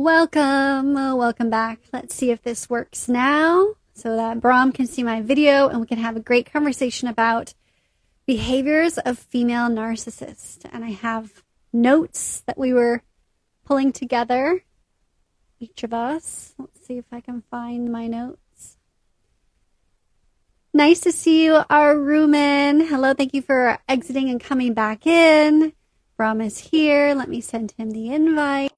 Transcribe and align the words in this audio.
Welcome, 0.00 0.96
uh, 0.96 1.14
welcome 1.14 1.50
back. 1.50 1.80
Let's 1.92 2.14
see 2.14 2.30
if 2.30 2.40
this 2.40 2.70
works 2.70 3.06
now 3.06 3.74
so 3.92 4.16
that 4.16 4.40
Brahm 4.40 4.72
can 4.72 4.86
see 4.86 5.02
my 5.02 5.20
video 5.20 5.68
and 5.68 5.78
we 5.78 5.86
can 5.86 5.98
have 5.98 6.16
a 6.16 6.20
great 6.20 6.50
conversation 6.50 7.06
about 7.06 7.52
behaviors 8.24 8.96
of 8.96 9.18
female 9.18 9.68
narcissists. 9.68 10.64
And 10.72 10.86
I 10.86 10.92
have 10.92 11.42
notes 11.70 12.42
that 12.46 12.56
we 12.56 12.72
were 12.72 13.02
pulling 13.66 13.92
together, 13.92 14.64
each 15.58 15.84
of 15.84 15.92
us. 15.92 16.54
Let's 16.56 16.86
see 16.86 16.96
if 16.96 17.04
I 17.12 17.20
can 17.20 17.42
find 17.50 17.92
my 17.92 18.06
notes. 18.06 18.78
Nice 20.72 21.00
to 21.00 21.12
see 21.12 21.44
you, 21.44 21.62
Aruman. 21.68 22.88
Hello, 22.88 23.12
thank 23.12 23.34
you 23.34 23.42
for 23.42 23.76
exiting 23.86 24.30
and 24.30 24.40
coming 24.40 24.72
back 24.72 25.06
in. 25.06 25.74
Brahm 26.16 26.40
is 26.40 26.56
here. 26.56 27.12
Let 27.14 27.28
me 27.28 27.42
send 27.42 27.72
him 27.72 27.90
the 27.90 28.10
invite. 28.10 28.72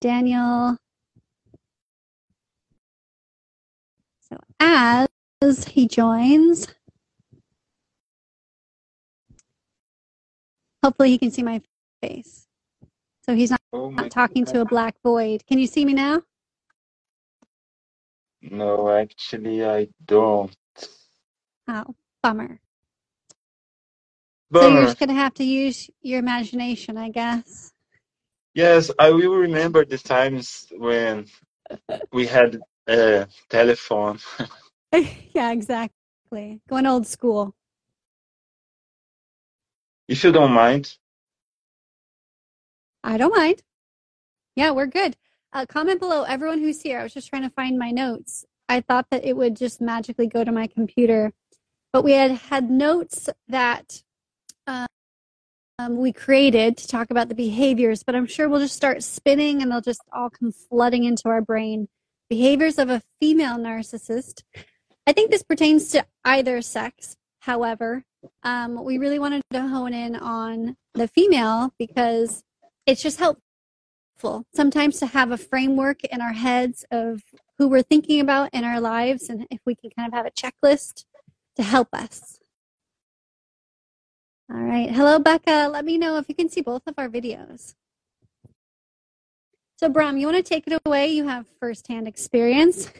Daniel. 0.00 0.76
So 4.28 4.38
as 4.60 5.08
he 5.66 5.86
joins, 5.88 6.68
hopefully 10.82 11.10
he 11.10 11.18
can 11.18 11.30
see 11.30 11.42
my 11.42 11.60
face. 12.02 12.46
So 13.24 13.34
he's 13.34 13.50
not, 13.50 13.60
Oh 13.72 13.90
not 13.90 14.10
talking 14.10 14.44
to 14.46 14.60
a 14.60 14.64
black 14.64 14.94
void. 15.02 15.44
Can 15.46 15.58
you 15.58 15.66
see 15.66 15.84
me 15.84 15.94
now? 15.94 16.22
No, 18.42 18.88
actually, 18.88 19.64
I 19.64 19.88
don't. 20.04 20.54
Oh, 21.68 21.94
bummer. 22.22 22.60
So 24.54 24.68
you're 24.68 24.84
just 24.84 24.98
going 24.98 25.08
to 25.08 25.14
have 25.14 25.34
to 25.34 25.44
use 25.44 25.90
your 26.02 26.20
imagination, 26.20 26.96
I 26.96 27.08
guess. 27.10 27.72
Yes, 28.56 28.90
I 28.98 29.10
will 29.10 29.36
remember 29.36 29.84
the 29.84 29.98
times 29.98 30.66
when 30.78 31.26
we 32.10 32.26
had 32.26 32.58
a 32.86 33.28
telephone. 33.50 34.18
yeah, 35.34 35.52
exactly. 35.52 36.62
Going 36.66 36.86
old 36.86 37.06
school. 37.06 37.54
If 40.08 40.24
you 40.24 40.32
don't 40.32 40.52
mind, 40.52 40.96
I 43.04 43.18
don't 43.18 43.36
mind. 43.36 43.60
Yeah, 44.54 44.70
we're 44.70 44.86
good. 44.86 45.18
Uh, 45.52 45.66
comment 45.66 46.00
below, 46.00 46.22
everyone 46.22 46.60
who's 46.60 46.80
here. 46.80 47.00
I 47.00 47.02
was 47.02 47.12
just 47.12 47.28
trying 47.28 47.42
to 47.42 47.50
find 47.50 47.78
my 47.78 47.90
notes. 47.90 48.46
I 48.70 48.80
thought 48.80 49.08
that 49.10 49.22
it 49.26 49.36
would 49.36 49.54
just 49.54 49.82
magically 49.82 50.28
go 50.28 50.44
to 50.44 50.50
my 50.50 50.66
computer, 50.66 51.34
but 51.92 52.04
we 52.04 52.12
had 52.12 52.30
had 52.30 52.70
notes 52.70 53.28
that 53.48 54.02
uh, 54.66 54.86
um, 55.78 55.98
we 55.98 56.12
created 56.12 56.76
to 56.78 56.88
talk 56.88 57.10
about 57.10 57.28
the 57.28 57.34
behaviors. 57.34 58.02
But 58.02 58.14
I'm 58.14 58.26
sure 58.26 58.48
we'll 58.48 58.60
just 58.60 58.76
start 58.76 59.02
spinning, 59.02 59.62
and 59.62 59.70
they'll 59.70 59.80
just 59.80 60.00
all 60.12 60.30
come 60.30 60.52
flooding 60.52 61.04
into 61.04 61.28
our 61.28 61.40
brain. 61.40 61.88
Behaviors 62.28 62.78
of 62.78 62.90
a 62.90 63.02
female 63.20 63.56
narcissist. 63.56 64.42
I 65.06 65.12
think 65.12 65.30
this 65.30 65.42
pertains 65.42 65.90
to 65.90 66.04
either 66.24 66.60
sex. 66.62 67.16
However, 67.40 68.04
um, 68.42 68.82
we 68.82 68.98
really 68.98 69.20
wanted 69.20 69.42
to 69.52 69.68
hone 69.68 69.94
in 69.94 70.16
on 70.16 70.76
the 70.94 71.06
female 71.06 71.72
because 71.78 72.42
it's 72.86 73.02
just 73.02 73.20
helpful 73.20 74.44
sometimes 74.54 74.98
to 74.98 75.06
have 75.06 75.30
a 75.30 75.36
framework 75.36 76.02
in 76.04 76.20
our 76.20 76.32
heads 76.32 76.84
of 76.90 77.22
who 77.58 77.68
we're 77.68 77.82
thinking 77.82 78.18
about 78.18 78.50
in 78.52 78.64
our 78.64 78.80
lives 78.80 79.28
and 79.28 79.46
if 79.50 79.60
we 79.64 79.76
can 79.76 79.90
kind 79.90 80.08
of 80.08 80.14
have 80.14 80.26
a 80.26 80.30
checklist 80.30 81.04
to 81.54 81.62
help 81.62 81.88
us. 81.92 82.40
All 84.52 84.60
right. 84.60 84.90
Hello, 84.90 85.18
Becca. 85.18 85.68
Let 85.72 85.84
me 85.84 85.98
know 85.98 86.18
if 86.18 86.28
you 86.28 86.34
can 86.34 86.48
see 86.48 86.60
both 86.60 86.82
of 86.86 86.94
our 86.98 87.08
videos. 87.08 87.74
So, 89.78 89.88
Bram, 89.88 90.16
you 90.16 90.26
want 90.26 90.38
to 90.38 90.42
take 90.42 90.66
it 90.66 90.80
away? 90.86 91.08
You 91.08 91.26
have 91.28 91.46
firsthand 91.60 92.08
experience. 92.08 92.90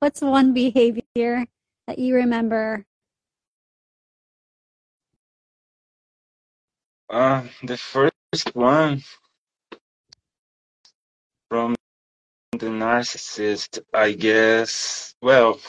What's 0.00 0.20
one 0.20 0.52
behavior 0.52 1.46
that 1.86 1.98
you 1.98 2.14
remember? 2.16 2.84
uh, 7.10 7.42
the 7.62 7.76
first 7.76 8.54
one 8.54 9.02
from 11.48 11.74
the 12.52 12.66
narcissist, 12.66 13.78
I 13.94 14.12
guess, 14.12 15.14
well, 15.22 15.60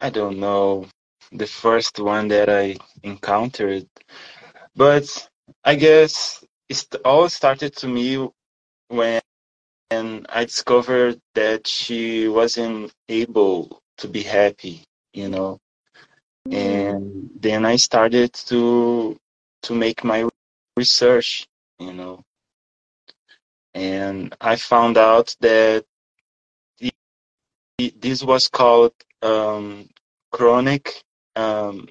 I 0.00 0.10
don't 0.10 0.38
know, 0.38 0.86
the 1.32 1.46
first 1.46 1.98
one 1.98 2.28
that 2.28 2.48
I 2.48 2.76
encountered, 3.02 3.86
but 4.76 5.28
I 5.64 5.74
guess 5.76 6.44
it 6.68 6.86
all 7.04 7.28
started 7.28 7.74
to 7.76 7.88
me 7.88 8.28
when 8.88 9.20
I 9.90 10.44
discovered 10.44 11.20
that 11.34 11.66
she 11.66 12.28
wasn't 12.28 12.92
able 13.08 13.80
to 13.98 14.08
be 14.08 14.22
happy, 14.22 14.84
you 15.12 15.28
know. 15.28 15.58
Mm-hmm. 16.48 16.56
and 16.56 17.30
then 17.40 17.66
I 17.66 17.76
started 17.76 18.32
to 18.48 19.18
to 19.62 19.74
make 19.74 20.04
my 20.04 20.28
research, 20.76 21.46
you 21.78 21.92
know, 21.92 22.22
and 23.74 24.34
I 24.40 24.56
found 24.56 24.96
out 24.96 25.36
that 25.40 25.84
this 28.00 28.22
was 28.22 28.48
called 28.48 28.92
um, 29.22 29.88
chronic 30.32 31.02
um, 31.36 31.88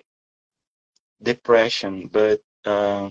depression, 1.24 2.08
but 2.08 2.42
uh, 2.66 3.10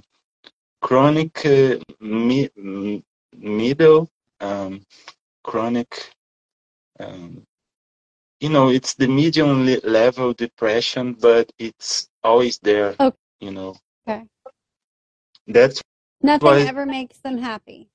chronic 0.82 1.44
uh, 1.46 1.76
mi- 2.00 3.02
middle 3.36 4.08
um, 4.40 4.82
chronic. 5.44 6.10
Um, 7.00 7.44
you 8.40 8.50
know, 8.50 8.68
it's 8.70 8.94
the 8.94 9.08
medium 9.08 9.66
le- 9.66 9.80
level 9.84 10.32
depression, 10.34 11.14
but 11.14 11.50
it's 11.58 12.08
always 12.24 12.58
there. 12.60 12.94
Okay. 13.00 13.16
You 13.40 13.52
know, 13.52 13.76
Okay. 14.08 14.24
that's 15.48 15.82
Nothing 16.22 16.46
Why- 16.46 16.62
ever 16.62 16.86
makes 16.86 17.18
them 17.18 17.38
happy. 17.38 17.88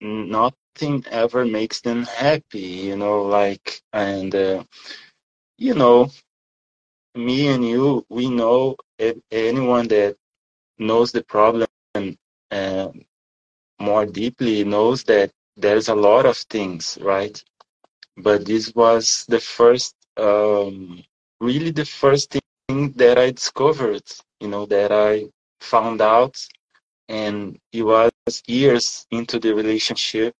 Nothing 0.00 1.04
ever 1.10 1.44
makes 1.44 1.80
them 1.80 2.04
happy, 2.04 2.60
you 2.88 2.96
know, 2.96 3.22
like, 3.22 3.80
and, 3.92 4.34
uh, 4.34 4.64
you 5.58 5.74
know, 5.74 6.10
me 7.14 7.48
and 7.48 7.64
you, 7.64 8.04
we 8.08 8.28
know 8.28 8.76
a- 9.00 9.20
anyone 9.30 9.88
that 9.88 10.16
knows 10.78 11.12
the 11.12 11.22
problem 11.24 11.66
uh, 12.50 12.88
more 13.80 14.06
deeply 14.06 14.64
knows 14.64 15.04
that 15.04 15.30
there's 15.56 15.88
a 15.88 15.94
lot 15.94 16.26
of 16.26 16.36
things, 16.36 16.98
right? 17.00 17.42
But 18.16 18.44
this 18.46 18.74
was 18.74 19.24
the 19.28 19.40
first, 19.40 19.94
um, 20.16 21.02
really 21.40 21.70
the 21.70 21.84
first 21.84 22.30
thing 22.36 22.92
that 22.96 23.18
I 23.18 23.30
discovered, 23.30 24.02
you 24.40 24.48
know, 24.48 24.66
that 24.66 24.92
I 24.92 25.26
found 25.60 26.00
out 26.00 26.36
and 27.10 27.58
it 27.72 27.82
was 27.82 28.12
years 28.46 29.06
into 29.10 29.40
the 29.40 29.52
relationship. 29.52 30.34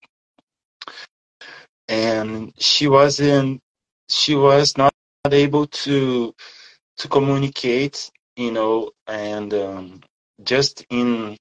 And 1.88 2.52
she 2.58 2.86
wasn't 2.86 3.60
she 4.08 4.36
was 4.36 4.76
not 4.78 4.92
able 5.30 5.66
to 5.66 6.32
to 6.98 7.08
communicate 7.08 8.10
you 8.36 8.52
know 8.52 8.90
and 9.08 9.52
um, 9.54 10.00
just 10.42 10.86
in 10.90 11.36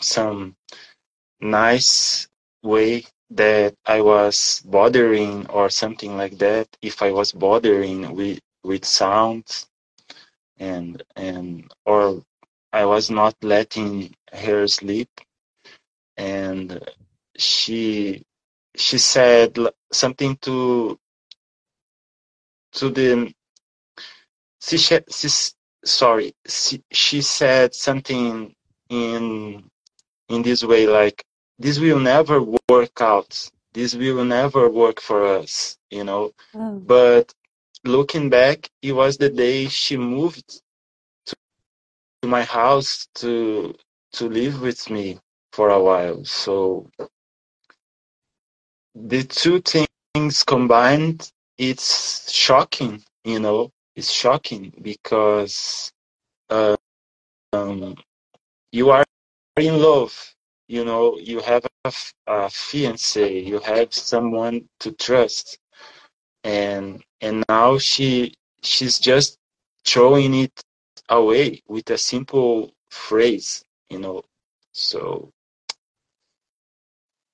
some 0.00 0.54
nice 1.40 2.26
way 2.62 3.04
that 3.30 3.74
i 3.86 4.00
was 4.00 4.62
bothering 4.66 5.46
or 5.48 5.70
something 5.70 6.16
like 6.16 6.38
that. 6.38 6.66
If 6.82 7.02
i 7.02 7.12
was 7.12 7.30
bothering 7.32 8.14
with 8.16 8.40
with 8.64 8.84
sounds 8.84 9.68
and 10.58 11.02
and 11.14 11.70
or 11.84 12.22
i 12.80 12.84
was 12.94 13.10
not 13.10 13.34
letting 13.42 13.92
her 14.44 14.66
sleep 14.68 15.10
and 16.16 16.80
she 17.38 18.22
she 18.76 18.98
said 18.98 19.58
something 19.92 20.36
to 20.38 20.98
to 22.72 22.90
the 22.90 23.32
she, 24.62 24.76
she, 24.78 25.28
sorry 25.84 26.34
she, 26.48 26.82
she 26.92 27.22
said 27.22 27.74
something 27.74 28.54
in 28.90 29.64
in 30.30 30.42
this 30.42 30.64
way 30.64 30.86
like 30.86 31.24
this 31.58 31.78
will 31.80 32.00
never 32.00 32.38
work 32.70 33.00
out 33.00 33.50
this 33.74 33.94
will 33.96 34.24
never 34.24 34.70
work 34.70 35.00
for 35.00 35.26
us 35.26 35.78
you 35.90 36.04
know 36.04 36.32
Oh. 36.54 36.80
but 36.86 37.32
looking 37.84 38.30
back 38.30 38.68
it 38.82 38.92
was 38.92 39.18
the 39.18 39.30
day 39.30 39.68
she 39.68 39.96
moved 39.96 40.62
to 42.26 42.30
my 42.30 42.42
house 42.42 43.06
to 43.14 43.72
to 44.12 44.28
live 44.28 44.60
with 44.60 44.90
me 44.90 45.18
for 45.52 45.70
a 45.70 45.80
while. 45.88 46.24
So 46.24 46.90
the 48.94 49.22
two 49.22 49.60
things 49.60 50.42
combined 50.42 51.30
it's 51.58 52.30
shocking 52.32 53.02
you 53.24 53.38
know 53.38 53.70
it's 53.94 54.10
shocking 54.10 54.72
because 54.82 55.92
uh, 56.50 56.76
um, 57.52 57.94
you 58.72 58.90
are 58.90 59.04
in 59.58 59.80
love 59.80 60.14
you 60.68 60.84
know 60.84 61.18
you 61.18 61.38
have 61.40 61.64
a, 61.84 61.92
a 62.26 62.50
fiance 62.50 63.38
you 63.50 63.60
have 63.60 63.94
someone 63.94 64.68
to 64.80 64.90
trust. 64.92 65.58
And 66.44 67.02
and 67.20 67.44
now 67.48 67.78
she 67.78 68.34
she's 68.62 68.98
just 68.98 69.38
throwing 69.84 70.34
it 70.34 70.52
away 71.08 71.62
with 71.68 71.90
a 71.90 71.98
simple 71.98 72.72
phrase 72.90 73.64
you 73.90 73.98
know. 73.98 74.22
So 74.72 75.32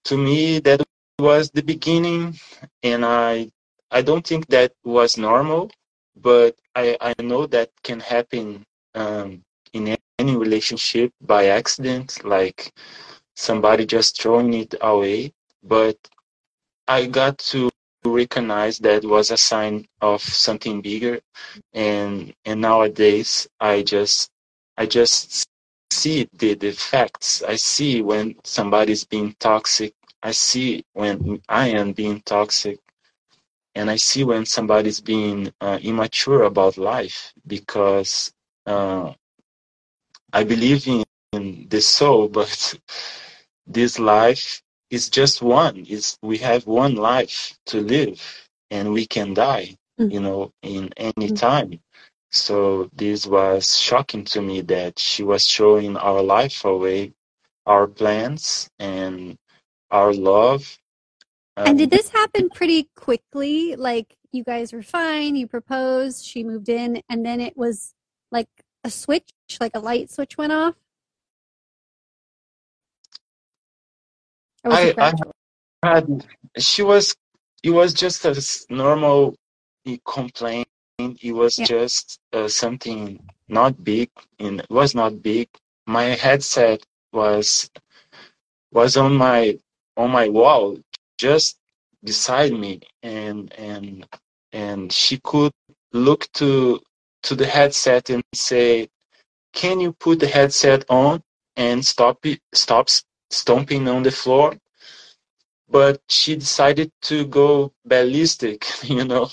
to 0.04 0.16
me 0.16 0.58
that 0.60 0.82
was 1.18 1.50
the 1.50 1.62
beginning 1.62 2.34
and 2.82 3.04
i 3.04 3.48
i 3.90 4.02
don't 4.02 4.26
think 4.26 4.46
that 4.48 4.72
was 4.84 5.16
normal 5.16 5.70
but 6.16 6.54
i 6.74 6.96
i 7.00 7.14
know 7.22 7.46
that 7.46 7.70
can 7.82 8.00
happen 8.00 8.64
um, 8.94 9.42
in 9.72 9.96
any 10.18 10.36
relationship 10.36 11.12
by 11.20 11.46
accident 11.46 12.24
like 12.24 12.72
somebody 13.34 13.86
just 13.86 14.20
throwing 14.20 14.52
it 14.54 14.74
away 14.80 15.32
but 15.62 15.96
i 16.88 17.06
got 17.06 17.38
to 17.38 17.70
recognize 18.04 18.78
that 18.78 19.04
was 19.04 19.30
a 19.30 19.36
sign 19.36 19.86
of 20.00 20.22
something 20.22 20.80
bigger. 20.80 21.20
And 21.72 22.34
and 22.44 22.60
nowadays 22.60 23.48
i 23.60 23.82
just 23.82 24.30
i 24.78 24.86
just 24.86 25.46
see 25.90 26.28
the, 26.34 26.54
the 26.54 26.72
facts. 26.72 27.42
I 27.42 27.56
see 27.56 28.02
when 28.02 28.36
somebody's 28.44 29.04
being 29.04 29.34
toxic. 29.38 29.94
I 30.22 30.32
see 30.32 30.84
when 30.94 31.40
i 31.48 31.68
am 31.68 31.92
being 31.92 32.20
toxic. 32.22 32.78
And 33.74 33.90
i 33.90 33.96
see 33.96 34.24
when 34.24 34.44
somebody's 34.46 35.00
being 35.00 35.52
uh, 35.60 35.78
immature 35.82 36.42
about 36.44 36.76
life 36.78 37.32
because 37.46 38.32
uh, 38.66 39.12
i 40.32 40.44
believe 40.44 40.86
in, 40.88 41.04
in 41.32 41.66
the 41.68 41.80
soul 41.80 42.28
but 42.38 42.74
this 43.66 43.98
life 43.98 44.62
is 44.92 45.10
just 45.10 45.42
one 45.42 45.86
is 45.88 46.18
we 46.22 46.38
have 46.38 46.66
one 46.68 46.96
life 46.96 47.58
to 47.66 47.82
live 47.82 48.20
and 48.72 48.92
we 48.92 49.06
can 49.06 49.34
die 49.34 49.76
Mm. 50.00 50.12
you 50.12 50.20
know 50.20 50.52
in 50.62 50.90
any 50.98 51.30
Mm. 51.30 51.36
time 51.40 51.80
so 52.32 52.90
this 52.94 53.26
was 53.26 53.78
shocking 53.80 54.24
to 54.26 54.42
me 54.42 54.62
that 54.62 54.98
she 55.00 55.24
was 55.24 55.46
showing 55.46 55.96
our 55.98 56.22
life 56.22 56.64
away 56.66 57.12
our 57.66 57.88
plans 57.88 58.70
and 58.80 59.36
our 59.92 60.12
love 60.14 60.78
And 61.64 61.74
Um, 61.74 61.78
did 61.78 61.90
this 61.90 62.10
happen 62.10 62.50
pretty 62.50 62.90
quickly? 62.96 63.76
Like 63.76 64.16
you 64.32 64.44
guys 64.44 64.72
were 64.72 64.82
fine, 64.82 65.36
you 65.36 65.46
proposed, 65.46 66.24
she 66.26 66.44
moved 66.44 66.68
in, 66.68 67.02
and 67.08 67.24
then 67.24 67.40
it 67.40 67.56
was 67.56 67.94
like 68.32 68.48
a 68.84 68.90
switch, 68.90 69.30
like 69.60 69.72
a 69.74 69.80
light 69.80 70.10
switch 70.10 70.38
went 70.38 70.52
off? 70.52 70.74
I- 74.70 74.94
I- 74.98 75.12
had 75.82 76.26
she 76.58 76.82
was 76.82 77.16
it 77.64 77.70
was 77.70 77.94
just 77.94 78.24
a 78.26 78.34
normal 78.70 79.36
complaint. 80.06 80.68
It 80.98 81.32
was 81.32 81.58
Yeah. 81.58 81.66
just 81.66 82.20
uh, 82.34 82.48
something 82.48 83.20
not 83.48 83.82
big 83.84 84.10
and 84.40 84.60
it 84.60 84.70
was 84.70 84.94
not 84.94 85.22
big. 85.22 85.48
My 85.86 86.04
headset 86.04 86.84
was 87.12 87.70
was 88.72 88.96
on 88.98 89.14
my 89.16 89.58
on 89.96 90.10
my 90.12 90.28
wall 90.30 90.78
just 91.18 91.58
beside 92.04 92.52
me 92.52 92.80
and 93.02 93.52
and 93.58 94.06
and 94.52 94.92
she 94.92 95.18
could 95.24 95.52
look 95.92 96.28
to 96.34 96.80
to 97.24 97.36
the 97.36 97.46
headset 97.46 98.10
and 98.10 98.24
say 98.34 98.88
can 99.54 99.80
you 99.80 99.92
put 99.94 100.20
the 100.20 100.28
headset 100.28 100.84
on 100.90 101.22
and 101.56 101.84
stop 101.86 102.24
it 102.26 102.40
stop 102.54 102.88
s- 102.88 103.04
stomping 103.32 103.88
on 103.88 104.02
the 104.04 104.12
floor 104.12 104.58
but 105.68 106.00
she 106.08 106.36
decided 106.36 106.92
to 107.02 107.26
go 107.26 107.72
ballistic, 107.84 108.66
you 108.84 109.04
know, 109.04 109.30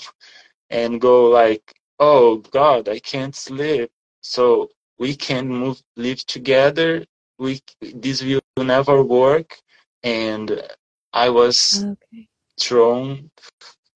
and 0.70 1.00
go 1.00 1.26
like, 1.30 1.74
"Oh 1.98 2.38
God, 2.38 2.88
I 2.88 2.98
can't 3.00 3.34
sleep, 3.36 3.90
so 4.22 4.70
we 4.98 5.16
can 5.16 5.48
move, 5.48 5.82
live 5.96 6.24
together. 6.26 7.06
We 7.38 7.60
this 7.80 8.22
will 8.24 8.64
never 8.64 9.02
work." 9.02 9.60
And 10.02 10.62
I 11.12 11.30
was 11.30 11.86
Okay. 11.92 12.28
thrown 12.60 13.30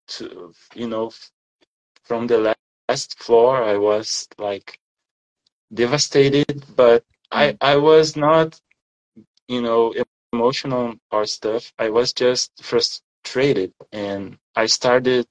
to, 0.09 0.53
you 0.75 0.89
know, 0.89 1.13
from 2.05 2.27
the 2.29 2.39
last 2.39 3.19
floor. 3.23 3.63
I 3.65 3.77
was 3.77 4.29
like 4.39 4.79
devastated, 5.73 6.65
but 6.77 7.05
I 7.31 7.55
mm. 7.55 7.59
I 7.61 7.77
was 7.77 8.17
not, 8.17 8.61
you 9.49 9.61
know, 9.63 9.95
emotional 10.33 10.95
or 11.11 11.27
stuff. 11.27 11.73
I 11.79 11.91
was 11.91 12.13
just 12.13 12.51
frustrated, 12.63 13.73
and 13.93 14.39
I 14.57 14.67
started 14.67 15.27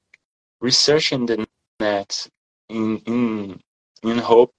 researching 0.62 1.26
the 1.26 1.48
net 1.80 2.28
in 2.70 3.00
in 3.06 3.62
in 4.04 4.18
hope 4.18 4.54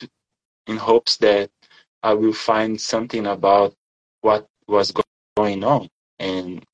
in 0.67 0.77
hopes 0.77 1.17
that 1.19 1.51
I 2.03 2.15
will 2.15 2.33
find 2.35 2.81
something 2.81 3.27
about 3.27 3.75
what 4.21 4.47
was 4.69 4.93
going 5.37 5.65
on, 5.65 5.89
and 6.19 6.65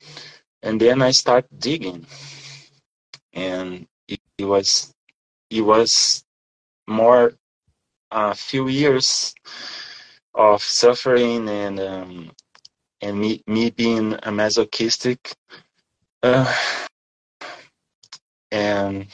and 0.62 0.80
then 0.80 1.02
I 1.02 1.12
start 1.12 1.46
digging, 1.58 2.06
and 3.32 3.86
it, 4.08 4.20
it 4.38 4.44
was 4.44 4.92
it 5.50 5.62
was 5.62 6.24
more 6.86 7.32
a 8.10 8.34
few 8.34 8.68
years 8.68 9.34
of 10.34 10.62
suffering 10.62 11.48
and 11.48 11.80
um, 11.80 12.30
and 13.02 13.18
me 13.20 13.42
me 13.46 13.70
being 13.70 14.16
a 14.22 14.32
masochistic 14.32 15.32
uh, 16.22 16.52
and 18.52 19.06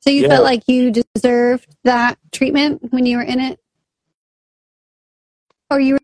So 0.00 0.10
you 0.10 0.22
Yeah. 0.22 0.28
felt 0.28 0.44
like 0.44 0.68
you 0.68 0.92
deserved 0.92 1.66
that 1.84 2.18
treatment 2.32 2.92
when 2.92 3.06
you 3.06 3.16
were 3.18 3.22
in 3.22 3.40
it? 3.40 3.58
Or 5.70 5.80
you 5.80 5.98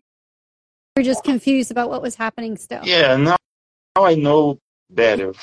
were 0.95 1.03
just 1.03 1.23
confused 1.23 1.71
about 1.71 1.89
what 1.89 2.01
was 2.01 2.15
happening 2.15 2.57
still? 2.57 2.81
yeah 2.85 3.15
now, 3.15 3.37
now 3.95 4.05
i 4.05 4.15
know 4.15 4.57
better 4.89 5.33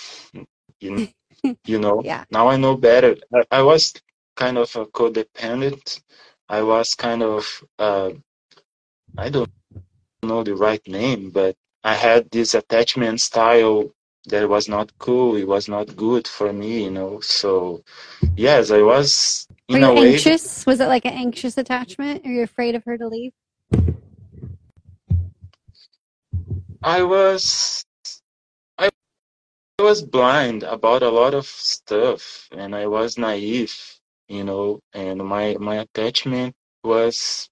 you, 0.80 1.08
you 1.64 1.78
know 1.78 2.02
Yeah. 2.04 2.24
now 2.30 2.48
i 2.48 2.56
know 2.56 2.76
better 2.76 3.16
I, 3.34 3.44
I 3.50 3.62
was 3.62 3.94
kind 4.36 4.58
of 4.58 4.74
a 4.76 4.86
codependent 4.86 6.00
i 6.48 6.62
was 6.62 6.94
kind 6.94 7.22
of 7.22 7.46
uh, 7.78 8.10
i 9.18 9.28
don't 9.30 9.50
know 10.22 10.42
the 10.42 10.54
right 10.54 10.86
name 10.86 11.30
but 11.30 11.54
i 11.84 11.94
had 11.94 12.30
this 12.30 12.54
attachment 12.54 13.20
style 13.20 13.90
that 14.26 14.48
was 14.48 14.68
not 14.68 14.96
cool 14.98 15.36
it 15.36 15.46
was 15.46 15.68
not 15.68 15.94
good 15.96 16.26
for 16.26 16.52
me 16.52 16.84
you 16.84 16.90
know 16.90 17.20
so 17.20 17.82
yes 18.36 18.70
i 18.70 18.82
was 18.82 19.46
Were 19.68 19.78
you 19.78 19.84
a 19.84 19.94
way 19.94 20.12
anxious? 20.12 20.64
Was 20.66 20.80
it 20.80 20.86
like 20.88 21.04
an 21.04 21.12
anxious 21.12 21.58
attachment? 21.58 22.24
Are 22.24 22.30
you 22.30 22.42
afraid 22.42 22.74
of 22.74 22.84
her 22.84 22.96
to 22.96 23.06
leave? 23.06 23.32
I 26.82 27.02
was 27.02 27.84
I 28.78 28.88
was 29.78 30.02
blind 30.02 30.62
about 30.62 31.02
a 31.02 31.10
lot 31.10 31.34
of 31.34 31.46
stuff 31.46 32.48
and 32.52 32.74
I 32.74 32.86
was 32.86 33.18
naive, 33.18 33.76
you 34.28 34.44
know, 34.44 34.80
and 34.94 35.18
my 35.24 35.56
my 35.60 35.76
attachment 35.76 36.54
was 36.82 37.50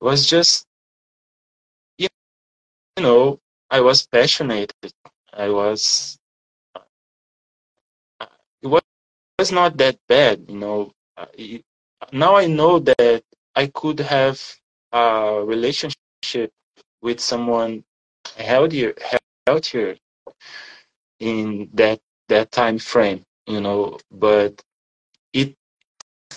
was 0.00 0.26
just 0.26 0.65
know, 3.02 3.40
I 3.70 3.80
was 3.80 4.06
passionate. 4.06 4.72
I 5.32 5.48
was 5.50 6.18
it 8.62 8.66
was, 8.66 8.82
it 8.82 9.42
was 9.42 9.52
not 9.52 9.76
that 9.78 9.98
bad, 10.08 10.44
you 10.48 10.56
know. 10.58 10.92
I- 11.16 11.64
Now 12.12 12.36
I 12.36 12.46
know 12.46 12.78
that 12.80 13.22
I 13.56 13.66
could 13.68 13.98
have 14.00 14.38
a 14.92 15.42
relationship 15.44 16.50
with 17.02 17.20
someone 17.20 17.84
healthier 18.36 18.94
healthier 19.46 19.96
in 21.20 21.68
that 21.74 22.00
that 22.28 22.50
time 22.50 22.78
frame, 22.78 23.22
you 23.46 23.60
know, 23.60 23.98
but 24.10 24.62
it 25.32 25.54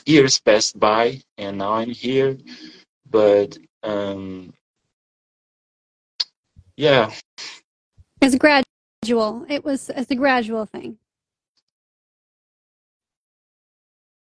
years 0.06 0.40
passed 0.40 0.80
by 0.80 1.22
and 1.38 1.58
now 1.60 1.74
I'm 1.74 1.92
here. 1.92 2.38
But 3.10 3.58
um 3.84 4.54
yeah, 6.80 7.12
It's 8.22 8.36
gradual. 8.36 9.46
It 9.50 9.64
was 9.66 9.90
it's 9.96 10.12
a 10.12 10.16
gradual 10.16 10.66
thing. 10.66 10.98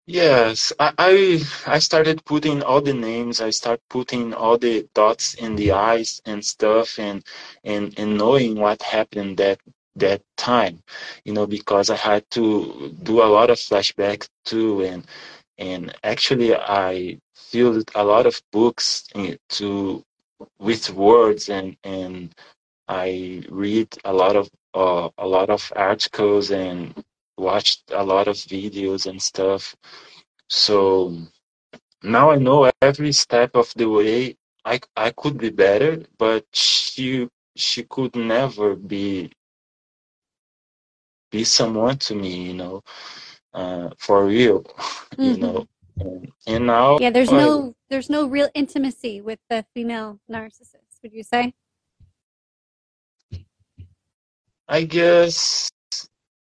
yes, 0.07 0.73
I, 0.79 0.93
I 0.97 1.43
I 1.75 1.79
started 1.79 2.25
putting 2.25 2.63
all 2.63 2.81
the 2.81 2.93
names, 2.93 3.41
I 3.41 3.51
start 3.51 3.81
putting 3.89 4.33
all 4.33 4.57
the 4.59 4.87
dots 4.95 5.35
in 5.35 5.55
the 5.57 5.73
eyes 5.73 6.21
and 6.25 6.45
stuff 6.45 6.99
and 6.99 7.23
and, 7.65 7.97
and 7.99 8.17
knowing 8.17 8.57
what 8.59 8.81
happened 8.83 9.37
that 9.39 9.59
that 9.97 10.23
time, 10.37 10.83
you 11.25 11.33
know, 11.33 11.47
because 11.47 11.89
I 11.91 11.97
had 11.97 12.29
to 12.31 12.95
do 13.03 13.21
a 13.23 13.27
lot 13.37 13.51
of 13.51 13.57
flashbacks 13.59 14.29
too 14.45 14.83
and 14.83 15.05
and 15.59 15.95
actually 16.03 16.55
I 16.55 17.19
filled 17.35 17.91
a 17.95 18.03
lot 18.05 18.27
of 18.27 18.41
books 18.53 19.07
to 19.51 20.03
with 20.59 20.89
words 20.91 21.49
and 21.49 21.75
and 21.83 22.33
I 22.87 23.43
read 23.49 23.89
a 24.05 24.13
lot 24.13 24.35
of 24.35 24.49
uh, 24.73 25.09
a 25.17 25.27
lot 25.27 25.49
of 25.49 25.71
articles 25.75 26.51
and 26.51 27.03
watched 27.37 27.91
a 27.91 28.03
lot 28.03 28.27
of 28.27 28.35
videos 28.35 29.05
and 29.05 29.21
stuff. 29.21 29.75
So 30.49 31.17
now 32.03 32.31
I 32.31 32.35
know 32.37 32.69
every 32.81 33.11
step 33.11 33.55
of 33.55 33.73
the 33.75 33.89
way. 33.89 34.37
I 34.65 34.79
I 34.95 35.11
could 35.11 35.37
be 35.37 35.49
better, 35.49 36.03
but 36.17 36.45
she 36.53 37.29
she 37.55 37.83
could 37.83 38.15
never 38.15 38.75
be 38.75 39.31
be 41.31 41.43
someone 41.43 41.97
to 41.97 42.15
me, 42.15 42.47
you 42.47 42.53
know, 42.53 42.83
uh, 43.53 43.89
for 43.97 44.25
real, 44.25 44.63
mm-hmm. 44.63 45.21
you 45.23 45.37
know. 45.37 45.67
And, 45.97 46.31
and, 46.47 46.67
now, 46.67 46.99
yeah, 46.99 47.09
there's 47.09 47.31
I, 47.31 47.37
no 47.37 47.75
there's 47.91 48.09
no 48.09 48.25
real 48.25 48.49
intimacy 48.55 49.19
with 49.19 49.39
the 49.49 49.65
female 49.73 50.19
narcissist. 50.31 51.03
Would 51.03 51.11
you 51.11 51.23
say? 51.23 51.53
I 54.67 54.83
guess 54.83 55.69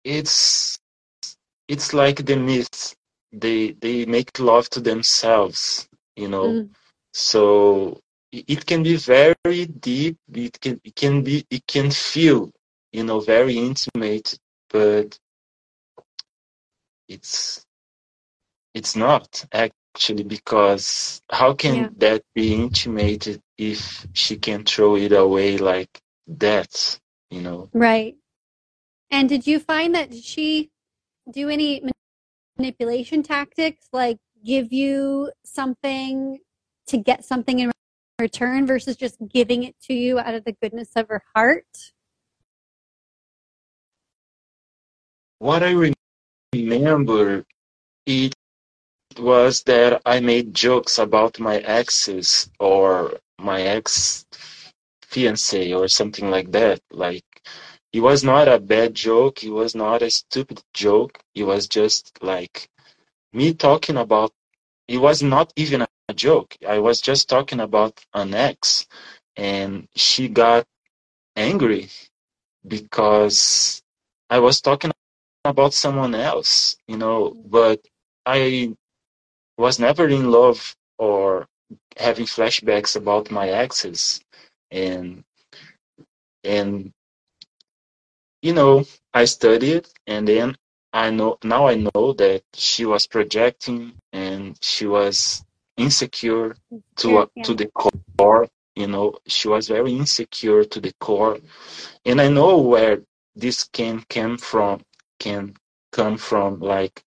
it's 0.05 0.78
it's 1.67 1.95
like 1.95 2.26
the 2.26 2.37
myth. 2.37 2.95
They 3.33 3.73
they 3.73 4.05
make 4.05 4.38
love 4.38 4.69
to 4.71 4.81
themselves, 4.81 5.88
you 6.17 6.28
know. 6.28 6.49
Mm. 6.52 6.69
So 7.14 8.00
it 8.31 8.67
can 8.67 8.83
be 8.83 8.97
very 8.97 9.64
deep. 9.81 10.19
It 10.35 10.61
can 10.61 10.78
it 10.85 10.95
can 10.95 11.23
be 11.23 11.47
it 11.50 11.67
can 11.67 11.90
feel, 11.90 12.52
you 12.93 13.05
know, 13.05 13.21
very 13.21 13.57
intimate, 13.57 14.38
but 14.69 15.19
it's 17.09 17.64
it's 18.75 18.95
not 18.95 19.47
actually 19.99 20.23
because 20.23 21.21
how 21.28 21.52
can 21.52 21.75
yeah. 21.75 21.88
that 21.97 22.23
be 22.33 22.55
intimated 22.55 23.43
if 23.59 24.07
she 24.12 24.37
can 24.37 24.62
throw 24.62 24.95
it 24.95 25.11
away 25.11 25.59
like 25.59 26.00
that 26.28 27.00
you 27.31 27.43
know? 27.43 27.69
Right. 27.75 28.14
And 29.11 29.28
did 29.28 29.47
you 29.47 29.59
find 29.59 29.95
that 29.97 30.14
she 30.14 30.71
do 31.31 31.49
any 31.49 31.83
manipulation 32.57 33.25
tactics 33.25 33.88
like 33.93 34.19
give 34.45 34.73
you 34.73 35.33
something 35.45 36.38
to 36.87 36.97
get 36.97 37.25
something 37.25 37.59
in 37.59 37.73
return 38.21 38.69
versus 38.69 38.97
just 38.97 39.19
giving 39.28 39.64
it 39.64 39.75
to 39.83 39.95
you 39.95 40.21
out 40.21 40.35
of 40.35 40.45
the 40.45 40.52
goodness 40.62 40.90
of 40.95 41.09
her 41.09 41.23
heart? 41.35 41.67
What 45.40 45.64
i 45.64 45.93
remember 46.55 47.45
it 48.07 48.35
was 49.19 49.63
that 49.65 50.01
i 50.07 50.21
made 50.21 50.55
jokes 50.55 50.99
about 50.99 51.39
my 51.41 51.57
exes 51.59 52.51
or 52.61 53.19
my 53.39 53.63
ex 53.63 54.25
fiance 55.03 55.73
or 55.73 55.89
something 55.89 56.31
like 56.31 56.53
that. 56.53 56.81
Like 56.91 57.25
it 57.93 58.01
was 58.01 58.25
not 58.25 58.49
a 58.49 58.59
bad 58.61 58.95
joke. 58.95 59.43
It 59.45 59.51
was 59.51 59.75
not 59.75 60.03
a 60.03 60.11
stupid 60.11 60.63
joke. 60.75 61.19
It 61.35 61.45
was 61.45 61.69
just 61.69 62.19
like 62.23 62.69
me 63.33 63.55
talking 63.55 63.97
about 63.97 64.33
it 64.89 64.99
was 64.99 65.23
not 65.23 65.53
even 65.57 65.83
a 65.83 66.15
joke. 66.15 66.57
I 66.67 66.79
was 66.79 67.01
just 67.01 67.29
talking 67.29 67.61
about 67.61 68.05
an 68.15 68.35
ex 68.35 68.87
and 69.37 69.89
she 69.97 70.29
got 70.29 70.67
angry 71.37 71.89
because 72.67 73.83
i 74.31 74.39
was 74.39 74.61
talking 74.61 74.91
about 75.45 75.73
someone 75.75 76.15
else 76.15 76.77
you 76.89 76.97
know 76.97 77.35
but 77.47 77.81
i 78.27 78.75
was 79.59 79.79
never 79.79 80.09
in 80.09 80.31
love 80.31 80.77
or 80.99 81.47
having 81.99 82.27
flashbacks 82.27 82.97
about 82.97 83.31
my 83.31 83.49
exes 83.49 84.21
and 84.71 85.25
and 86.45 86.93
you 88.43 88.53
know, 88.55 88.85
I 89.15 89.25
studied 89.25 89.87
and 90.07 90.27
then 90.29 90.57
I 90.93 91.11
know 91.11 91.38
now 91.45 91.67
I 91.69 91.75
know 91.75 92.12
that 92.15 92.43
she 92.55 92.85
was 92.87 93.07
projecting 93.07 93.95
and 94.12 94.57
she 94.62 94.87
was 94.87 95.45
insecure 95.77 96.57
to 96.99 97.31
to 97.45 97.55
the 97.55 97.67
core. 97.75 98.49
You 98.77 98.87
know, 98.87 99.15
she 99.27 99.49
was 99.49 99.69
very 99.69 99.93
insecure 99.93 100.65
to 100.65 100.81
the 100.81 100.93
core, 101.00 101.38
and 102.05 102.21
I 102.21 102.29
know 102.29 102.59
where 102.59 103.00
this 103.35 103.65
can 103.65 104.05
come 104.09 104.38
from. 104.38 104.83
Can 105.19 105.55
come 105.93 106.17
from 106.17 106.61
like, 106.61 107.03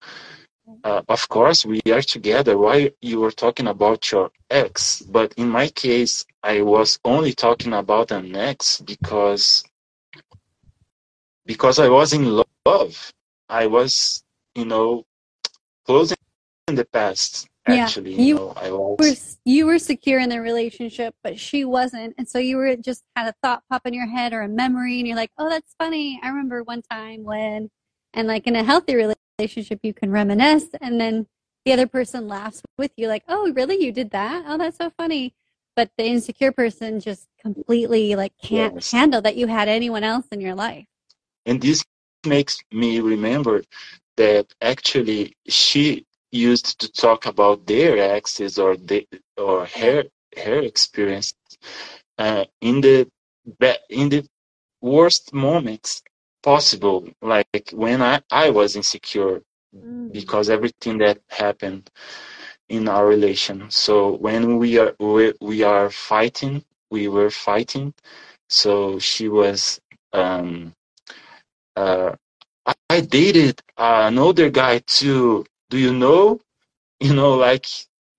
uh, 0.83 1.01
of 1.09 1.27
course, 1.29 1.65
we 1.65 1.81
are 1.91 2.01
together. 2.01 2.57
Why 2.57 2.91
you 3.01 3.19
were 3.19 3.31
talking 3.31 3.67
about 3.67 4.11
your 4.11 4.31
ex? 4.49 5.01
But 5.01 5.33
in 5.37 5.49
my 5.49 5.67
case, 5.69 6.25
I 6.43 6.61
was 6.61 6.99
only 7.05 7.33
talking 7.33 7.73
about 7.73 8.11
an 8.11 8.35
ex 8.35 8.81
because 8.81 9.63
because 11.45 11.79
I 11.79 11.89
was 11.89 12.13
in 12.13 12.43
love. 12.65 13.13
I 13.49 13.67
was, 13.67 14.23
you 14.55 14.65
know, 14.65 15.05
closing 15.85 16.17
in 16.67 16.75
the 16.75 16.85
past. 16.85 17.47
Actually, 17.67 18.13
yeah, 18.13 18.21
you, 18.21 18.25
you 18.25 18.35
know, 18.35 18.53
I 18.55 18.71
was. 18.71 18.97
Were, 18.99 19.15
you 19.45 19.65
were 19.67 19.77
secure 19.77 20.19
in 20.19 20.29
the 20.29 20.41
relationship, 20.41 21.13
but 21.23 21.39
she 21.39 21.63
wasn't, 21.63 22.15
and 22.17 22.27
so 22.27 22.39
you 22.39 22.57
were 22.57 22.75
just 22.75 23.03
had 23.15 23.27
a 23.27 23.35
thought 23.43 23.61
pop 23.69 23.85
in 23.85 23.93
your 23.93 24.07
head 24.07 24.33
or 24.33 24.41
a 24.41 24.49
memory, 24.49 24.97
and 24.97 25.07
you're 25.07 25.15
like, 25.15 25.31
"Oh, 25.37 25.47
that's 25.47 25.75
funny. 25.77 26.19
I 26.23 26.29
remember 26.29 26.63
one 26.63 26.81
time 26.81 27.23
when," 27.23 27.69
and 28.15 28.27
like 28.27 28.47
in 28.47 28.55
a 28.55 28.63
healthy 28.63 28.95
relationship, 28.95 29.20
you 29.83 29.93
can 29.93 30.11
reminisce, 30.11 30.67
and 30.79 30.99
then 30.99 31.27
the 31.65 31.73
other 31.73 31.87
person 31.87 32.27
laughs 32.27 32.61
with 32.77 32.91
you, 32.97 33.07
like, 33.07 33.23
"Oh, 33.27 33.51
really? 33.53 33.83
You 33.83 33.91
did 33.91 34.11
that? 34.11 34.45
Oh, 34.47 34.57
that's 34.57 34.77
so 34.77 34.89
funny." 34.97 35.33
But 35.75 35.91
the 35.97 36.05
insecure 36.05 36.51
person 36.51 36.99
just 36.99 37.27
completely 37.39 38.15
like 38.15 38.33
can't 38.41 38.75
yes. 38.75 38.91
handle 38.91 39.21
that 39.21 39.37
you 39.37 39.47
had 39.47 39.67
anyone 39.67 40.03
else 40.03 40.27
in 40.31 40.41
your 40.41 40.55
life. 40.55 40.85
And 41.45 41.61
this 41.61 41.83
makes 42.25 42.59
me 42.71 42.99
remember 42.99 43.63
that 44.17 44.53
actually 44.61 45.35
she 45.47 46.05
used 46.31 46.79
to 46.79 46.91
talk 46.91 47.25
about 47.25 47.65
their 47.65 47.97
exes 47.97 48.57
or 48.57 48.77
the 48.77 49.07
or 49.37 49.65
her 49.65 50.03
her 50.37 50.59
experience 50.59 51.33
uh, 52.17 52.45
in 52.61 52.81
the 52.81 53.09
in 53.89 54.09
the 54.09 54.27
worst 54.81 55.33
moments 55.33 56.01
possible 56.43 57.07
like 57.21 57.71
when 57.73 58.01
i 58.01 58.19
i 58.31 58.49
was 58.49 58.75
insecure 58.75 59.41
mm. 59.75 60.11
because 60.11 60.49
everything 60.49 60.97
that 60.97 61.19
happened 61.29 61.89
in 62.69 62.87
our 62.87 63.07
relation 63.07 63.69
so 63.69 64.13
when 64.17 64.57
we 64.57 64.77
are 64.77 64.95
we, 64.99 65.33
we 65.41 65.63
are 65.63 65.89
fighting 65.89 66.63
we 66.91 67.07
were 67.07 67.29
fighting 67.29 67.93
so 68.49 68.99
she 68.99 69.29
was 69.29 69.79
um 70.13 70.73
uh, 71.75 72.15
I 72.89 73.01
dated 73.01 73.61
an 73.77 74.17
older 74.17 74.49
guy 74.49 74.79
too. 74.85 75.45
Do 75.69 75.77
you 75.77 75.93
know? 75.93 76.39
You 77.01 77.15
know, 77.15 77.33
like 77.35 77.65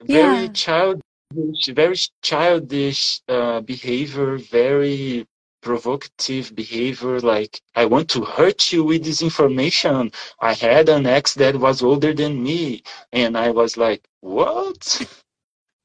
very 0.02 0.48
yeah. 0.48 0.48
childish, 0.48 1.66
very 1.68 1.96
childish 2.22 3.20
uh, 3.28 3.60
behavior, 3.60 4.38
very 4.38 5.24
provocative 5.62 6.54
behavior. 6.54 7.20
Like 7.20 7.60
I 7.74 7.86
want 7.86 8.10
to 8.10 8.24
hurt 8.24 8.72
you 8.72 8.84
with 8.84 9.04
this 9.04 9.22
information. 9.22 10.12
I 10.40 10.52
had 10.52 10.88
an 10.88 11.06
ex 11.06 11.34
that 11.34 11.56
was 11.56 11.82
older 11.82 12.12
than 12.12 12.42
me, 12.42 12.82
and 13.12 13.38
I 13.38 13.50
was 13.50 13.76
like, 13.76 14.06
what? 14.20 15.08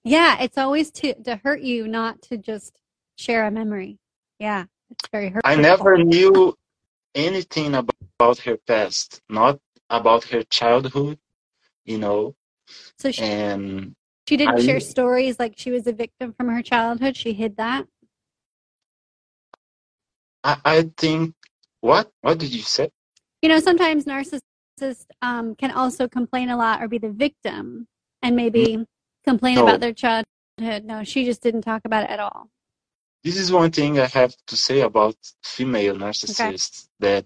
Yeah, 0.04 0.42
it's 0.42 0.58
always 0.58 0.92
to 0.92 1.14
to 1.24 1.36
hurt 1.38 1.62
you, 1.62 1.88
not 1.88 2.22
to 2.24 2.38
just 2.38 2.74
share 3.18 3.46
a 3.46 3.52
memory. 3.52 4.00
Yeah, 4.40 4.66
it's 4.90 5.10
very 5.12 5.30
hurtful. 5.30 5.52
I 5.52 5.56
never 5.56 5.98
knew 5.98 6.56
anything 7.16 7.76
about 7.76 8.38
her 8.40 8.58
past, 8.68 9.22
not 9.30 9.60
about 9.90 10.24
her 10.26 10.44
childhood, 10.44 11.20
you 11.86 11.98
know. 11.98 12.36
So 13.00 13.12
she, 13.12 13.24
and 13.24 13.96
she 14.28 14.38
didn't 14.38 14.60
I, 14.60 14.66
share 14.66 14.80
stories 14.80 15.40
like 15.40 15.54
she 15.58 15.72
was 15.72 15.88
a 15.88 15.94
victim 15.94 16.34
from 16.34 16.50
her 16.50 16.62
childhood. 16.62 17.16
She 17.16 17.34
hid 17.34 17.58
that. 17.58 17.88
I, 20.48 20.58
I 20.66 20.92
think 20.98 21.36
what 21.82 22.10
what 22.22 22.38
did 22.38 22.54
you 22.54 22.62
say? 22.62 22.90
You 23.42 23.50
know, 23.50 23.60
sometimes 23.60 24.06
narcissists 24.06 25.06
um, 25.22 25.56
can 25.56 25.72
also 25.72 26.08
complain 26.08 26.50
a 26.50 26.58
lot 26.58 26.82
or 26.82 26.88
be 26.88 26.98
the 26.98 27.12
victim, 27.12 27.88
and 28.22 28.36
maybe 28.36 28.66
mm. 28.78 28.86
complain 29.26 29.56
no. 29.56 29.64
about 29.64 29.80
their 29.80 29.94
childhood. 29.94 30.26
No, 30.84 31.04
she 31.04 31.26
just 31.26 31.42
didn't 31.42 31.62
talk 31.62 31.82
about 31.86 32.04
it 32.06 32.10
at 32.10 32.20
all 32.20 32.50
this 33.28 33.38
is 33.38 33.52
one 33.52 33.72
thing 33.72 34.00
I 34.00 34.06
have 34.06 34.34
to 34.48 34.56
say 34.56 34.82
about 34.82 35.18
female 35.44 35.96
narcissists 35.96 36.88
okay. 37.02 37.26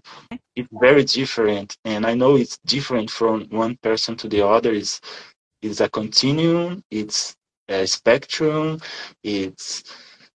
it's 0.56 0.68
very 0.72 1.04
different, 1.04 1.76
and 1.84 2.04
I 2.04 2.14
know 2.14 2.36
it's 2.36 2.58
different 2.66 3.08
from 3.10 3.44
one 3.50 3.76
person 3.76 4.16
to 4.16 4.28
the 4.28 4.44
other. 4.44 4.72
It's 4.72 5.00
it's 5.60 5.80
a 5.80 5.88
continuum. 5.88 6.82
It's 6.90 7.36
a 7.68 7.86
spectrum. 7.86 8.80
It's 9.22 9.84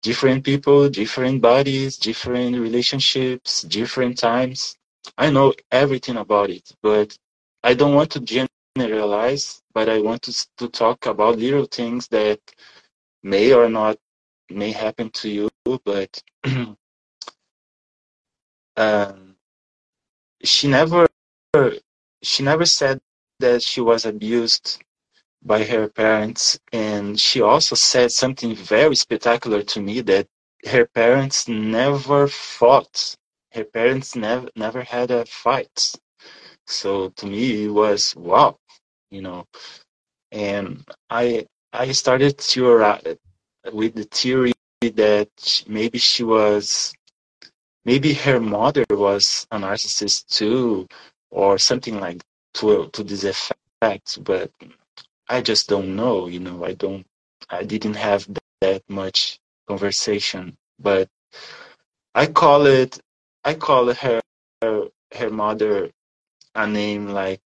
different 0.06 0.44
people, 0.46 0.88
different 0.88 1.42
bodies, 1.42 1.98
different 1.98 2.56
relationships, 2.68 3.64
different 3.64 4.16
times. 4.20 4.78
I 5.18 5.32
know 5.32 5.54
everything 5.72 6.18
about 6.18 6.52
it, 6.52 6.72
but 6.84 7.18
I 7.64 7.74
don't 7.74 7.96
want 7.96 8.12
to 8.12 8.20
generalize, 8.20 9.64
but 9.74 9.90
I 9.90 10.00
want 10.08 10.22
to 10.28 10.34
to 10.60 10.68
talk 10.70 11.08
about 11.08 11.40
little 11.40 11.66
things 11.66 12.08
that 12.10 12.40
may 13.24 13.52
or 13.54 13.68
not 13.68 13.98
may 14.52 14.72
happen 14.72 15.10
to 15.22 15.28
you, 15.38 15.50
but 15.92 16.12
um, 18.78 19.36
she 20.44 20.68
never 20.68 21.08
she 22.22 22.44
never 22.44 22.66
said 22.80 23.00
that 23.40 23.64
she 23.64 23.82
was 23.82 24.06
abused 24.06 24.68
by 25.46 25.64
her 25.64 25.88
parents 25.90 26.60
and 26.74 27.20
she 27.20 27.42
also 27.42 27.76
said 27.76 28.12
something 28.12 28.56
very 28.56 28.96
spectacular 28.96 29.62
to 29.64 29.80
me 29.82 30.02
that 30.02 30.28
her 30.66 30.86
parents 30.88 31.48
never 31.48 32.28
fought. 32.28 33.16
Her 33.54 33.64
parents 33.66 34.16
never 34.16 34.50
never 34.56 34.82
had 34.84 35.12
a 35.12 35.26
fight. 35.26 35.94
So 36.68 37.10
to 37.10 37.26
me 37.28 37.66
it 37.66 37.70
was 37.70 38.16
wow 38.16 38.58
you 39.12 39.22
know. 39.22 39.46
And 40.32 40.86
i 41.10 41.46
i 41.74 41.92
started 41.92 42.38
to 42.54 42.68
arrive 42.68 43.18
with 43.74 43.96
the 43.96 44.06
theory 44.06 44.54
that 44.82 45.64
maybe 45.68 45.98
she 46.00 46.24
was 46.24 46.94
maybe 47.86 48.14
her 48.14 48.40
mother 48.40 48.86
was 48.90 49.48
a 49.52 49.58
narcissist 49.58 50.28
too 50.28 50.88
or 51.32 51.58
something 51.58 52.00
like 52.00 52.22
to 52.56 52.90
to 52.94 53.04
this 53.04 53.24
effect 53.24 54.24
but 54.24 54.52
i 55.30 55.42
just 55.42 55.70
don't 55.70 55.96
know 55.96 56.28
you 56.28 56.40
know 56.40 56.64
i 56.66 56.74
don't 56.74 57.06
i 57.50 57.64
didn't 57.64 57.96
have 57.96 58.28
that 58.62 58.82
much 58.90 59.40
conversation 59.68 60.56
but 60.80 61.08
i 62.14 62.26
call 62.26 62.66
it 62.66 63.00
i 63.44 63.54
call 63.54 63.94
her 63.94 64.22
her, 64.62 64.88
her 65.14 65.30
mother 65.30 65.90
a 66.56 66.68
name 66.68 67.08
like 67.10 67.40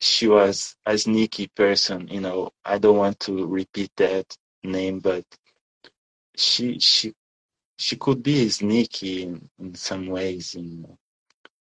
she 0.00 0.28
was 0.28 0.76
a 0.86 0.96
sneaky 0.98 1.48
person 1.56 2.08
you 2.08 2.20
know 2.20 2.50
i 2.64 2.78
don't 2.78 2.98
want 2.98 3.18
to 3.20 3.46
repeat 3.46 3.90
that 3.96 4.26
name 4.64 4.98
but 4.98 5.24
she 6.36 6.78
she 6.78 7.12
she 7.78 7.96
could 7.96 8.22
be 8.22 8.48
sneaky 8.48 9.22
in, 9.24 9.48
in 9.58 9.74
some 9.74 10.06
ways 10.06 10.54
you 10.54 10.62
know, 10.62 10.96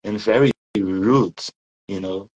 and 0.04 0.20
very 0.20 0.50
rude 0.76 1.40
you 1.88 2.00
know 2.00 2.28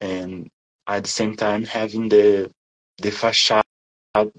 and 0.00 0.48
at 0.86 1.02
the 1.04 1.08
same 1.08 1.34
time 1.36 1.64
having 1.64 2.08
the 2.08 2.50
the 2.98 3.10
facade 3.10 3.64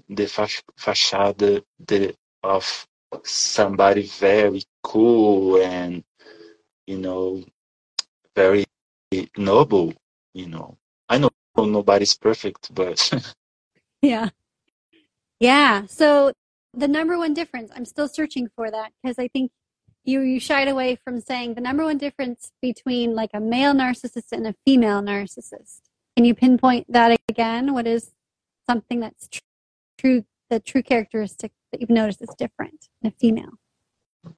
the 0.10 0.54
facade 0.78 1.38
the 1.38 2.16
of 2.44 2.88
somebody 3.24 4.04
very 4.04 4.64
cool 4.84 5.62
and 5.62 6.04
you 6.88 6.98
know 6.98 7.44
very 8.36 8.66
noble 9.38 9.94
you 10.34 10.48
know. 10.48 10.78
I 11.10 11.18
know 11.18 11.30
nobody's 11.56 12.16
perfect 12.16 12.74
but 12.74 13.12
yeah. 14.02 14.30
Yeah. 15.40 15.86
So 15.88 16.34
the 16.78 16.88
number 16.88 17.18
one 17.18 17.34
difference 17.34 17.72
i'm 17.76 17.86
still 17.86 18.08
searching 18.08 18.48
for 18.56 18.70
that 18.70 18.92
because 19.02 19.18
i 19.18 19.28
think 19.28 19.52
you 20.04 20.22
you 20.22 20.40
shied 20.40 20.68
away 20.68 20.96
from 21.04 21.20
saying 21.20 21.56
the 21.56 21.62
number 21.62 21.84
one 21.84 21.98
difference 21.98 22.52
between 22.62 23.16
like 23.16 23.32
a 23.34 23.40
male 23.40 23.74
narcissist 23.74 24.32
and 24.32 24.48
a 24.48 24.56
female 24.66 25.02
narcissist. 25.02 25.82
Can 26.16 26.24
you 26.24 26.34
pinpoint 26.34 26.92
that 26.92 27.20
again? 27.28 27.74
What 27.74 27.86
is 27.86 28.12
something 28.69 29.00
that's 29.00 29.27
tr- 29.27 29.41
true 29.97 30.25
the 30.50 30.59
true 30.59 30.83
characteristic 30.83 31.51
that 31.71 31.81
you've 31.81 31.89
noticed 31.89 32.21
is 32.21 32.33
different 32.38 32.89
in 33.01 33.09
a 33.09 33.12
female 33.12 33.53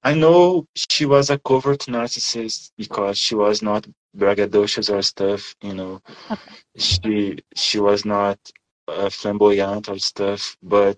I 0.04 0.14
know 0.14 0.68
she 0.76 1.06
was 1.06 1.30
a 1.30 1.40
covert 1.40 1.82
narcissist 1.88 2.72
because 2.78 3.18
she 3.18 3.36
was 3.36 3.62
not 3.62 3.88
braggadocious 4.18 4.94
or 4.94 5.02
stuff, 5.02 5.56
you 5.62 5.74
know. 5.74 6.02
okay. 6.32 6.56
She 6.78 7.40
she 7.56 7.80
was 7.80 8.06
not 8.06 8.40
uh, 8.88 9.10
flamboyant 9.10 9.90
or 9.90 10.00
stuff, 10.00 10.58
but 10.64 10.98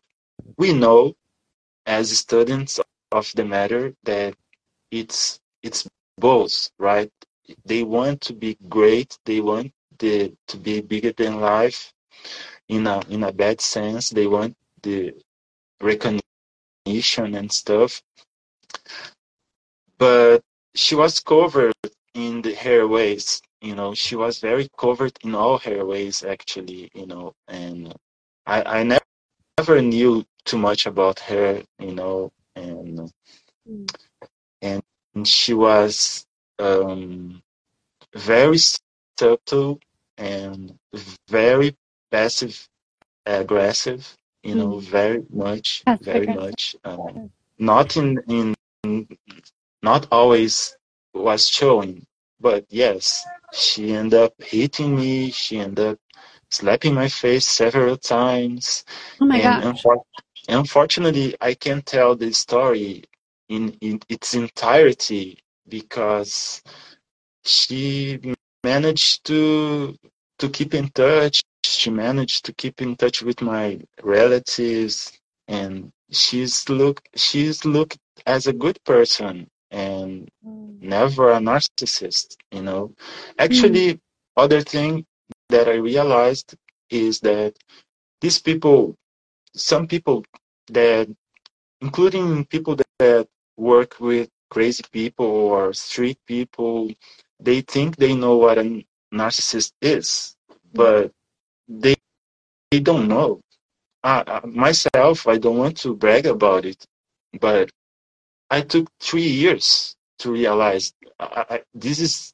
we 0.58 0.74
know 0.74 1.16
as 1.86 2.18
students 2.18 2.80
of 3.12 3.32
the 3.36 3.46
matter 3.46 3.94
that 4.04 4.36
it's 4.92 5.40
it's 5.64 5.88
both, 6.18 6.70
right? 6.80 7.12
They 7.66 7.84
want 7.84 8.22
to 8.22 8.34
be 8.34 8.58
great, 8.70 9.18
they 9.26 9.42
want 9.42 9.72
the 10.00 10.34
to 10.48 10.58
be 10.58 10.82
bigger 10.82 11.14
than 11.14 11.42
life 11.42 11.94
in 12.72 12.88
a 12.88 13.02
in 13.10 13.24
a 13.26 13.34
bad 13.34 13.62
sense. 13.62 14.12
They 14.12 14.28
want 14.28 14.56
the 14.84 15.16
recognition 15.82 16.24
and 17.36 17.52
stuff 17.52 17.94
but 20.00 20.42
she 20.76 20.96
was 20.96 21.22
covert 21.22 21.76
in 22.16 22.44
the 22.44 22.56
her 22.56 22.88
ways 22.88 23.42
you 23.62 23.76
know 23.76 23.96
she 23.96 24.18
was 24.18 24.40
very 24.40 24.70
covert 24.78 25.18
in 25.24 25.36
all 25.36 25.60
her 25.60 25.86
ways 25.86 26.24
actually 26.24 26.92
you 26.96 27.08
know 27.08 27.34
and 27.50 27.96
i 28.48 28.64
i 28.80 28.84
never, 28.84 29.06
never 29.60 29.82
knew 29.82 30.26
too 30.46 30.58
much 30.58 30.86
about 30.88 31.20
her 31.20 31.64
you 31.80 31.94
know 31.94 32.32
and 32.56 33.12
Mm. 33.70 33.92
and 34.62 35.28
she 35.28 35.54
was 35.54 36.26
um 36.60 37.42
very 38.16 38.60
subtle 39.20 39.80
and 40.18 40.78
very 41.30 41.76
passive 42.12 42.68
aggressive 43.26 44.18
you 44.44 44.56
know 44.56 44.80
very 44.80 45.24
much 45.32 45.84
very 46.02 46.28
aggressive. 46.28 46.36
much 46.42 46.76
um, 46.86 47.32
not 47.60 47.98
in 47.98 48.20
in 48.30 48.56
not 49.84 50.08
always 50.12 50.76
was 51.14 51.48
showing 51.50 52.06
but 52.40 52.66
yes 52.70 53.26
she 53.54 53.94
ended 53.94 54.20
up 54.20 54.34
hitting 54.40 54.96
me 54.96 55.32
she 55.32 55.60
ended 55.60 55.86
up 55.94 56.00
slapping 56.52 56.94
my 56.94 57.08
face 57.10 57.48
several 57.48 57.98
times 57.98 58.84
oh 59.22 59.26
my 59.26 59.40
and 59.40 59.44
gosh. 59.44 59.64
unfor- 59.64 60.04
unfortunately 60.50 61.36
i 61.42 61.54
can't 61.54 61.86
tell 61.86 62.16
the 62.16 62.32
story 62.34 63.04
in, 63.50 63.70
in 63.82 64.00
its 64.10 64.34
entirety 64.36 65.38
because 65.68 66.62
she 67.44 68.20
managed 68.64 69.26
to 69.26 69.96
to 70.40 70.50
keep 70.50 70.74
in 70.74 70.90
touch 70.90 71.42
she 71.82 71.92
managed 72.06 72.42
to 72.46 72.54
keep 72.62 72.82
in 72.86 72.92
touch 73.04 73.18
with 73.30 73.42
my 73.54 73.68
relatives 74.18 74.96
and 75.58 75.74
she's 76.24 76.56
look 76.82 76.98
she's 77.28 77.58
looked 77.76 78.00
as 78.36 78.44
a 78.48 78.54
good 78.66 78.80
person 78.94 79.36
and 79.72 80.12
Mm. 80.46 80.82
never 80.98 81.26
a 81.34 81.42
narcissist 81.52 82.28
you 82.56 82.64
know? 82.70 82.84
Actually 83.46 83.88
other 84.44 84.62
thing 84.74 84.94
that 85.54 85.68
i 85.76 85.78
realized 85.92 86.50
is 87.04 87.14
that 87.30 87.54
these 88.22 88.40
people 88.48 88.80
some 89.70 89.86
people 89.94 90.18
that 90.80 91.08
including 91.82 92.46
people 92.46 92.76
that, 92.76 92.88
that 93.00 93.28
work 93.58 93.92
with 94.00 94.30
crazy 94.50 94.84
people 94.92 95.26
or 95.54 95.74
street 95.74 96.20
people 96.28 96.78
they 97.40 97.62
think 97.74 97.98
they 97.98 98.14
know 98.24 98.36
what 98.38 98.58
a 98.58 98.66
narcissist 99.22 99.74
is 99.82 100.36
but 100.74 101.12
they 101.80 101.96
they 102.70 102.80
don't 102.80 103.08
know. 103.08 103.42
Uh, 104.04 104.42
myself 104.46 105.28
i 105.28 105.38
don't 105.38 105.60
want 105.60 105.78
to 105.78 105.96
brag 105.96 106.26
about 106.26 106.66
it 106.66 106.84
but 107.40 107.70
i 108.50 108.60
took 108.60 108.90
three 109.00 109.28
years 109.28 109.96
to 110.18 110.32
realize 110.32 110.92
I, 111.20 111.46
I, 111.50 111.62
this 111.76 112.00
is 112.00 112.34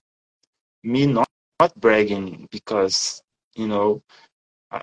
me 0.84 1.06
not, 1.06 1.28
not 1.60 1.76
bragging 1.80 2.48
because 2.52 3.22
you 3.56 3.68
know 3.68 4.02
uh, 4.72 4.80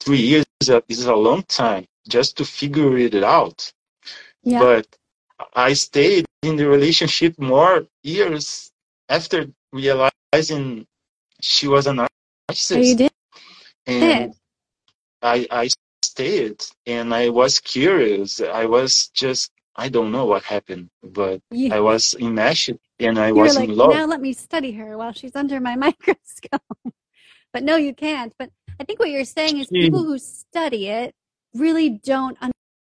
three 0.00 0.18
years 0.18 0.44
is 0.60 0.68
a, 0.68 0.82
is 0.88 1.06
a 1.06 1.14
long 1.14 1.42
time 1.44 1.84
just 2.08 2.36
to 2.36 2.44
figure 2.44 2.96
it 2.98 3.14
out. 3.22 3.72
Yeah. 4.42 4.58
But 4.60 4.86
i 5.56 5.72
stayed 5.72 6.26
in 6.42 6.56
the 6.56 6.68
relationship 6.68 7.36
more 7.38 7.86
years 8.02 8.70
after 9.08 9.46
realizing 9.72 10.86
she 11.40 11.66
was 11.66 11.86
a 11.86 11.90
oh, 11.90 12.06
narcissist. 12.50 12.86
you 12.86 12.94
did 12.94 13.12
and 13.86 14.34
I 15.22 15.46
I 15.50 15.68
stayed 16.02 16.64
and 16.86 17.14
I 17.14 17.30
was 17.30 17.60
curious. 17.60 18.40
I 18.40 18.66
was 18.66 19.08
just 19.14 19.50
I 19.76 19.88
don't 19.88 20.12
know 20.12 20.26
what 20.26 20.42
happened, 20.44 20.90
but 21.02 21.40
you, 21.50 21.72
I 21.72 21.80
was 21.80 22.14
in 22.14 22.28
enmeshed 22.28 22.70
and 23.00 23.18
I 23.18 23.28
you 23.28 23.34
was 23.34 23.56
like 23.56 23.68
in 23.70 23.76
love. 23.76 23.94
now 23.94 24.06
let 24.06 24.20
me 24.20 24.32
study 24.32 24.72
her 24.72 24.96
while 24.98 25.12
she's 25.12 25.36
under 25.36 25.60
my 25.60 25.76
microscope 25.86 26.62
but 27.52 27.62
no 27.62 27.76
you 27.76 27.94
can't 27.94 28.32
but 28.38 28.50
i 28.80 28.84
think 28.84 28.98
what 29.00 29.10
you're 29.10 29.24
saying 29.24 29.58
is 29.58 29.68
Hmm. 29.68 29.82
people 29.82 30.04
who 30.04 30.18
study 30.18 30.88
it 30.88 31.14
really 31.54 31.90
don't 31.90 32.38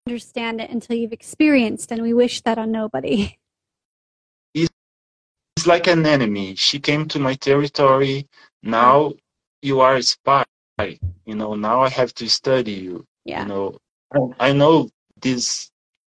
understand 0.07 0.61
it 0.61 0.71
until 0.71 0.97
you've 0.97 1.13
experienced 1.13 1.93
and 1.93 2.03
we 2.03 2.15
wish 2.15 2.41
that 2.43 2.59
on 2.59 2.71
nobody 2.73 3.39
It's 5.57 5.67
like 5.67 5.87
an 5.89 6.07
enemy. 6.07 6.55
She 6.57 6.81
came 6.81 7.07
to 7.09 7.19
my 7.19 7.35
territory. 7.35 8.29
Now 8.63 9.13
you 9.63 9.81
are 9.81 9.97
a 9.97 10.03
spy. 10.03 10.45
You 11.27 11.35
know, 11.35 11.55
now 11.55 11.83
I 11.83 11.88
have 11.90 12.14
to 12.14 12.29
study 12.29 12.73
you. 12.73 13.07
yeah 13.25 13.43
You 13.43 13.47
know, 13.47 13.79
I- 14.14 14.49
I 14.49 14.53
know 14.53 14.90
this 15.21 15.71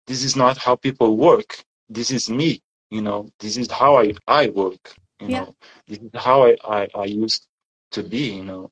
this 0.07 0.23
is 0.23 0.35
not 0.35 0.57
how 0.57 0.75
people 0.75 1.17
work. 1.17 1.51
This 1.89 2.11
is 2.11 2.29
me. 2.29 2.61
You 2.89 3.01
know, 3.01 3.29
this 3.39 3.57
is 3.57 3.69
how 3.71 3.97
I, 3.97 4.13
I 4.27 4.49
work. 4.49 4.95
You 5.19 5.29
Yeah. 5.29 5.45
know, 5.45 5.55
this 5.87 5.99
is 5.99 6.11
how 6.15 6.37
I, 6.45 6.57
I, 6.63 6.87
I 6.95 7.05
used 7.05 7.47
to 7.91 8.03
be, 8.03 8.25
you 8.39 8.45
know. 8.45 8.71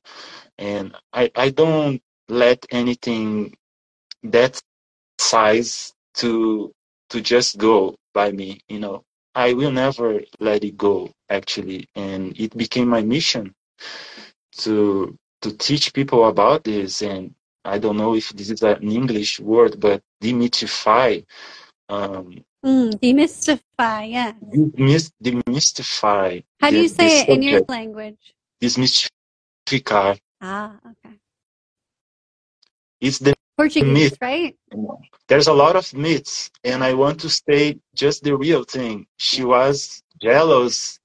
And 0.58 0.96
I 1.12 1.30
I 1.36 1.50
don't 1.50 2.00
let 2.28 2.66
anything 2.70 3.54
that 4.24 4.60
size 5.18 5.92
to 6.14 6.72
to 7.10 7.20
just 7.20 7.58
go 7.58 7.96
by 8.14 8.32
me, 8.32 8.60
you 8.68 8.80
know. 8.80 9.04
I 9.34 9.54
will 9.54 9.72
never 9.72 10.20
let 10.40 10.64
it 10.64 10.76
go 10.76 11.10
actually, 11.30 11.88
and 11.94 12.38
it 12.40 12.56
became 12.56 12.88
my 12.88 13.02
mission 13.02 13.54
to 14.58 15.16
to 15.44 15.56
teach 15.56 15.92
people 15.92 16.26
about 16.28 16.64
this 16.64 17.02
and 17.02 17.34
I 17.64 17.78
don't 17.78 17.96
know 17.96 18.14
if 18.14 18.30
this 18.30 18.50
is 18.50 18.62
an 18.62 18.82
English 18.90 19.40
word, 19.40 19.80
but 19.80 20.02
demystify. 20.22 21.24
Um, 21.88 22.44
mm, 22.64 22.92
demystify, 23.00 24.10
yeah. 24.10 24.32
Demys- 24.42 25.12
demystify. 25.22 26.44
How 26.60 26.70
do 26.70 26.80
you 26.80 26.88
say 26.88 27.20
it 27.20 27.28
in 27.28 27.42
your 27.42 27.62
language? 27.68 28.34
Desmistificar. 28.60 30.18
Ah, 30.42 30.76
okay. 30.90 31.16
It's 33.00 33.18
the 33.18 33.34
Portuguese, 33.56 34.12
myth. 34.12 34.18
right? 34.20 34.56
There's 35.28 35.48
a 35.48 35.52
lot 35.54 35.76
of 35.76 35.92
myths, 35.94 36.50
and 36.64 36.84
I 36.84 36.94
want 36.94 37.20
to 37.20 37.30
say 37.30 37.78
just 37.94 38.24
the 38.24 38.36
real 38.36 38.64
thing. 38.64 39.06
She 39.16 39.44
was 39.44 40.02
jealous 40.20 40.98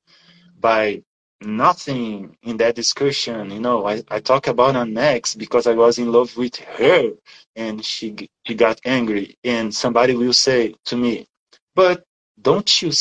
by 0.60 1.04
nothing 1.41 2.38
in 2.43 2.58
that 2.58 2.75
discussion. 2.75 3.52
You 3.52 3.60
know, 3.60 3.88
I, 3.88 4.04
I 4.10 4.19
talk 4.19 4.47
about 4.47 4.75
an 4.75 4.97
ex 4.97 5.36
because 5.36 5.67
I 5.67 5.73
was 5.73 5.99
in 5.99 6.12
love 6.12 6.36
with 6.38 6.56
her 6.58 7.12
and 7.56 7.84
she, 7.84 8.30
she 8.45 8.56
got 8.56 8.80
angry. 8.86 9.38
And 9.43 9.73
somebody 9.73 10.15
will 10.15 10.34
say 10.34 10.75
to 10.86 10.97
me, 10.97 11.28
but 11.75 12.04
don't 12.41 12.82
you 12.82 12.91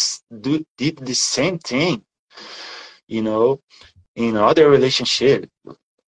do 0.40 0.64
did 0.76 0.98
the 0.98 1.14
same 1.14 1.58
thing, 1.58 2.04
you 3.08 3.22
know, 3.22 3.60
in 4.16 4.36
other 4.36 4.70
relationship 4.70 5.48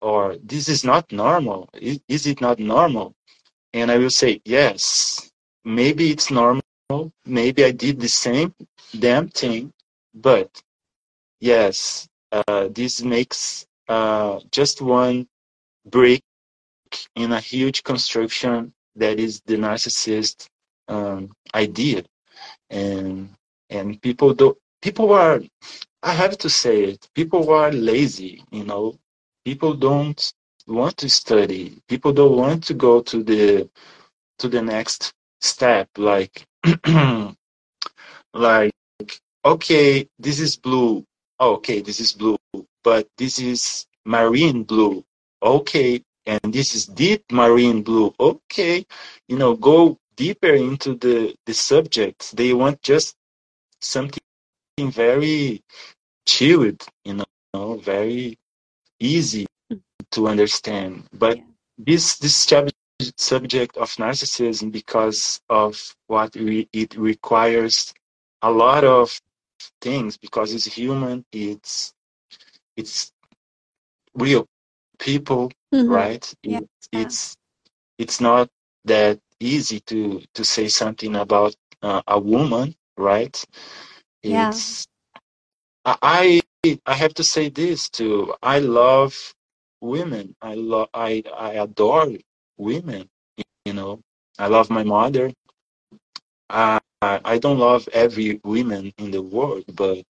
or 0.01 0.37
this 0.43 0.69
is 0.69 0.83
not 0.83 1.11
normal. 1.11 1.69
Is, 1.73 1.99
is 2.07 2.27
it 2.27 2.41
not 2.41 2.59
normal? 2.59 3.15
And 3.73 3.91
I 3.91 3.97
will 3.97 4.09
say, 4.09 4.41
yes, 4.45 5.31
maybe 5.65 6.11
it's 6.11 6.31
normal. 6.31 6.61
Maybe 7.25 7.63
I 7.65 7.71
did 7.71 7.99
the 7.99 8.09
same 8.09 8.53
damn 8.99 9.29
thing, 9.29 9.73
but 10.13 10.61
yes, 11.39 12.07
uh, 12.33 12.67
this 12.69 13.03
makes 13.03 13.65
uh, 13.89 14.39
just 14.51 14.81
one 14.81 15.27
brick 15.85 16.21
in 17.15 17.31
a 17.33 17.39
huge 17.39 17.83
construction 17.83 18.73
that 18.95 19.19
is 19.19 19.41
the 19.45 19.55
narcissist 19.55 20.47
um, 20.87 21.31
idea, 21.55 22.03
and 22.69 23.29
and 23.69 24.01
people 24.01 24.33
do 24.33 24.57
people 24.81 25.13
are 25.13 25.41
I 26.03 26.13
have 26.13 26.37
to 26.39 26.49
say 26.49 26.83
it 26.83 27.09
people 27.15 27.51
are 27.53 27.71
lazy, 27.71 28.43
you 28.51 28.63
know, 28.65 28.97
people 29.45 29.73
don't 29.75 30.33
want 30.67 30.97
to 30.97 31.09
study, 31.09 31.79
people 31.87 32.13
don't 32.13 32.37
want 32.37 32.63
to 32.65 32.73
go 32.73 33.01
to 33.01 33.23
the 33.23 33.69
to 34.39 34.49
the 34.49 34.61
next 34.61 35.13
step 35.41 35.89
like 35.97 36.45
like 38.33 38.71
okay 39.45 40.07
this 40.19 40.39
is 40.39 40.57
blue 40.57 41.05
Oh, 41.45 41.55
okay, 41.55 41.81
this 41.81 41.99
is 41.99 42.13
blue, 42.13 42.37
but 42.85 43.05
this 43.17 43.37
is 43.37 43.85
marine 44.05 44.63
blue. 44.63 45.03
Okay, 45.41 46.01
and 46.25 46.39
this 46.53 46.73
is 46.73 46.85
deep 46.85 47.29
marine 47.33 47.83
blue. 47.83 48.15
Okay, 48.17 48.85
you 49.27 49.37
know, 49.37 49.53
go 49.53 49.97
deeper 50.15 50.53
into 50.53 50.95
the 50.95 51.35
the 51.45 51.53
subjects. 51.53 52.31
They 52.31 52.53
want 52.53 52.81
just 52.81 53.17
something 53.81 54.23
very 54.79 55.61
chilled, 56.25 56.81
you 57.03 57.15
know, 57.53 57.75
very 57.75 58.37
easy 59.01 59.45
to 60.11 60.29
understand. 60.29 61.09
But 61.11 61.39
this 61.77 62.19
this 62.19 62.37
subject 63.17 63.75
of 63.75 63.89
narcissism, 63.97 64.71
because 64.71 65.41
of 65.49 65.75
what 66.07 66.33
re- 66.35 66.69
it 66.71 66.95
requires, 66.95 67.93
a 68.41 68.49
lot 68.49 68.85
of 68.85 69.19
things 69.81 70.17
because 70.17 70.53
it's 70.53 70.65
human 70.65 71.25
it's 71.31 71.93
it's 72.77 73.11
real 74.15 74.45
people 74.99 75.51
mm-hmm. 75.73 75.89
right 75.89 76.33
yeah. 76.43 76.59
it's 76.91 77.35
it's 77.97 78.19
not 78.21 78.49
that 78.85 79.19
easy 79.39 79.79
to 79.81 80.21
to 80.33 80.43
say 80.43 80.67
something 80.67 81.15
about 81.15 81.55
uh, 81.81 82.01
a 82.07 82.19
woman 82.19 82.75
right 82.97 83.43
it's 84.21 84.87
yeah. 85.85 85.95
i 86.01 86.41
i 86.85 86.93
have 86.93 87.13
to 87.13 87.23
say 87.23 87.49
this 87.49 87.89
too 87.89 88.33
i 88.41 88.59
love 88.59 89.15
women 89.81 90.35
i 90.41 90.53
love 90.53 90.89
i 90.93 91.23
i 91.37 91.53
adore 91.53 92.07
women 92.57 93.09
you 93.65 93.73
know 93.73 93.99
i 94.39 94.47
love 94.47 94.69
my 94.69 94.83
mother 94.83 95.31
uh, 96.49 96.79
I 97.23 97.37
don't 97.37 97.59
love 97.59 97.87
every 97.93 98.39
woman 98.43 98.93
in 98.97 99.11
the 99.11 99.21
world, 99.21 99.65
but 99.75 100.03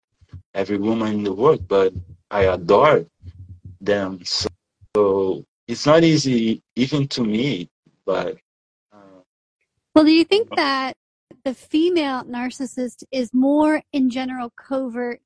every 0.54 0.78
woman 0.78 1.14
in 1.14 1.24
the 1.24 1.32
world, 1.32 1.66
but 1.68 1.92
I 2.30 2.42
adore 2.44 3.06
them. 3.80 4.24
So, 4.24 4.48
so 4.96 5.44
it's 5.68 5.86
not 5.86 6.04
easy 6.04 6.62
even 6.76 7.08
to 7.08 7.22
me, 7.24 7.68
but. 8.04 8.36
Uh, 8.92 9.22
well, 9.94 10.04
do 10.04 10.10
you 10.10 10.24
think 10.24 10.48
that 10.56 10.96
the 11.44 11.54
female 11.54 12.24
narcissist 12.24 13.04
is 13.10 13.32
more 13.32 13.82
in 13.92 14.10
general 14.10 14.50
covert 14.56 15.20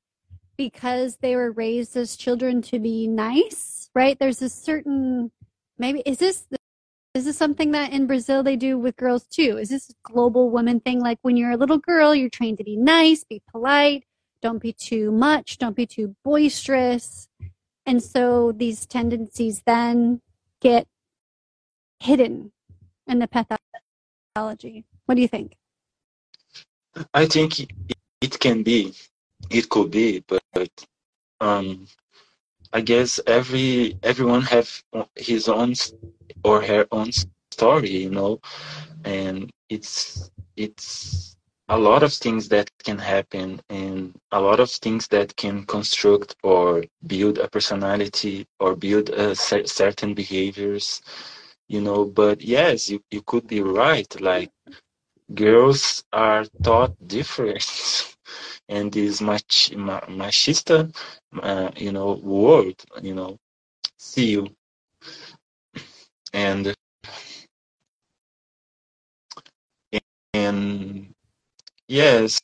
because 0.57 1.17
they 1.17 1.35
were 1.35 1.51
raised 1.51 1.95
as 1.95 2.15
children 2.15 2.61
to 2.63 2.79
be 2.79 3.07
nice, 3.07 3.89
right? 3.93 4.17
There's 4.17 4.41
a 4.41 4.49
certain 4.49 5.31
maybe 5.77 6.01
is 6.05 6.17
this 6.17 6.47
is 7.17 7.25
this 7.25 7.37
something 7.37 7.71
that 7.71 7.91
in 7.91 8.05
Brazil 8.05 8.43
they 8.43 8.55
do 8.55 8.77
with 8.77 8.95
girls 8.95 9.25
too? 9.25 9.57
Is 9.57 9.69
this 9.69 9.89
a 9.89 9.93
global 10.03 10.51
woman 10.51 10.79
thing? 10.79 11.01
Like 11.01 11.17
when 11.23 11.35
you're 11.35 11.51
a 11.51 11.57
little 11.57 11.79
girl, 11.79 12.13
you're 12.13 12.29
trained 12.29 12.59
to 12.59 12.63
be 12.63 12.77
nice, 12.77 13.23
be 13.23 13.41
polite, 13.51 14.03
don't 14.43 14.61
be 14.61 14.71
too 14.71 15.11
much, 15.11 15.57
don't 15.57 15.75
be 15.75 15.87
too 15.87 16.15
boisterous. 16.23 17.27
And 17.87 18.03
so 18.03 18.51
these 18.51 18.85
tendencies 18.85 19.63
then 19.65 20.21
get 20.61 20.87
hidden 21.99 22.51
in 23.07 23.17
the 23.17 23.27
pathology. 23.27 24.85
What 25.05 25.15
do 25.15 25.21
you 25.21 25.27
think? 25.27 25.55
I 27.15 27.25
think 27.25 27.67
it 28.21 28.39
can 28.39 28.61
be, 28.61 28.93
it 29.49 29.69
could 29.69 29.89
be, 29.89 30.23
but 30.27 30.85
um, 31.41 31.87
I 32.73 32.81
guess 32.81 33.19
every 33.27 33.97
everyone 34.03 34.43
have 34.43 34.83
his 35.15 35.47
own 35.47 35.73
or 36.43 36.61
her 36.63 36.87
own 36.91 37.11
story, 37.11 37.89
you 38.05 38.09
know, 38.11 38.39
and 39.03 39.51
it's 39.69 40.29
it's 40.55 41.35
a 41.69 41.77
lot 41.77 42.03
of 42.03 42.13
things 42.13 42.49
that 42.49 42.69
can 42.83 42.97
happen 42.99 43.61
and 43.69 44.13
a 44.31 44.39
lot 44.41 44.59
of 44.59 44.69
things 44.69 45.07
that 45.09 45.35
can 45.35 45.63
construct 45.65 46.35
or 46.43 46.83
build 47.05 47.37
a 47.39 47.47
personality 47.49 48.45
or 48.59 48.75
build 48.75 49.09
uh, 49.11 49.35
a 49.35 49.67
certain 49.67 50.13
behaviors 50.13 51.01
you 51.67 51.81
know? 51.81 52.05
But 52.05 52.41
yes 52.41 52.89
you, 52.89 53.01
you 53.11 53.21
could 53.21 53.47
be 53.47 53.61
right 53.61 54.09
like 54.21 54.51
girls 55.33 56.03
are 56.13 56.45
taught 56.63 56.93
different 57.07 57.63
and 58.69 58.91
this 58.91 59.21
mach, 59.21 59.71
machista 60.09 60.93
uh, 61.41 61.71
you 61.75 61.91
know 61.91 62.13
world 62.23 62.83
you 63.01 63.13
know 63.15 63.37
see 63.97 64.31
you. 64.31 64.47
And 66.33 66.75
and 70.33 71.13
yes 71.87 72.39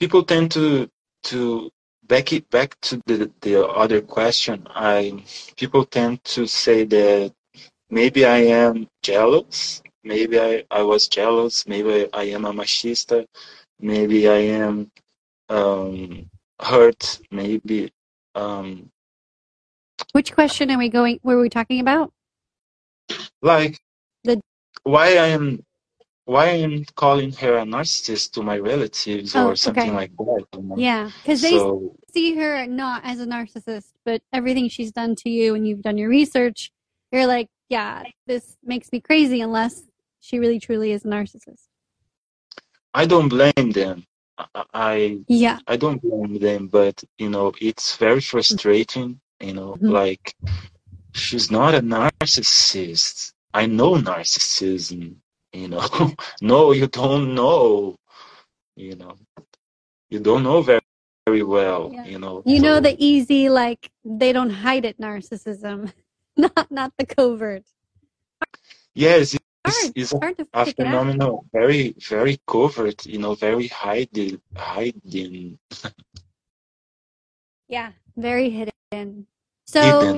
people 0.00 0.22
tend 0.24 0.50
to 0.52 0.88
to 1.24 1.70
back 2.08 2.32
it 2.32 2.48
back 2.50 2.78
to 2.80 3.00
the 3.06 3.30
the 3.42 3.66
other 3.66 4.00
question. 4.00 4.66
I 4.70 5.24
people 5.56 5.84
tend 5.84 6.24
to 6.24 6.46
say 6.46 6.84
that 6.84 7.32
maybe 7.90 8.24
i 8.24 8.38
am 8.38 8.86
jealous 9.02 9.82
maybe 10.04 10.38
i 10.38 10.64
i 10.70 10.82
was 10.82 11.08
jealous 11.08 11.66
maybe 11.66 12.06
i 12.12 12.22
am 12.24 12.44
a 12.44 12.52
machista 12.52 13.26
maybe 13.80 14.28
i 14.28 14.36
am 14.36 14.90
um 15.48 16.28
hurt 16.60 17.20
maybe 17.30 17.92
um 18.34 18.90
which 20.12 20.32
question 20.32 20.70
are 20.70 20.78
we 20.78 20.88
going 20.88 21.18
were 21.22 21.40
we 21.40 21.48
talking 21.48 21.80
about 21.80 22.12
like 23.42 23.80
the 24.24 24.40
why 24.82 25.16
I 25.16 25.28
am 25.28 25.64
why 26.24 26.46
I 26.46 26.56
am 26.66 26.84
calling 26.94 27.32
her 27.32 27.58
a 27.58 27.62
narcissist 27.62 28.32
to 28.32 28.42
my 28.42 28.58
relatives 28.58 29.34
oh, 29.34 29.48
or 29.48 29.56
something 29.56 29.84
okay. 29.84 29.92
like 29.92 30.16
that. 30.16 30.44
You 30.54 30.62
know? 30.62 30.76
Yeah, 30.76 31.10
because 31.22 31.40
so, 31.40 31.96
they 32.12 32.12
see 32.12 32.34
her 32.34 32.66
not 32.66 33.02
as 33.04 33.20
a 33.20 33.26
narcissist, 33.26 33.92
but 34.04 34.20
everything 34.32 34.68
she's 34.68 34.92
done 34.92 35.14
to 35.16 35.30
you 35.30 35.54
and 35.54 35.66
you've 35.66 35.80
done 35.80 35.96
your 35.96 36.10
research, 36.10 36.70
you're 37.12 37.26
like, 37.26 37.48
yeah, 37.70 38.02
this 38.26 38.58
makes 38.62 38.92
me 38.92 39.00
crazy 39.00 39.40
unless 39.40 39.84
she 40.20 40.38
really 40.38 40.60
truly 40.60 40.92
is 40.92 41.04
a 41.06 41.08
narcissist. 41.08 41.67
I 43.00 43.04
don't 43.12 43.28
blame 43.36 43.70
them. 43.80 43.96
I 44.90 45.20
yeah 45.44 45.58
I 45.72 45.76
don't 45.82 46.00
blame 46.08 46.34
them, 46.46 46.62
but 46.78 46.96
you 47.22 47.28
know 47.34 47.46
it's 47.68 47.88
very 48.06 48.20
frustrating 48.30 49.10
You 49.48 49.54
know, 49.58 49.70
Mhm. 49.76 49.90
like 50.00 50.24
she's 51.22 51.48
not 51.58 51.72
a 51.80 51.82
narcissist. 51.96 53.16
I 53.60 53.66
know 53.78 53.90
narcissism. 54.10 55.02
You 55.60 55.68
know, 55.72 55.86
no, 56.52 56.60
you 56.80 56.86
don't 57.00 57.26
know. 57.40 57.94
You 58.76 58.94
know, 59.00 59.14
you 60.12 60.18
don't 60.26 60.42
know 60.48 60.58
very 60.70 60.86
very 61.26 61.44
well. 61.58 61.82
Yeah. 61.94 62.04
You 62.12 62.18
know, 62.24 62.34
You 62.52 62.58
know 62.66 62.76
so- 62.76 62.86
the 62.88 62.94
easy, 63.10 63.42
like 63.62 63.82
they 64.20 64.30
don't 64.36 64.54
hide 64.66 64.84
it 64.90 64.98
narcissism, 65.06 65.78
not 66.44 66.66
not 66.78 66.90
the 66.98 67.06
covert. 67.16 67.64
yes, 68.94 69.36
it's, 69.64 69.92
it's 69.94 70.12
It's 70.12 70.12
hard 70.20 70.36
to 70.38 70.46
a 70.54 70.66
phenomenon 70.66 71.40
very 71.52 71.94
very 72.08 72.40
covert. 72.46 73.06
You 73.06 73.18
know, 73.18 73.34
very 73.34 73.68
hiding 73.68 74.40
hiding 74.56 75.58
Yeah, 77.68 77.92
very 78.16 78.50
hidden. 78.50 79.26
So, 79.66 80.10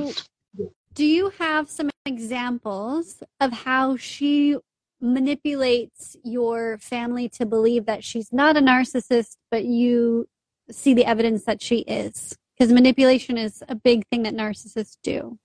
hidden. 0.57 0.71
do 0.95 1.05
you 1.05 1.31
have 1.39 1.69
some 1.69 1.91
examples 2.07 3.23
of 3.41 3.53
how 3.53 3.97
she 3.97 4.57
manipulates 5.01 6.17
your 6.23 6.79
family 6.79 7.29
to 7.31 7.45
believe 7.45 7.87
that 7.87 8.05
she's 8.05 8.33
not 8.33 8.57
a 8.57 8.61
narcissist, 8.61 9.37
but 9.51 9.65
you 9.65 10.29
see 10.71 10.95
the 10.95 11.05
evidence 11.05 11.45
that 11.45 11.61
she 11.61 11.79
is? 11.81 12.37
Because 12.57 12.73
manipulation 12.73 13.37
is 13.37 13.65
a 13.69 13.75
big 13.75 14.07
thing 14.09 14.23
that 14.23 14.35
narcissists 14.35 14.97
do. 15.03 15.39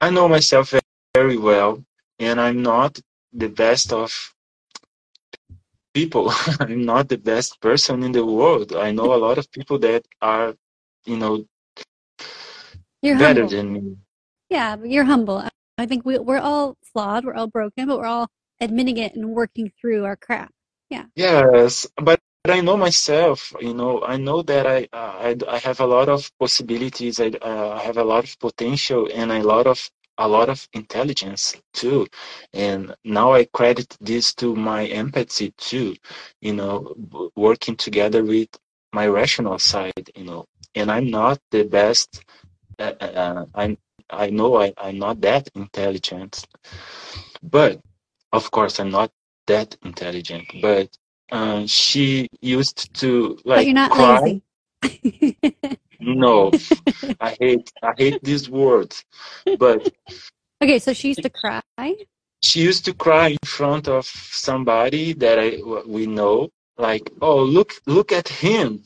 I 0.00 0.10
know 0.10 0.28
myself 0.28 0.72
very 1.18 1.38
well, 1.50 1.72
and 2.18 2.36
I'm 2.46 2.60
not 2.62 2.92
the 3.42 3.48
best 3.48 3.92
of 3.92 4.10
people. 5.94 6.26
I'm 6.60 6.84
not 6.84 7.08
the 7.08 7.18
best 7.32 7.50
person 7.60 8.02
in 8.06 8.12
the 8.12 8.24
world. 8.24 8.68
I 8.86 8.90
know 8.96 9.08
a 9.14 9.22
lot 9.26 9.38
of 9.38 9.50
people 9.56 9.78
that 9.86 10.02
are, 10.20 10.54
you 11.10 11.16
know, 11.22 11.34
You're 13.02 13.16
better 13.24 13.42
humble. 13.42 13.50
than 13.54 13.66
me. 13.74 13.96
Yeah, 14.50 14.76
but 14.76 14.88
you're 14.90 15.04
humble. 15.14 15.38
I 15.78 15.86
think 15.86 16.04
we, 16.04 16.18
we're 16.18 16.44
all 16.50 16.76
flawed, 16.92 17.24
we're 17.24 17.34
all 17.40 17.48
broken, 17.58 17.88
but 17.88 17.98
we're 17.98 18.12
all 18.16 18.28
admitting 18.60 18.98
it 18.98 19.14
and 19.16 19.30
working 19.30 19.72
through 19.80 20.04
our 20.04 20.16
crap. 20.16 20.50
Yeah. 20.90 21.04
Yes, 21.16 21.86
but 22.08 22.20
but 22.44 22.54
I 22.58 22.60
know 22.60 22.76
myself. 22.76 23.52
You 23.60 23.74
know, 23.74 24.04
I 24.04 24.16
know 24.18 24.42
that 24.42 24.66
I 24.66 24.80
I, 24.92 25.36
I 25.56 25.58
have 25.58 25.80
a 25.80 25.86
lot 25.96 26.08
of 26.08 26.30
possibilities. 26.38 27.18
I, 27.18 27.28
uh, 27.42 27.70
I 27.78 27.82
have 27.88 27.98
a 27.98 28.04
lot 28.04 28.24
of 28.24 28.38
potential 28.38 29.08
and 29.12 29.32
a 29.32 29.42
lot 29.42 29.66
of 29.66 29.78
a 30.18 30.28
lot 30.28 30.48
of 30.48 30.66
intelligence 30.72 31.54
too. 31.72 32.06
And 32.52 32.94
now 33.04 33.32
I 33.32 33.44
credit 33.46 33.96
this 34.00 34.34
to 34.34 34.54
my 34.56 34.86
empathy 34.86 35.52
too. 35.58 35.96
You 36.40 36.54
know, 36.54 37.30
working 37.36 37.76
together 37.76 38.24
with 38.24 38.48
my 38.92 39.06
rational 39.06 39.58
side. 39.58 40.10
You 40.14 40.24
know, 40.24 40.44
and 40.74 40.90
I'm 40.90 41.10
not 41.10 41.40
the 41.50 41.64
best. 41.64 42.24
Uh, 42.78 42.92
uh, 43.00 43.46
I'm 43.54 43.78
I 44.10 44.30
know 44.30 44.56
I, 44.60 44.72
I'm 44.78 44.98
not 44.98 45.20
that 45.22 45.48
intelligent, 45.54 46.46
but 47.42 47.80
of 48.32 48.50
course 48.50 48.78
I'm 48.78 48.90
not 48.90 49.10
that 49.46 49.76
intelligent. 49.84 50.46
But 50.60 50.96
uh, 51.32 51.66
she 51.66 52.28
used 52.40 52.92
to 52.94 53.38
like 53.44 53.58
but 53.58 53.64
you're 53.66 53.74
not 53.74 53.90
cry. 53.90 54.20
lazy. 54.20 54.42
No, 56.00 56.52
I 57.20 57.36
hate 57.40 57.72
I 57.82 57.94
hate 57.98 58.22
this 58.22 58.48
word. 58.48 58.94
But 59.58 59.88
okay, 60.62 60.78
so 60.78 60.92
she 60.92 61.08
used 61.08 61.22
to 61.22 61.30
cry. 61.30 61.62
she 62.42 62.62
used 62.62 62.84
to 62.86 62.94
cry 62.94 63.28
in 63.30 63.38
front 63.44 63.88
of 63.88 64.06
somebody 64.06 65.14
that 65.14 65.38
I 65.38 65.62
we 65.86 66.06
know, 66.06 66.50
like, 66.78 67.10
oh 67.22 67.42
look 67.42 67.74
look 67.86 68.12
at 68.12 68.28
him, 68.28 68.84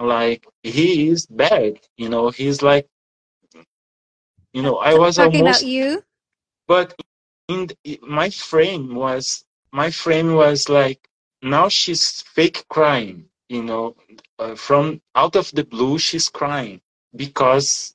like 0.00 0.46
he 0.62 1.08
is 1.08 1.26
bad. 1.26 1.80
You 1.96 2.08
know, 2.10 2.30
he's 2.30 2.62
like, 2.62 2.86
you 4.52 4.62
know, 4.62 4.76
I 4.78 4.94
was 4.94 5.16
talking 5.16 5.42
almost. 5.42 5.62
about 5.62 5.70
you. 5.70 6.04
but 6.68 6.94
in 7.48 7.68
the, 7.84 8.00
my 8.02 8.30
frame 8.30 8.94
was 8.94 9.44
my 9.72 9.90
frame 9.90 10.34
was 10.34 10.68
like 10.68 11.08
now 11.42 11.68
she's 11.68 12.22
fake 12.22 12.64
crying 12.68 13.26
you 13.48 13.62
know 13.62 13.96
uh, 14.38 14.54
from 14.54 15.00
out 15.14 15.36
of 15.36 15.50
the 15.52 15.64
blue 15.64 15.98
she's 15.98 16.28
crying 16.28 16.80
because 17.16 17.94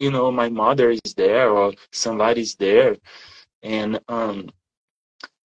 you 0.00 0.10
know 0.10 0.30
my 0.30 0.48
mother 0.48 0.90
is 0.90 1.14
there 1.16 1.50
or 1.50 1.72
somebody's 1.92 2.54
there 2.56 2.96
and 3.62 4.00
um 4.08 4.48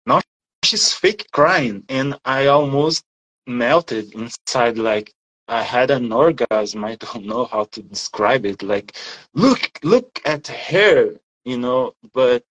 now 0.06 0.20
she's 0.64 0.92
fake 0.92 1.26
crying 1.32 1.84
and 1.88 2.18
i 2.24 2.46
almost 2.46 3.04
melted 3.46 4.12
inside 4.14 4.78
like 4.78 5.12
i 5.48 5.62
had 5.62 5.90
an 5.90 6.12
orgasm 6.12 6.84
i 6.92 6.94
don't 6.96 7.24
know 7.26 7.44
how 7.46 7.64
to 7.64 7.82
describe 7.82 8.44
it 8.46 8.62
like 8.62 8.96
look 9.34 9.70
look 9.82 10.20
at 10.24 10.46
her 10.48 11.14
you 11.44 11.58
know 11.58 11.92
but 12.14 12.44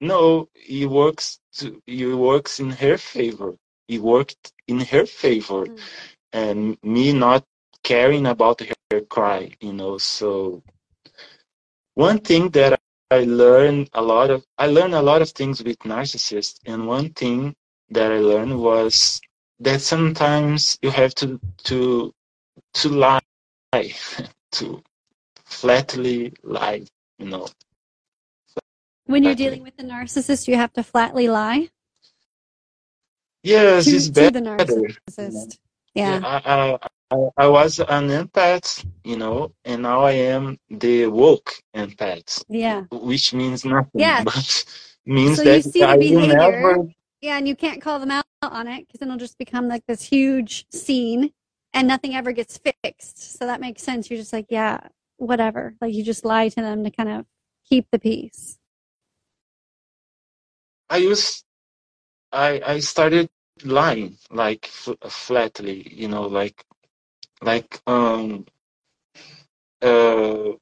no, 0.00 0.48
he 0.54 0.86
works 0.86 1.40
to 1.54 1.82
he 1.86 2.06
works 2.06 2.60
in 2.60 2.70
her 2.70 2.98
favor. 2.98 3.56
He 3.88 3.98
worked 3.98 4.52
in 4.68 4.80
her 4.80 5.06
favor, 5.06 5.66
Mm. 5.66 5.78
And 6.32 6.76
me 6.82 7.12
not 7.12 7.44
caring 7.82 8.26
about 8.26 8.60
her 8.90 9.00
cry, 9.02 9.52
you 9.60 9.72
know. 9.72 9.98
So 9.98 10.62
one 11.94 12.18
thing 12.18 12.50
that 12.50 12.78
I 13.10 13.24
learned 13.24 13.90
a 13.94 14.02
lot 14.02 14.30
of 14.30 14.44
I 14.58 14.66
learned 14.66 14.94
a 14.94 15.02
lot 15.02 15.22
of 15.22 15.30
things 15.30 15.62
with 15.62 15.78
narcissists, 15.80 16.60
and 16.66 16.86
one 16.86 17.10
thing 17.12 17.54
that 17.90 18.12
I 18.12 18.18
learned 18.18 18.58
was 18.60 19.20
that 19.60 19.80
sometimes 19.80 20.78
you 20.82 20.90
have 20.90 21.14
to 21.16 21.40
to 21.64 22.12
to 22.74 22.88
lie, 22.88 23.20
to 24.52 24.82
flatly 25.44 26.32
lie, 26.42 26.84
you 27.18 27.26
know. 27.26 27.48
When 29.06 29.22
you're 29.24 29.34
dealing 29.34 29.62
with 29.62 29.74
a 29.78 29.84
narcissist, 29.84 30.48
you 30.48 30.56
have 30.56 30.72
to 30.74 30.82
flatly 30.82 31.28
lie 31.28 31.70
Yes, 33.42 33.84
to, 33.84 33.96
it's 33.96 34.08
to 34.08 34.12
better. 34.12 34.30
the 34.30 34.40
narcissist. 34.40 35.58
Yeah. 35.96 36.20
I, 36.22 36.42
I, 36.44 36.78
I, 37.10 37.28
I 37.38 37.48
was 37.48 37.78
an 37.80 38.08
empath, 38.08 38.84
you 39.04 39.16
know, 39.16 39.52
and 39.64 39.82
now 39.82 40.02
I 40.02 40.12
am 40.12 40.58
the 40.68 41.06
woke 41.06 41.52
empath, 41.74 42.44
Yeah. 42.48 42.82
which 42.90 43.32
means 43.32 43.64
nothing, 43.64 43.90
Yeah. 43.94 44.22
but 44.24 44.64
means 45.06 45.36
So 45.36 45.42
you 45.42 45.62
that 45.62 45.64
see 45.64 45.80
the 45.80 45.86
I 45.86 45.96
will 45.96 46.00
behavior. 46.00 46.36
never. 46.36 46.88
Yeah, 47.22 47.38
and 47.38 47.48
you 47.48 47.56
can't 47.56 47.80
call 47.80 47.98
them 47.98 48.10
out 48.10 48.24
on 48.42 48.68
it 48.68 48.86
because 48.86 49.00
then 49.00 49.08
it'll 49.08 49.18
just 49.18 49.38
become 49.38 49.68
like 49.68 49.84
this 49.88 50.02
huge 50.02 50.66
scene 50.70 51.32
and 51.72 51.88
nothing 51.88 52.14
ever 52.14 52.32
gets 52.32 52.58
fixed. 52.58 53.38
So 53.38 53.46
that 53.46 53.60
makes 53.60 53.82
sense. 53.82 54.10
You're 54.10 54.18
just 54.18 54.32
like, 54.34 54.46
yeah, 54.50 54.80
whatever. 55.16 55.74
Like 55.80 55.94
you 55.94 56.04
just 56.04 56.24
lie 56.24 56.48
to 56.50 56.56
them 56.56 56.84
to 56.84 56.90
kind 56.90 57.08
of 57.08 57.24
keep 57.68 57.86
the 57.90 57.98
peace. 57.98 58.58
I 60.90 60.98
used 60.98 61.44
I, 62.32 62.60
I 62.64 62.78
started 62.80 63.28
lying 63.64 64.18
like 64.30 64.66
flatly, 64.66 65.88
you 65.94 66.08
know, 66.08 66.22
like, 66.22 66.64
like, 67.42 67.80
um, 67.86 68.46
uh, 69.82 70.52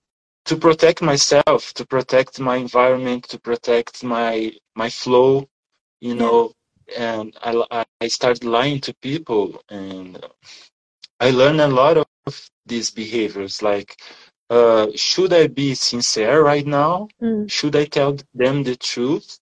to 0.44 0.57
protect 0.57 1.02
myself, 1.02 1.72
to 1.74 1.87
protect 1.87 2.38
my 2.40 2.57
environment, 2.57 3.24
to 3.28 3.38
protect 3.38 4.04
my 4.04 4.52
my 4.74 4.90
flow, 4.90 5.48
you 6.00 6.14
know. 6.14 6.52
And 6.96 7.37
I 7.42 7.52
I- 7.70 7.87
I 8.00 8.09
started 8.09 8.44
lying 8.44 8.80
to 8.83 8.94
people, 9.09 9.62
and 9.68 10.24
I 11.20 11.30
learned 11.30 11.61
a 11.61 11.68
lot 11.68 11.96
of 11.98 12.07
these 12.66 12.90
behaviors. 12.90 13.62
Like, 13.62 14.00
uh, 14.50 14.88
should 14.94 15.33
I 15.33 15.48
be 15.48 15.74
sincere 15.74 16.42
right 16.42 16.66
now? 16.66 17.09
Mm. 17.22 17.50
Should 17.50 17.76
I 17.76 17.85
tell 17.87 18.16
them 18.35 18.62
the 18.64 18.76
truth? 18.76 19.40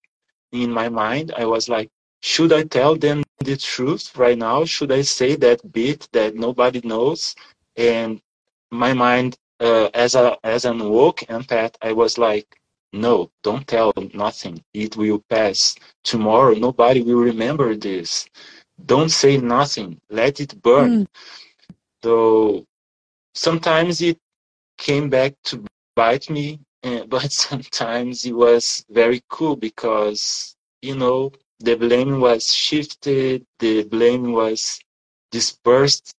In 0.52 0.72
my 0.72 0.88
mind, 0.88 1.32
I 1.36 1.46
was 1.46 1.68
like, 1.68 1.90
should 2.22 2.52
I 2.52 2.62
tell 2.62 2.96
them 2.96 3.24
the 3.40 3.56
truth 3.56 4.16
right 4.16 4.38
now? 4.38 4.64
Should 4.64 4.92
I 4.92 5.02
say 5.02 5.37
that 5.37 5.72
bit 5.72 6.08
that 6.12 6.35
nobody 6.37 6.80
knows? 6.85 7.35
And 7.76 8.20
my 8.70 8.92
mind, 8.92 9.37
uh, 9.61 9.90
as 9.94 10.14
a 10.14 10.38
as 10.44 10.64
an 10.64 10.78
woke 10.88 11.20
empath, 11.28 11.74
I 11.82 11.92
was 11.92 12.18
like, 12.18 12.46
no, 12.92 13.30
don't 13.42 13.66
tell 13.66 13.92
nothing. 14.14 14.62
It 14.72 14.96
will 14.96 15.22
pass. 15.28 15.74
Tomorrow, 16.04 16.54
nobody 16.54 17.02
will 17.02 17.20
remember 17.20 17.74
this. 17.74 18.26
Don't 18.87 19.11
say 19.11 19.38
nothing. 19.38 20.00
Let 20.11 20.40
it 20.40 20.61
burn. 20.62 21.02
Mm. 21.02 21.06
So 22.02 22.64
sometimes 23.35 24.00
it 24.02 24.18
came 24.78 25.08
back 25.08 25.35
to 25.44 25.64
bite 25.96 26.30
me, 26.30 26.61
eh, 26.85 27.04
but 27.08 27.32
sometimes 27.32 28.24
it 28.26 28.32
was 28.32 28.85
very 28.90 29.22
cool 29.28 29.56
because 29.56 30.54
you 30.82 30.94
know 30.96 31.32
the 31.62 31.77
blame 31.77 32.20
was 32.20 32.53
shifted, 32.53 33.46
the 33.59 33.85
blame 33.85 34.33
was 34.33 34.81
dispersed, 35.31 36.14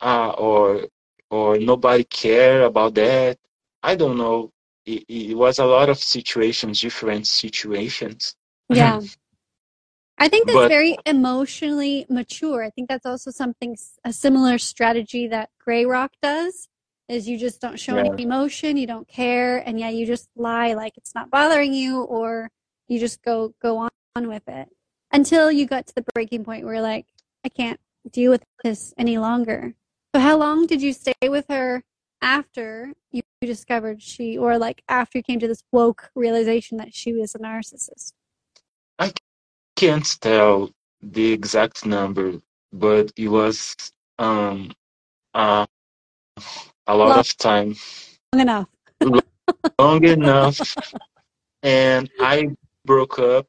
uh, 0.00 0.30
or 0.30 0.86
or 1.30 1.58
nobody 1.58 2.04
cared 2.04 2.62
about 2.62 2.94
that. 2.94 3.38
I 3.82 3.94
don't 3.96 4.16
know. 4.18 4.52
It, 4.84 5.04
it 5.08 5.36
was 5.36 5.58
a 5.58 5.64
lot 5.64 5.88
of 5.88 5.98
situations, 5.98 6.80
different 6.80 7.26
situations. 7.26 8.36
Yeah. 8.68 9.00
I 10.18 10.28
think 10.28 10.46
that's 10.46 10.56
But- 10.56 10.68
very 10.68 10.96
emotionally 11.04 12.06
mature. 12.08 12.64
I 12.64 12.70
think 12.70 12.88
that's 12.88 13.04
also 13.06 13.30
something, 13.30 13.76
a 14.04 14.12
similar 14.12 14.58
strategy 14.58 15.26
that 15.28 15.50
Grey 15.58 15.84
Rock 15.84 16.12
does. 16.22 16.68
is 17.08 17.28
you 17.28 17.38
just 17.38 17.60
don't 17.60 17.78
show 17.78 17.94
Yeah. 17.94 18.06
any 18.10 18.22
emotion, 18.24 18.76
you 18.76 18.86
don't 18.86 19.06
care, 19.06 19.58
and 19.58 19.78
yeah, 19.78 19.90
you 19.90 20.04
just 20.06 20.28
lie 20.34 20.74
like 20.74 20.94
it's 20.96 21.14
not 21.14 21.30
bothering 21.30 21.72
you, 21.72 22.02
or 22.02 22.50
you 22.88 22.98
just 22.98 23.22
go 23.22 23.54
go 23.62 23.76
on, 23.78 23.90
on 24.16 24.28
with 24.28 24.48
it 24.48 24.68
until 25.12 25.52
you 25.52 25.66
got 25.66 25.86
to 25.86 25.94
the 25.94 26.04
breaking 26.14 26.44
point 26.44 26.64
where 26.64 26.74
you're 26.74 26.82
like, 26.82 27.06
I 27.44 27.48
can't 27.48 27.78
deal 28.10 28.30
with 28.30 28.42
this 28.64 28.94
any 28.98 29.18
longer. 29.18 29.74
So 30.14 30.20
how 30.20 30.36
long 30.38 30.66
did 30.66 30.80
you 30.82 30.92
stay 30.92 31.28
with 31.28 31.44
her 31.50 31.84
after 32.22 32.94
you 33.12 33.22
discovered 33.42 34.02
she, 34.02 34.38
or 34.38 34.56
like 34.58 34.82
after 34.88 35.18
you 35.18 35.22
came 35.22 35.38
to 35.40 35.46
this 35.48 35.62
woke 35.70 36.10
realization 36.14 36.78
that 36.78 36.94
she 36.94 37.12
was 37.12 37.34
a 37.34 37.38
narcissist? 37.38 38.12
I 38.98 39.12
can't 39.76 40.08
tell 40.20 40.70
the 41.02 41.30
exact 41.32 41.84
number, 41.84 42.40
but 42.72 43.12
it 43.16 43.28
was 43.28 43.76
um 44.18 44.72
uh, 45.34 45.66
a 46.86 46.96
lot 46.96 47.10
Long- 47.10 47.18
of 47.18 47.36
time, 47.36 47.76
Long 48.32 48.40
enough. 48.40 48.68
long 49.78 50.04
enough, 50.04 50.58
and 51.62 52.08
I 52.18 52.56
broke 52.86 53.18
up 53.18 53.46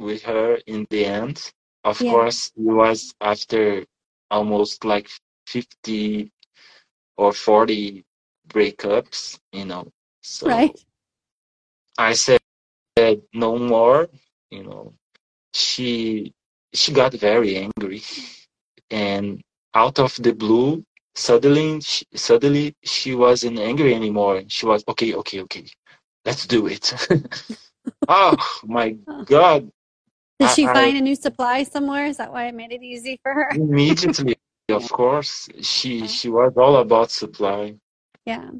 with 0.00 0.22
her 0.24 0.56
in 0.66 0.86
the 0.90 1.06
end. 1.06 1.52
Of 1.84 2.04
Yeah. 2.04 2.10
course, 2.10 2.48
it 2.56 2.62
was 2.62 3.14
after 3.20 3.86
almost 4.30 4.84
like 4.84 5.08
50 5.46 6.32
or 7.16 7.32
40 7.32 8.04
breakups, 8.48 9.38
you 9.52 9.66
know. 9.66 9.88
So 10.22 10.50
Right. 10.50 10.84
I 11.98 12.14
said 12.14 12.40
no 13.34 13.58
more, 13.58 14.08
you 14.50 14.64
know. 14.64 14.94
She 15.54 16.32
she 16.74 16.92
got 16.92 17.14
very 17.14 17.56
angry 17.56 18.02
and 18.90 19.42
out 19.74 19.98
of 19.98 20.14
the 20.16 20.32
blue 20.34 20.84
suddenly 21.14 21.80
she, 21.80 22.04
suddenly 22.14 22.74
she 22.84 23.14
wasn't 23.14 23.58
angry 23.58 23.94
anymore. 23.94 24.42
She 24.48 24.66
was 24.66 24.84
okay, 24.88 25.14
okay, 25.14 25.40
okay. 25.42 25.64
Let's 26.24 26.46
do 26.46 26.66
it. 26.68 26.94
oh 28.08 28.36
my 28.64 28.96
god, 29.24 29.70
Did 30.40 30.50
she 30.56 30.64
I- 30.66 30.70
I- 30.70 30.74
find 30.74 30.96
a 30.96 31.00
new 31.02 31.14
supply 31.14 31.62
somewhere? 31.64 32.06
Is 32.06 32.16
that 32.16 32.32
why 32.32 32.46
it 32.48 32.54
made 32.54 32.72
it 32.72 32.82
easy 32.82 33.20
for 33.22 33.32
her? 33.34 33.48
immediately 33.52 34.36
of 34.80 34.88
course 34.90 35.48
she 35.60 35.98
Yeah. 35.98 36.06
she 36.06 36.28
was 36.30 36.52
all 36.56 36.76
about 36.84 37.10
supply. 37.10 37.74
Yeah. 38.24 38.50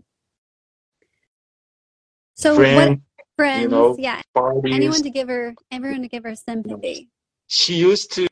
So 2.34 2.56
Friend, 2.56 2.76
what 2.76 2.98
friends? 3.36 3.62
you 3.62 3.68
know, 3.68 3.96
yeah. 3.98 4.20
parties. 4.34 4.74
Anyone 4.74 5.02
to 5.02 5.10
give 5.10 5.28
her, 5.28 5.54
everyone 5.70 6.02
to 6.02 6.08
give 6.08 6.24
her 6.24 6.34
sympathy. 6.34 7.08
she 7.48 7.74
used 7.90 8.12
to 8.16 8.26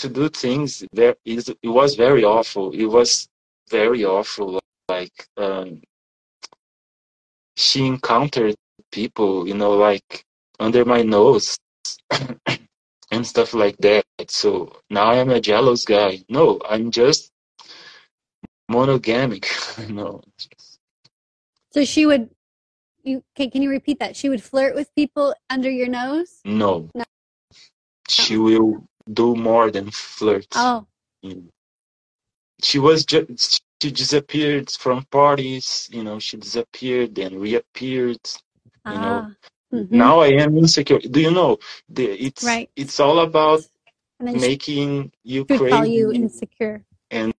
to 0.00 0.08
do 0.18 0.28
things 0.28 0.84
that 0.92 1.16
is 1.24 1.48
it 1.48 1.72
was 1.80 1.94
very 2.06 2.22
awful 2.22 2.70
it 2.72 2.84
was 2.84 3.26
very 3.70 4.04
awful 4.04 4.60
like 4.90 5.16
um 5.38 5.80
she 7.56 7.80
encountered 7.86 8.54
people 8.92 9.48
you 9.48 9.54
know 9.54 9.72
like 9.88 10.22
under 10.60 10.84
my 10.84 11.00
nose 11.02 11.56
and 13.10 13.26
stuff 13.26 13.54
like 13.54 13.76
that 13.78 14.04
so 14.28 14.72
now 14.90 15.10
i'm 15.10 15.30
a 15.30 15.40
jealous 15.40 15.84
guy 15.84 16.18
no 16.28 16.60
i'm 16.68 16.90
just 16.90 17.30
monogamic 18.70 19.46
no. 19.90 20.22
So 21.72 21.84
she 21.84 22.06
would. 22.06 22.30
You 23.02 23.22
okay? 23.36 23.48
Can 23.48 23.62
you 23.62 23.70
repeat 23.70 23.98
that? 24.00 24.16
She 24.16 24.28
would 24.28 24.42
flirt 24.42 24.74
with 24.74 24.92
people 24.94 25.34
under 25.50 25.70
your 25.70 25.88
nose. 25.88 26.40
no 26.44 26.88
No. 26.94 27.04
she 28.08 28.36
will 28.36 28.84
do 29.12 29.36
more 29.36 29.70
than 29.70 29.90
flirt 29.90 30.48
Oh, 30.54 30.86
she 32.62 32.78
was 32.78 33.04
just 33.04 33.62
she 33.80 33.90
disappeared 33.90 34.70
from 34.70 35.04
parties 35.10 35.88
you 35.92 36.02
know 36.02 36.18
she 36.18 36.36
disappeared 36.36 37.18
and 37.18 37.40
reappeared 37.40 38.24
You 38.86 38.98
know, 38.98 39.18
ah. 39.26 39.30
Mhm. 39.76 39.90
now 40.04 40.20
i 40.20 40.28
am 40.28 40.56
insecure 40.58 40.98
do 40.98 41.20
you 41.20 41.30
know 41.30 41.58
the 41.88 42.04
it's 42.28 42.46
Right. 42.46 42.70
it's 42.76 43.00
all 43.00 43.18
about 43.20 43.60
And 44.18 44.28
then 44.28 44.38
she 44.38 44.50
making 44.50 45.12
you 45.24 45.44
call 45.46 45.84
crazy 45.84 45.90
you 45.96 46.12
insecure. 46.12 46.84
and 47.10 47.32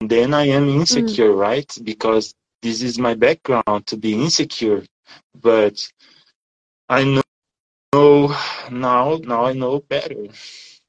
then 0.00 0.34
i 0.34 0.44
am 0.44 0.68
insecure 0.68 1.32
Mm. 1.32 1.38
right 1.48 1.70
because 1.84 2.34
this 2.62 2.82
is 2.82 2.98
my 2.98 3.14
background 3.14 3.86
to 3.86 3.96
be 3.96 4.12
insecure 4.14 4.84
but 5.40 5.76
i 6.88 7.04
know 7.04 8.34
now 8.70 9.18
now 9.24 9.44
i 9.46 9.52
know 9.52 9.80
better 9.88 10.22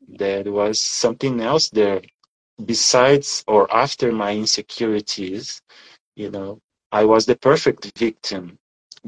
there 0.08 0.44
was 0.52 0.82
something 0.82 1.42
else 1.42 1.70
there 1.70 2.02
besides 2.65 3.44
or 3.48 3.63
after 3.74 4.12
my 4.12 4.32
insecurities 4.36 5.62
you 6.15 6.30
know 6.30 6.60
i 6.92 7.04
was 7.06 7.26
the 7.26 7.36
perfect 7.36 7.84
victim 7.98 8.58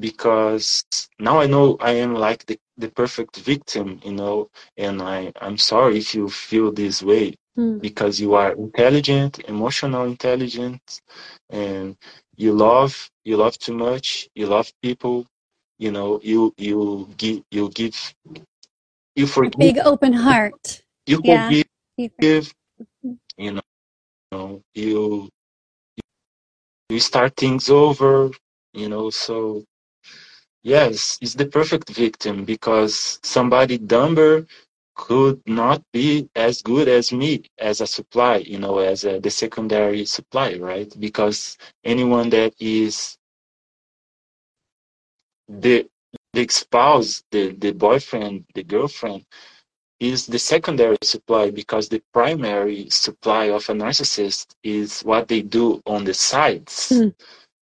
because 0.01 0.83
now 1.19 1.39
i 1.39 1.47
know 1.47 1.77
i 1.81 1.93
am 1.93 2.15
like 2.15 2.45
the, 2.47 2.57
the 2.77 2.89
perfect 2.89 3.37
victim 3.37 4.01
you 4.05 4.13
know 4.13 4.49
and 4.77 5.01
i 5.01 5.31
i'm 5.41 5.57
sorry 5.57 5.99
if 5.99 6.15
you 6.15 6.29
feel 6.29 6.71
this 6.73 7.03
way 7.03 7.35
Hmm. 7.55 7.79
because 7.81 8.21
you 8.21 8.35
are 8.35 8.53
intelligent 8.53 9.39
emotional 9.49 10.05
intelligent 10.05 11.01
and 11.51 11.97
you 12.37 12.53
love 12.53 13.09
you 13.25 13.37
love 13.37 13.57
too 13.59 13.75
much 13.75 14.29
you 14.35 14.47
love 14.47 14.71
people 14.83 15.27
you 15.79 15.91
know 15.91 16.19
you 16.23 16.53
you 16.57 17.09
give 17.17 17.43
you 17.51 17.69
give 17.71 17.97
you 19.15 19.27
A 19.43 19.49
forgive 19.49 19.59
big 19.59 19.79
open 19.79 20.13
heart. 20.13 20.83
you 21.07 21.17
yeah. 21.23 21.49
forgive 21.49 21.65
You 21.97 22.09
think- 22.09 22.19
give 22.21 22.53
you 23.37 23.53
know, 23.53 23.61
you 24.31 24.37
know 24.39 24.61
you 24.75 25.29
you 26.89 26.99
start 26.99 27.35
things 27.37 27.69
over 27.69 28.31
you 28.73 28.89
know 28.89 29.09
so 29.11 29.63
yes 30.63 31.17
it's 31.21 31.35
the 31.35 31.45
perfect 31.45 31.89
victim 31.89 32.45
because 32.45 33.19
somebody 33.23 33.77
dumber 33.77 34.45
could 34.95 35.41
not 35.47 35.81
be 35.93 36.29
as 36.35 36.61
good 36.61 36.87
as 36.87 37.13
me 37.13 37.43
as 37.59 37.81
a 37.81 37.87
supply 37.87 38.37
you 38.37 38.59
know 38.59 38.79
as 38.79 39.05
a, 39.05 39.19
the 39.19 39.29
secondary 39.31 40.05
supply 40.05 40.55
right 40.55 40.95
because 40.99 41.57
anyone 41.85 42.29
that 42.29 42.53
is 42.59 43.17
the 45.49 45.87
the 46.33 46.47
spouse 46.49 47.23
the 47.31 47.53
the 47.53 47.71
boyfriend 47.73 48.45
the 48.55 48.63
girlfriend 48.63 49.25
is 49.99 50.27
the 50.27 50.39
secondary 50.39 50.97
supply 51.03 51.51
because 51.51 51.89
the 51.89 52.01
primary 52.13 52.89
supply 52.89 53.45
of 53.45 53.67
a 53.69 53.73
narcissist 53.73 54.55
is 54.63 55.01
what 55.01 55.27
they 55.27 55.41
do 55.41 55.81
on 55.85 56.03
the 56.05 56.13
sides 56.13 56.89
Hmm. 56.89 57.09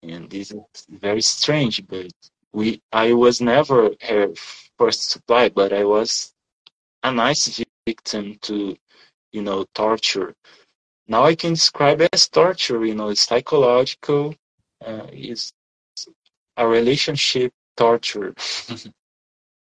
and 0.02 0.30
this 0.30 0.52
is 0.52 0.86
very 0.88 1.22
strange 1.22 1.86
but 1.88 2.10
we 2.52 2.80
i 2.92 3.12
was 3.12 3.40
never 3.40 3.90
her 4.02 4.28
first 4.78 5.10
supply 5.10 5.48
but 5.48 5.72
i 5.72 5.84
was 5.84 6.32
a 7.02 7.12
nice 7.12 7.62
victim 7.86 8.36
to 8.40 8.76
you 9.32 9.42
know 9.42 9.64
torture 9.74 10.34
now 11.06 11.24
i 11.24 11.34
can 11.34 11.54
describe 11.54 12.02
as 12.12 12.28
torture 12.28 12.84
you 12.84 12.94
know 12.94 13.08
it's 13.08 13.26
psychological 13.26 14.34
uh, 14.84 15.06
a 16.56 16.66
relationship 16.66 17.52
torture 17.76 18.34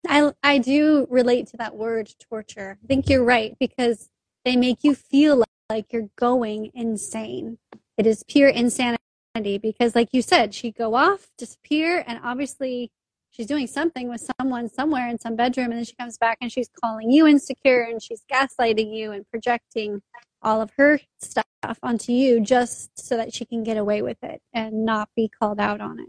I 0.09 0.33
I 0.43 0.59
do 0.59 1.07
relate 1.11 1.49
to 1.49 1.57
that 1.59 1.75
word 1.75 2.11
torture. 2.31 2.79
I 2.83 2.87
think 2.87 3.09
you're 3.09 3.25
right 3.25 3.57
because 3.59 4.09
they 4.45 4.57
make 4.57 4.85
you 4.85 4.95
feel 4.95 5.45
like 5.69 5.93
you're 5.93 6.11
going 6.17 6.71
insane. 6.75 7.59
It 7.99 8.07
is 8.07 8.23
pure 8.23 8.49
insanity 8.49 8.96
because 9.43 9.95
like 9.95 10.09
you 10.13 10.23
said, 10.23 10.55
she'd 10.55 10.77
go 10.77 10.95
off, 10.95 11.29
disappear, 11.37 12.05
and 12.07 12.21
obviously 12.23 12.91
she's 13.31 13.47
doing 13.47 13.67
something 13.67 14.09
with 14.09 14.29
someone 14.39 14.69
somewhere 14.69 15.09
in 15.09 15.19
some 15.19 15.37
bedroom 15.37 15.67
and 15.67 15.75
then 15.79 15.85
she 15.85 15.95
comes 15.95 16.17
back 16.17 16.39
and 16.41 16.51
she's 16.51 16.71
calling 16.83 17.11
you 17.11 17.27
insecure 17.27 17.83
and 17.83 18.03
she's 18.03 18.23
gaslighting 18.33 18.97
you 18.97 19.13
and 19.13 19.29
projecting 19.31 20.01
all 20.43 20.63
of 20.63 20.71
her 20.77 20.99
stuff 21.21 21.79
onto 21.83 22.13
you 22.13 22.41
just 22.41 22.91
so 22.99 23.17
that 23.17 23.35
she 23.35 23.45
can 23.45 23.63
get 23.63 23.77
away 23.77 24.01
with 24.01 24.17
it 24.23 24.41
and 24.55 24.85
not 24.85 25.09
be 25.15 25.29
called 25.29 25.61
out 25.61 25.81
on 25.81 26.01
it. 26.01 26.09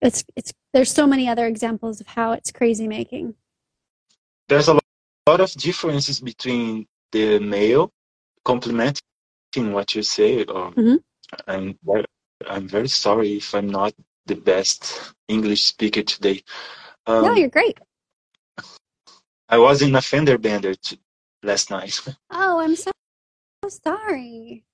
It's 0.00 0.24
it's 0.36 0.52
there's 0.72 0.90
so 0.90 1.06
many 1.06 1.28
other 1.28 1.46
examples 1.46 2.00
of 2.00 2.06
how 2.06 2.32
it's 2.32 2.52
crazy 2.52 2.88
making. 2.88 3.34
there's 4.48 4.68
a 4.68 4.78
lot, 5.26 5.40
of 5.40 5.50
differences 5.54 6.20
between 6.20 6.86
the 7.10 7.40
male 7.40 7.90
complimenting 8.44 9.02
what 9.72 9.92
you 9.94 10.02
say 10.02 10.44
or 10.44 10.70
Mhm. 10.72 11.02
I'm, 11.46 11.78
very- 11.84 12.04
I'm 12.48 12.68
very 12.68 12.88
sorry 12.88 13.36
if 13.36 13.54
i'm 13.54 13.68
not 13.68 13.94
the 14.26 14.36
best 14.36 15.14
english 15.28 15.64
speaker 15.64 16.02
today. 16.02 16.42
Um, 17.06 17.22
no, 17.24 17.34
you're 17.34 17.48
great. 17.48 17.78
i 19.48 19.58
was 19.58 19.82
in 19.82 19.94
a 19.94 20.02
fender 20.02 20.38
bender 20.38 20.74
t- 20.74 20.98
last 21.42 21.70
night. 21.70 22.00
Oh, 22.30 22.60
I'm 22.60 22.76
so, 22.76 22.90
so 23.64 23.68
sorry. 23.68 24.64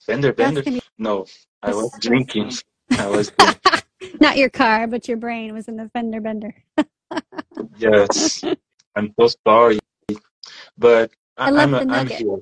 fender 0.00 0.32
bender? 0.32 0.62
gonna 0.62 0.80
no 0.98 1.26
i 1.62 1.72
was 1.74 1.90
drinking. 1.98 2.52
i 2.98 3.06
was 3.06 3.32
Not 4.20 4.36
your 4.36 4.48
car, 4.48 4.86
but 4.86 5.08
your 5.08 5.16
brain 5.16 5.52
was 5.54 5.68
in 5.68 5.76
the 5.76 5.88
fender 5.90 6.20
bender. 6.20 6.54
yes. 7.78 8.42
I'm 8.96 9.14
so 9.18 9.28
sorry. 9.46 9.78
But 10.76 11.12
I 11.36 11.46
I, 11.46 11.50
love 11.50 11.74
I'm, 11.74 11.88
the 11.88 11.94
I'm 11.94 12.06
here 12.08 12.38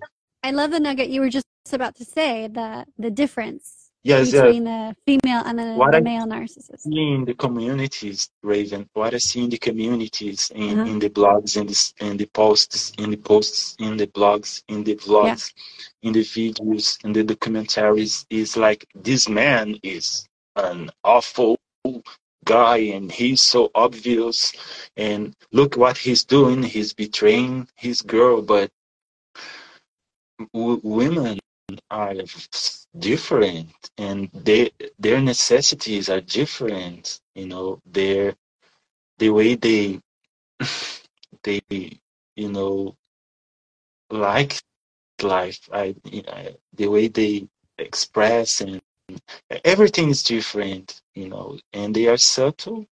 I 0.46 0.52
love 0.52 0.70
the 0.70 0.78
nugget 0.78 1.08
you 1.08 1.20
were 1.22 1.28
just 1.28 1.44
about 1.72 1.96
to 1.96 2.04
say 2.04 2.46
the 2.46 2.86
the 3.04 3.10
difference 3.10 3.90
Yes, 4.04 4.32
uh, 4.32 4.42
between 4.44 4.64
the 4.72 4.94
female 5.04 5.42
and 5.44 5.58
the, 5.58 5.74
What 5.82 5.90
the 5.90 5.96
I- 5.96 6.00
male 6.12 6.26
narcissist. 6.26 6.82
see 6.82 7.14
in 7.16 7.24
the 7.24 7.34
communities, 7.34 8.30
Raven, 8.44 8.88
what 8.92 9.12
I 9.12 9.18
see 9.18 9.42
in 9.42 9.50
the 9.50 9.58
communities, 9.58 10.52
in, 10.54 10.78
Uh-huh. 10.78 10.90
in 10.90 10.96
the 11.00 11.10
blogs, 11.10 11.56
in 11.60 11.66
the, 11.66 11.78
in 12.08 12.16
the 12.16 12.26
posts, 12.26 12.92
in 13.02 13.10
the 13.10 13.16
posts, 13.16 13.74
in 13.86 13.96
the 13.96 14.06
blogs, 14.06 14.62
in 14.68 14.84
the 14.84 14.94
vlogs, 14.94 15.52
in 16.06 16.12
the 16.12 16.20
videos, 16.36 17.04
in 17.04 17.12
the 17.12 17.24
documentaries, 17.24 18.24
is 18.30 18.56
like 18.56 18.86
this 18.94 19.28
man 19.28 19.66
is 19.82 20.06
an 20.54 20.92
awful 21.02 21.56
guy 22.44 22.76
and 22.96 23.10
he's 23.10 23.40
so 23.54 23.60
obvious 23.74 24.52
and 24.96 25.34
look 25.50 25.74
what 25.76 25.96
he's 25.98 26.22
doing 26.24 26.62
he's 26.62 26.92
betraying 26.92 27.66
his 27.74 27.98
girl 28.02 28.40
but 28.40 28.70
women 30.52 31.38
are 31.90 32.14
different 32.98 33.70
and 33.98 34.30
they 34.34 34.70
their 34.98 35.20
necessities 35.20 36.08
are 36.08 36.20
different 36.20 37.20
you 37.34 37.46
know 37.46 37.80
their 37.86 38.34
the 39.18 39.30
way 39.30 39.54
they 39.54 40.00
they 41.44 41.60
you 42.36 42.48
know 42.50 42.94
like 44.10 44.60
life. 45.22 45.68
I, 45.72 45.94
the 46.74 46.88
way 46.88 47.08
they 47.08 47.48
express 47.78 48.60
and 48.60 48.80
everything 49.64 50.10
is 50.10 50.22
different 50.22 51.02
you 51.14 51.28
know 51.28 51.58
and 51.72 51.94
they 51.94 52.06
are 52.08 52.16
subtle 52.16 52.86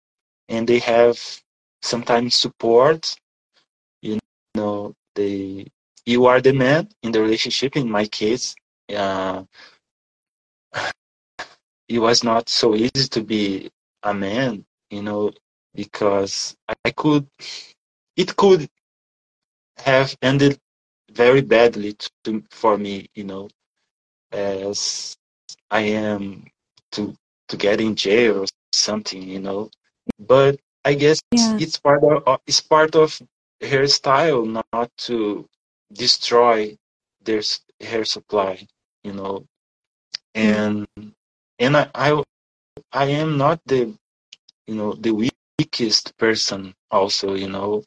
and 0.48 0.68
they 0.68 0.78
have 0.80 1.18
sometimes 1.82 2.34
support 2.36 3.14
you 4.02 4.18
know 4.56 4.94
they 5.14 5.66
you 6.06 6.26
are 6.26 6.40
the 6.40 6.52
man 6.52 6.88
in 7.02 7.12
the 7.12 7.20
relationship 7.20 7.76
in 7.76 7.90
my 7.90 8.06
case 8.06 8.54
uh, 8.96 9.42
it 11.88 11.98
was 11.98 12.24
not 12.24 12.48
so 12.48 12.74
easy 12.74 13.08
to 13.08 13.22
be 13.22 13.70
a 14.02 14.14
man 14.14 14.64
you 14.90 15.02
know 15.02 15.30
because 15.74 16.56
i 16.84 16.90
could 16.90 17.26
it 18.16 18.36
could 18.36 18.68
have 19.78 20.16
ended 20.22 20.58
very 21.12 21.40
badly 21.42 21.94
to, 22.24 22.42
for 22.50 22.76
me 22.78 23.08
you 23.14 23.24
know 23.24 23.48
as 24.32 25.16
i 25.70 25.80
am 25.80 26.44
to 26.92 27.14
to 27.48 27.56
get 27.56 27.80
in 27.80 27.94
jail 27.94 28.42
or 28.42 28.46
something 28.72 29.22
you 29.22 29.40
know 29.40 29.70
but 30.18 30.58
i 30.84 30.94
guess 30.94 31.20
Yeah. 31.32 31.56
it's 31.60 31.78
part 31.78 32.02
of 32.04 32.40
it's 32.46 32.60
part 32.60 32.94
of 32.96 33.20
her 33.62 33.86
style 33.86 34.44
not 34.46 34.90
to 34.98 35.46
destroy 35.92 36.76
their 37.24 37.42
hair 37.80 38.04
supply 38.04 38.66
you 39.04 39.12
know 39.12 39.44
and 40.34 40.86
and 41.58 41.76
I, 41.76 41.88
I 41.94 42.22
i 42.92 43.06
am 43.06 43.36
not 43.38 43.60
the 43.66 43.94
you 44.66 44.74
know 44.74 44.92
the 44.94 45.12
weakest 45.12 46.16
person 46.18 46.74
also 46.90 47.34
you 47.34 47.48
know 47.48 47.82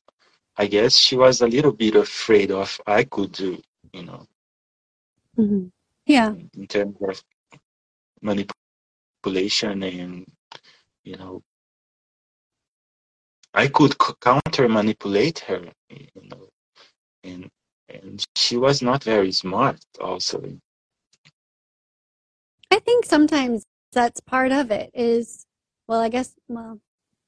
i 0.58 0.66
guess 0.68 0.98
she 0.98 1.16
was 1.16 1.42
a 1.42 1.48
little 1.48 1.72
bit 1.74 1.96
afraid 1.96 2.52
of 2.52 2.80
i 2.88 3.04
could 3.04 3.32
do 3.32 3.62
you 3.94 4.04
know 4.04 4.28
Mhm. 5.38 5.72
Yeah. 6.06 6.36
in 6.56 6.68
terms 6.68 6.98
of 7.02 7.22
manipulation 8.22 9.84
and 9.84 10.26
you 11.04 11.16
know 11.18 11.42
i 13.54 13.68
could 13.68 13.94
counter 14.22 14.68
manipulate 14.70 15.40
her 15.40 15.62
you 15.90 16.22
know 16.30 16.48
and 17.24 17.50
and 17.90 18.26
she 18.36 18.58
was 18.58 18.82
not 18.82 19.04
very 19.04 19.32
smart 19.32 19.80
also 20.02 20.42
I 22.72 22.80
think 22.80 23.06
sometimes 23.06 23.64
that's 23.94 24.20
part 24.20 24.52
of 24.52 24.72
it 24.72 24.92
is, 24.94 25.46
well, 25.88 26.02
I 26.02 26.10
guess, 26.10 26.36
well, 26.48 26.80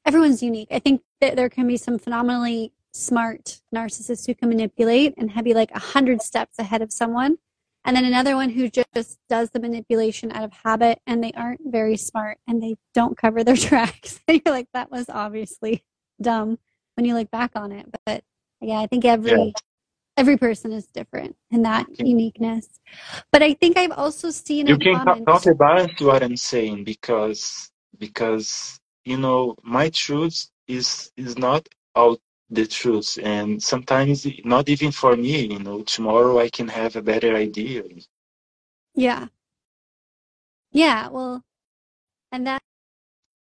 everyone's 0.06 0.44
unique. 0.44 0.68
I 0.72 0.80
think 0.80 1.02
that 1.22 1.36
there 1.36 1.50
can 1.50 1.68
be 1.68 1.78
some 1.78 1.98
phenomenally 1.98 2.74
smart 2.94 3.62
narcissists 3.74 4.26
who 4.26 4.36
can 4.36 4.50
manipulate 4.50 5.14
and 5.18 5.32
have 5.32 5.46
be 5.46 5.54
like 5.54 5.72
a 5.72 5.80
hundred 5.80 6.22
steps 6.22 6.60
ahead 6.60 6.82
of 6.82 6.92
someone. 6.92 7.38
And 7.86 7.96
then 7.96 8.04
another 8.04 8.36
one 8.36 8.50
who 8.50 8.70
just 8.70 9.20
does 9.30 9.52
the 9.52 9.60
manipulation 9.60 10.32
out 10.34 10.44
of 10.44 10.52
habit 10.52 11.00
and 11.08 11.24
they 11.24 11.32
aren't 11.32 11.62
very 11.66 11.96
smart 11.96 12.40
and 12.48 12.62
they 12.62 12.76
don't 12.94 13.18
cover 13.18 13.44
their 13.44 13.56
tracks. 13.68 14.20
And 14.28 14.42
you're 14.46 14.54
like, 14.54 14.68
that 14.74 14.92
was 14.92 15.06
obviously 15.08 15.84
dumb 16.22 16.60
when 16.96 17.06
you 17.06 17.14
look 17.14 17.32
back 17.32 17.52
on 17.56 17.72
it. 17.72 17.86
But 18.06 18.24
yeah, 18.60 18.80
I 18.80 18.88
think 18.88 19.06
every 19.06 19.32
Yeah. 19.32 19.52
Every 20.18 20.38
person 20.38 20.74
is 20.74 20.88
different 20.88 21.36
in 21.52 21.64
that 21.64 21.88
uniqueness. 22.00 22.68
But 23.32 23.44
I 23.44 23.54
think 23.56 23.78
I've 23.78 23.92
also 23.94 24.32
seen 24.32 24.68
you 24.68 24.78
can 24.78 25.02
comment. 25.06 25.22
counterbalance 25.28 26.02
what 26.02 26.24
i'm 26.24 26.38
saying 26.38 26.84
because 26.86 27.72
because 28.00 28.80
you 29.06 29.18
know 29.18 29.56
my 29.64 29.90
truth 29.90 30.48
is 30.68 31.12
is 31.18 31.38
not 31.38 31.68
all 31.96 32.18
the 32.52 32.68
truth 32.68 33.20
and 33.24 33.62
sometimes 33.64 34.28
not 34.46 34.70
even 34.70 34.92
for 34.92 35.16
me 35.18 35.48
you 35.54 35.60
know 35.60 35.84
tomorrow 35.84 36.40
i 36.40 36.50
can 36.50 36.68
have 36.68 36.96
a 36.98 37.02
better 37.02 37.36
idea 37.36 37.84
Yeah. 38.96 39.28
Yeah, 40.74 41.10
well, 41.10 41.44
and 42.32 42.48
that 42.48 42.62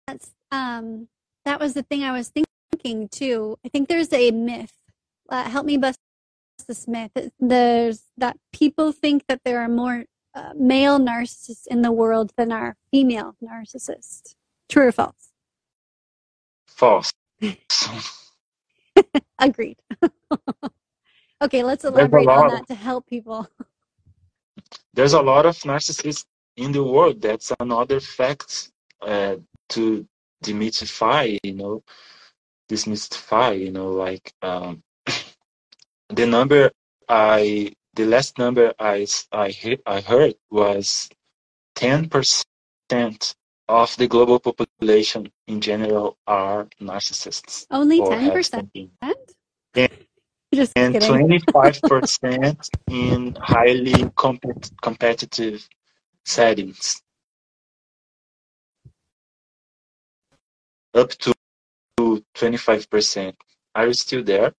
that's 0.07 0.31
um 0.51 1.09
that 1.45 1.59
was 1.59 1.73
the 1.75 1.83
thing 1.83 2.03
I 2.03 2.13
was 2.13 2.29
thinking 2.31 3.09
too. 3.09 3.57
I 3.65 3.69
think 3.69 3.89
there's 3.89 4.13
a 4.13 4.31
myth. 4.31 4.73
Uh, 5.29 5.45
help 5.49 5.65
me 5.65 5.77
bust 5.77 5.99
this 6.63 6.87
myth. 6.87 7.11
There's 7.39 8.03
that 8.17 8.37
people 8.53 8.91
think 8.91 9.25
that 9.27 9.41
there 9.43 9.61
are 9.61 9.69
more 9.69 10.05
uh, 10.33 10.53
male 10.55 10.99
narcissists 10.99 11.67
in 11.67 11.81
the 11.81 11.91
world 11.91 12.31
than 12.37 12.51
are 12.51 12.75
female 12.91 13.35
narcissists. 13.43 14.35
True 14.69 14.87
or 14.87 14.91
false? 14.91 15.31
false 16.75 17.13
Agreed. 19.39 19.77
okay, 21.41 21.63
let's 21.63 21.85
elaborate 21.85 22.27
on 22.27 22.49
that 22.49 22.67
to 22.67 22.75
help 22.75 23.07
people. 23.07 23.47
there's 24.93 25.13
a 25.13 25.21
lot 25.21 25.45
of 25.45 25.57
narcissists 25.59 26.25
in 26.57 26.71
the 26.71 26.83
world 26.83 27.21
that's 27.21 27.51
another 27.59 27.99
fact 27.99 28.71
uh, 29.01 29.35
to 29.69 30.07
demystify 30.43 31.37
you 31.43 31.53
know 31.53 31.83
demystify 32.69 33.59
you 33.59 33.71
know 33.71 33.89
like 33.89 34.33
um, 34.41 34.81
the 36.09 36.25
number 36.25 36.71
i 37.09 37.73
the 37.95 38.05
last 38.05 38.37
number 38.37 38.73
i 38.79 39.07
i, 39.31 39.49
he- 39.49 39.81
I 39.85 40.01
heard 40.01 40.35
was 40.51 41.09
10% 41.75 43.35
of 43.67 43.95
the 43.97 44.07
global 44.07 44.39
population 44.39 45.31
in 45.47 45.61
general 45.61 46.17
are 46.27 46.67
narcissists 46.81 47.67
Only 47.71 48.01
10%? 48.01 48.43
something. 48.43 48.91
Just 50.53 50.73
and 50.75 50.95
25% 50.99 52.69
in 52.89 53.35
highly 53.41 54.03
compet- 54.17 54.71
competitive 54.81 55.67
settings. 56.25 57.01
Up 60.93 61.09
to 61.11 61.33
25% 62.35 63.35
are 63.75 63.87
you 63.87 63.93
still 63.93 64.23
there 64.23 64.53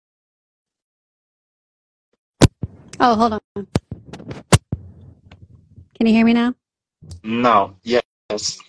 Oh, 3.00 3.16
hold 3.16 3.34
on. 3.34 3.68
Can 5.96 6.08
you 6.08 6.14
hear 6.14 6.26
me 6.26 6.34
now? 6.34 6.54
no 7.24 7.76
yes 7.84 8.60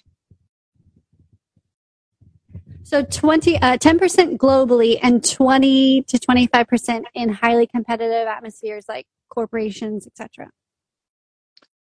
So 2.83 3.03
20, 3.03 3.57
uh, 3.59 3.79
10% 3.79 4.37
globally 4.37 5.01
and 5.03 5.25
20 5.29 6.03
to 6.03 6.19
25% 6.19 7.03
in 7.15 7.31
highly 7.31 7.67
competitive 7.67 8.29
atmospheres 8.29 8.85
like 8.89 9.07
corporations, 9.29 10.07
etc. 10.07 10.51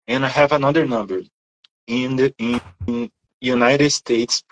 and 0.07 0.23
i 0.23 0.27
have 0.27 0.51
another 0.51 0.85
number 0.85 1.21
in 1.87 2.15
the 2.15 2.33
in, 2.37 2.61
united 3.39 3.89
states 3.89 4.43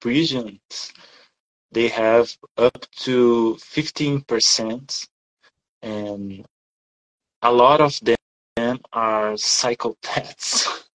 prisons 0.00 0.92
they 1.72 1.88
have 1.88 2.36
up 2.58 2.86
to 2.92 3.56
15% 3.60 5.08
and 5.82 6.46
a 7.48 7.52
lot 7.64 7.80
of 7.80 7.92
them 8.04 8.78
are 8.92 9.32
psychopaths 9.52 10.54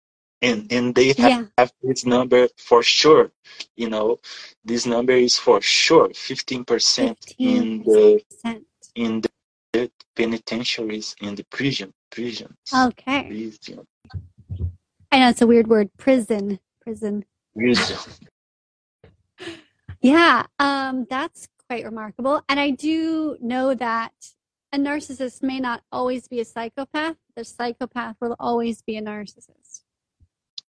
and 0.48 0.60
and 0.76 0.96
they 0.98 1.10
have, 1.22 1.32
Yeah. 1.34 1.44
have 1.58 1.72
this 1.84 2.06
number 2.06 2.48
for 2.70 2.82
sure 2.84 3.32
you 3.82 3.90
know 3.94 4.20
this 4.70 4.86
number 4.86 5.14
is 5.28 5.36
for 5.38 5.60
sure 5.62 6.10
15% 6.10 7.36
in 7.40 7.84
the 7.84 8.22
in 8.96 9.12
the 9.74 9.84
penitentiaries 10.16 11.16
in 11.22 11.32
the 11.40 11.46
prison 11.56 11.90
prisons 12.16 12.58
Okay. 12.88 13.22
prison, 13.28 13.86
I 15.14 15.20
know 15.20 15.30
it's 15.30 15.42
a 15.42 15.48
weird 15.48 15.68
word. 15.68 15.90
Prison. 15.98 16.60
Prison. 16.84 17.26
prison. 17.56 17.98
Yeah. 20.02 20.46
Um, 20.58 21.06
that's 21.10 21.48
quite 21.68 21.86
remarkable. 21.86 22.44
And 22.50 22.60
I 22.60 22.72
do 22.72 23.38
know 23.40 23.76
that 23.76 24.14
a 24.74 24.78
narcissist 24.78 25.44
may 25.44 25.60
not 25.60 25.84
always 25.92 26.28
be 26.28 26.40
a 26.40 26.46
psychopath. 26.46 27.16
The 27.36 27.44
psychopath 27.44 28.16
will 28.22 28.36
always 28.40 28.82
be 28.82 28.98
a 28.98 29.02
narcissist. 29.02 29.82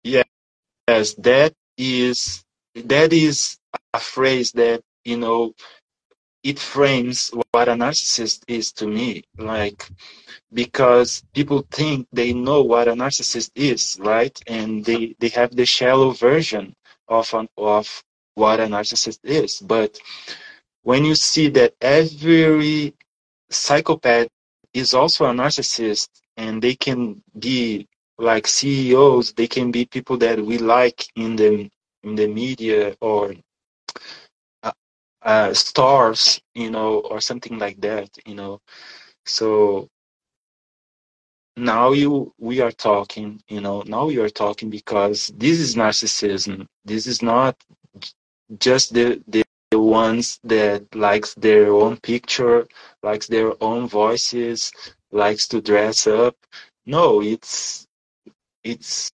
Yes, 0.03 1.13
that 1.17 1.53
is 1.77 2.43
that 2.75 3.13
is 3.13 3.57
a 3.93 3.99
phrase 3.99 4.51
that 4.53 4.81
you 5.03 5.17
know 5.17 5.53
it 6.43 6.59
frames 6.59 7.31
what 7.51 7.69
a 7.69 7.73
narcissist 7.73 8.43
is 8.47 8.71
to 8.73 8.87
me. 8.87 9.23
Like 9.37 9.89
because 10.53 11.23
people 11.33 11.65
think 11.71 12.07
they 12.11 12.33
know 12.33 12.61
what 12.63 12.87
a 12.87 12.93
narcissist 12.93 13.51
is, 13.55 13.97
right? 13.99 14.37
And 14.47 14.83
they 14.83 15.15
they 15.19 15.29
have 15.29 15.55
the 15.55 15.65
shallow 15.65 16.11
version 16.11 16.73
of 17.07 17.33
an, 17.33 17.47
of 17.57 18.03
what 18.35 18.59
a 18.59 18.67
narcissist 18.67 19.19
is. 19.23 19.59
But 19.59 19.99
when 20.83 21.05
you 21.05 21.15
see 21.15 21.49
that 21.49 21.73
every 21.81 22.93
psychopath 23.49 24.27
is 24.73 24.93
also 24.93 25.25
a 25.25 25.33
narcissist 25.33 26.09
and 26.37 26.61
they 26.61 26.75
can 26.75 27.21
be 27.39 27.87
like 28.17 28.47
CEOs, 28.47 29.33
they 29.33 29.47
can 29.47 29.71
be 29.71 29.85
people 29.85 30.17
that 30.17 30.39
we 30.39 30.57
like 30.57 31.05
in 31.15 31.35
the 31.35 31.69
in 32.03 32.15
the 32.15 32.27
media 32.27 32.95
or 33.01 33.33
uh, 34.63 34.71
uh, 35.23 35.53
stars, 35.53 36.41
you 36.53 36.69
know, 36.71 36.99
or 36.99 37.19
something 37.21 37.57
like 37.59 37.79
that, 37.81 38.09
you 38.25 38.35
know. 38.35 38.59
So 39.25 39.87
now 41.57 41.91
you 41.91 42.33
we 42.39 42.61
are 42.61 42.71
talking, 42.71 43.41
you 43.47 43.61
know, 43.61 43.83
now 43.85 44.05
we 44.05 44.17
are 44.19 44.29
talking 44.29 44.69
because 44.69 45.27
this 45.37 45.59
is 45.59 45.75
narcissism. 45.75 46.67
This 46.85 47.07
is 47.07 47.21
not 47.21 47.55
just 48.59 48.93
the 48.93 49.21
the 49.27 49.43
the 49.75 49.81
ones 49.81 50.39
that 50.45 50.81
likes 50.95 51.33
their 51.33 51.67
own 51.73 51.97
picture, 51.97 52.65
likes 53.03 53.27
their 53.27 53.51
own 53.61 53.89
voices, 53.89 54.71
likes 55.11 55.49
to 55.49 55.59
dress 55.61 56.07
up. 56.07 56.37
No, 56.85 57.21
it's 57.21 57.85
it's 58.63 59.11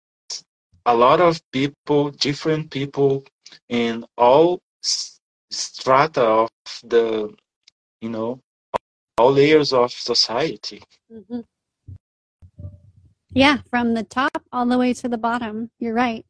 a 0.85 0.95
lot 0.95 1.19
of 1.19 1.41
people, 1.51 2.11
different 2.11 2.69
people 2.69 3.23
in 3.69 4.05
all 4.19 4.61
strata 5.49 6.21
of 6.21 6.51
the, 6.83 7.33
you 8.01 8.09
know, 8.09 8.39
all 9.17 9.31
layers 9.31 9.73
of 9.73 9.91
society. 9.91 10.83
Mm-hmm. 11.11 11.41
Yeah, 13.33 13.57
from 13.71 13.95
the 13.95 14.03
top 14.03 14.43
all 14.51 14.67
the 14.67 14.77
way 14.77 14.93
to 14.93 15.09
the 15.09 15.17
bottom. 15.17 15.71
You're 15.79 15.95
right. 15.95 16.23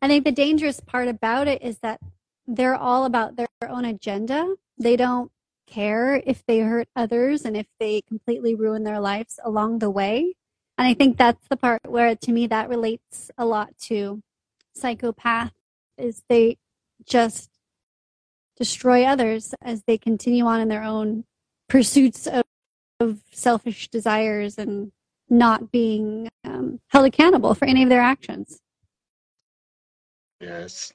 I 0.00 0.08
think 0.08 0.24
the 0.24 0.32
dangerous 0.32 0.80
part 0.80 1.08
about 1.08 1.46
it 1.46 1.60
is 1.60 1.76
that 1.80 2.00
they're 2.46 2.76
all 2.76 3.04
about 3.04 3.36
their 3.36 3.48
own 3.68 3.84
agenda. 3.84 4.54
They 4.78 4.96
don't 4.96 5.30
care 5.66 6.22
if 6.24 6.44
they 6.46 6.60
hurt 6.60 6.88
others 6.94 7.44
and 7.44 7.56
if 7.56 7.66
they 7.80 8.02
completely 8.02 8.54
ruin 8.54 8.84
their 8.84 9.00
lives 9.00 9.38
along 9.44 9.80
the 9.80 9.90
way. 9.90 10.34
And 10.78 10.86
I 10.86 10.94
think 10.94 11.16
that's 11.16 11.46
the 11.48 11.56
part 11.56 11.80
where 11.88 12.14
to 12.14 12.32
me 12.32 12.46
that 12.48 12.68
relates 12.68 13.30
a 13.36 13.44
lot 13.44 13.76
to 13.84 14.22
psychopath 14.74 15.52
is 15.98 16.22
they 16.28 16.58
just 17.04 17.50
destroy 18.56 19.04
others 19.04 19.54
as 19.62 19.82
they 19.86 19.98
continue 19.98 20.44
on 20.44 20.60
in 20.60 20.68
their 20.68 20.82
own 20.82 21.24
pursuits 21.68 22.26
of, 22.26 22.44
of 23.00 23.20
selfish 23.32 23.88
desires 23.88 24.58
and 24.58 24.92
not 25.28 25.72
being 25.72 26.28
um, 26.44 26.80
held 26.88 27.06
accountable 27.06 27.54
for 27.54 27.64
any 27.64 27.82
of 27.82 27.88
their 27.88 28.00
actions. 28.00 28.60
Yes. 30.40 30.92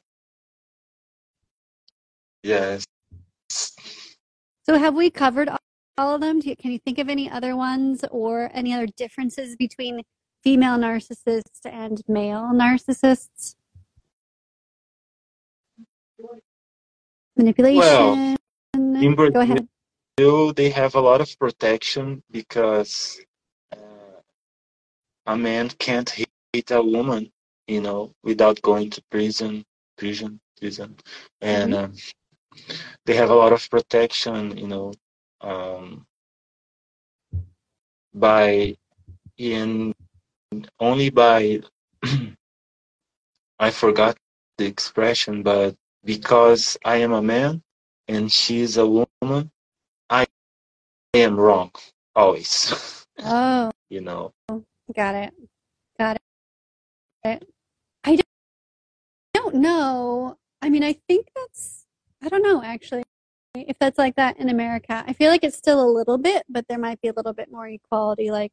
Yes. 2.44 2.86
So, 4.64 4.78
have 4.78 4.96
we 4.96 5.10
covered 5.10 5.50
all 5.98 6.16
of 6.16 6.22
them? 6.22 6.40
You, 6.44 6.56
can 6.56 6.72
you 6.72 6.80
think 6.80 7.00
of 7.00 7.10
any 7.10 7.30
other 7.30 7.56
ones 7.56 8.04
or 8.12 8.50
any 8.54 8.74
other 8.74 8.88
differences 8.88 9.56
between 9.56 10.02
female 10.44 10.78
narcissists 10.78 11.66
and 11.66 12.02
male 12.08 12.52
narcissists? 12.54 13.56
Manipulation. 17.36 17.80
Well, 17.80 18.36
in 18.74 19.16
Go 19.16 19.42
ahead. 19.42 19.68
Brazil, 20.18 20.54
they 20.54 20.70
have 20.70 20.96
a 20.96 21.02
lot 21.02 21.22
of 21.22 21.38
protection 21.40 22.24
because 22.32 23.20
uh, 23.72 24.22
a 25.26 25.38
man 25.38 25.70
can't 25.70 26.10
hit 26.10 26.72
a 26.72 26.82
woman, 26.82 27.32
you 27.68 27.82
know, 27.82 28.14
without 28.24 28.62
going 28.62 28.90
to 28.92 29.02
prison, 29.10 29.66
prison, 29.98 30.40
prison, 30.60 30.98
and 31.42 31.74
Mhm. 31.74 31.84
um, 31.84 31.94
they 33.06 33.16
have 33.16 33.30
a 33.30 33.36
lot 33.36 33.54
of 33.54 33.70
protection, 33.70 34.58
you 34.58 34.68
know, 34.68 34.94
um, 35.42 36.06
by 38.14 38.76
in 39.38 39.94
only 40.80 41.10
by 41.10 41.62
I 43.60 43.70
forgot 43.72 44.18
the 44.58 44.66
expression, 44.66 45.44
but 45.44 45.76
because 46.04 46.78
I 46.84 46.98
am 46.98 47.14
a 47.14 47.22
man 47.22 47.62
and 48.08 48.32
she's 48.32 48.78
a 48.78 48.88
woman, 48.88 49.52
I 50.10 50.26
am 51.14 51.40
wrong 51.40 51.72
always. 52.16 53.06
Oh, 53.20 53.72
you 53.90 54.02
know. 54.02 54.34
got 54.94 55.16
it. 55.16 55.34
Got 56.00 56.18
it. 57.24 57.48
I 58.04 58.20
don't 59.34 59.56
know. 59.56 60.38
I 60.62 60.70
mean, 60.70 60.84
I 60.84 60.94
think 61.08 61.28
that's, 61.36 61.81
I 62.22 62.30
don't 62.30 62.44
know 62.44 62.62
actually, 62.64 63.04
if 63.56 63.78
that's 63.80 63.98
like 63.98 64.16
that 64.16 64.38
in 64.38 64.50
America. 64.50 65.04
I 65.06 65.14
feel 65.14 65.30
like 65.32 65.44
it's 65.44 65.58
still 65.58 65.84
a 65.84 65.90
little 65.92 66.18
bit, 66.18 66.44
but 66.50 66.66
there 66.68 66.78
might 66.78 67.02
be 67.02 67.08
a 67.10 67.14
little 67.14 67.34
bit 67.34 67.52
more 67.52 67.68
equality. 67.68 68.32
Like 68.32 68.52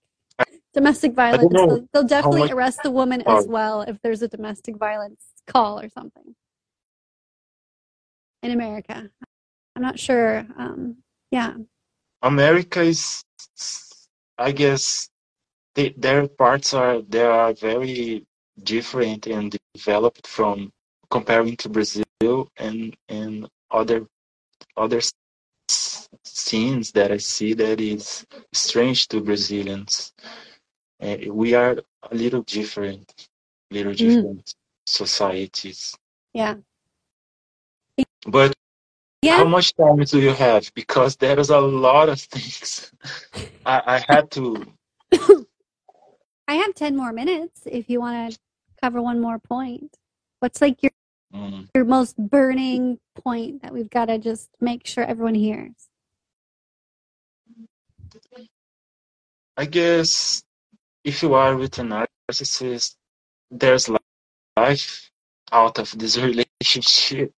domestic 0.73 1.13
violence, 1.15 1.53
they'll, 1.53 1.89
they'll 1.93 2.05
definitely 2.05 2.51
arrest 2.51 2.81
the 2.83 2.91
woman 2.91 3.21
as 3.23 3.45
Oh. 3.45 3.49
well 3.49 3.83
if 3.83 4.01
there's 4.03 4.23
a 4.23 4.29
domestic 4.29 4.77
violence 4.77 5.23
call 5.47 5.81
or 5.81 5.89
something 5.89 6.35
in 8.43 8.53
America. 8.53 9.11
I'm 9.77 9.83
not 9.83 9.99
sure. 9.99 10.47
Um, 10.57 10.97
yeah. 11.31 11.55
America 12.23 12.81
is, 12.83 13.23
I 14.39 14.53
guess, 14.53 15.09
they, 15.75 15.91
their 15.91 16.27
parts 16.27 16.75
are 16.75 17.03
they 17.03 17.23
are 17.23 17.53
very 17.53 18.27
different 18.65 19.27
and 19.27 19.57
developed 19.75 20.27
from 20.27 20.73
comparing 21.11 21.57
to 21.59 21.69
Brazil 21.69 22.05
and 22.57 22.97
and 23.09 23.49
other 23.71 24.07
other 24.77 25.01
scenes 26.25 26.93
that 26.93 27.13
I 27.13 27.19
see 27.19 27.55
that 27.55 27.81
is 27.81 28.27
strange 28.53 29.09
to 29.09 29.21
Brazilians. 29.21 30.13
Uh, 31.01 31.17
we 31.31 31.55
are 31.55 31.77
a 32.11 32.15
little 32.15 32.43
different, 32.43 33.29
little 33.71 33.93
different 33.93 34.55
societies. 34.87 35.97
Yeah. 36.33 36.57
But 38.27 38.55
Yeah. 39.23 39.39
How 39.39 39.47
much 39.47 39.75
time 39.75 39.99
do 39.99 40.21
you 40.21 40.31
have? 40.31 40.73
Because 40.75 41.17
there 41.17 41.39
is 41.41 41.51
a 41.51 41.59
lot 41.59 42.09
of 42.09 42.21
things. 42.21 42.93
I, 43.67 43.83
I 43.87 44.05
had 44.09 44.31
to. 44.33 44.65
I 46.49 46.55
have 46.55 46.75
10 46.75 46.97
more 46.97 47.13
minutes 47.13 47.63
if 47.67 47.91
you 47.91 48.01
want 48.01 48.33
to 48.33 48.39
cover 48.81 49.03
one 49.03 49.21
more 49.21 49.39
point. 49.39 49.97
What's 50.39 50.61
like 50.61 50.83
your, 50.83 50.93
mm, 51.35 51.69
your 51.75 51.85
most 51.85 52.17
burning 52.17 52.99
point 53.15 53.63
that 53.63 53.73
we've 53.73 53.91
got 53.91 54.07
to 54.07 54.19
just 54.19 54.51
make 54.61 54.87
sure 54.87 55.05
everyone 55.05 55.35
hears? 55.35 55.89
I 59.57 59.65
guess 59.65 60.43
if 61.05 61.23
you 61.23 61.35
are 61.35 61.57
with 61.57 61.79
a 61.79 61.83
narcissist, 61.83 62.95
there's 63.51 63.89
li- 63.89 63.99
life 64.57 65.11
out 65.53 65.79
of 65.79 65.97
this 65.99 66.17
relationship. 66.63 67.33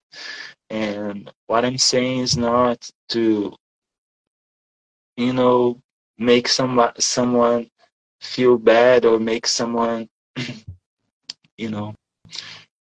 And 0.68 1.30
what 1.46 1.64
I'm 1.64 1.78
saying 1.78 2.20
is 2.20 2.36
not 2.36 2.88
to, 3.10 3.54
you 5.16 5.32
know, 5.32 5.80
make 6.18 6.48
some 6.48 6.80
someone 6.98 7.68
feel 8.20 8.58
bad 8.58 9.04
or 9.04 9.18
make 9.18 9.46
someone, 9.46 10.08
you 11.56 11.70
know, 11.70 11.94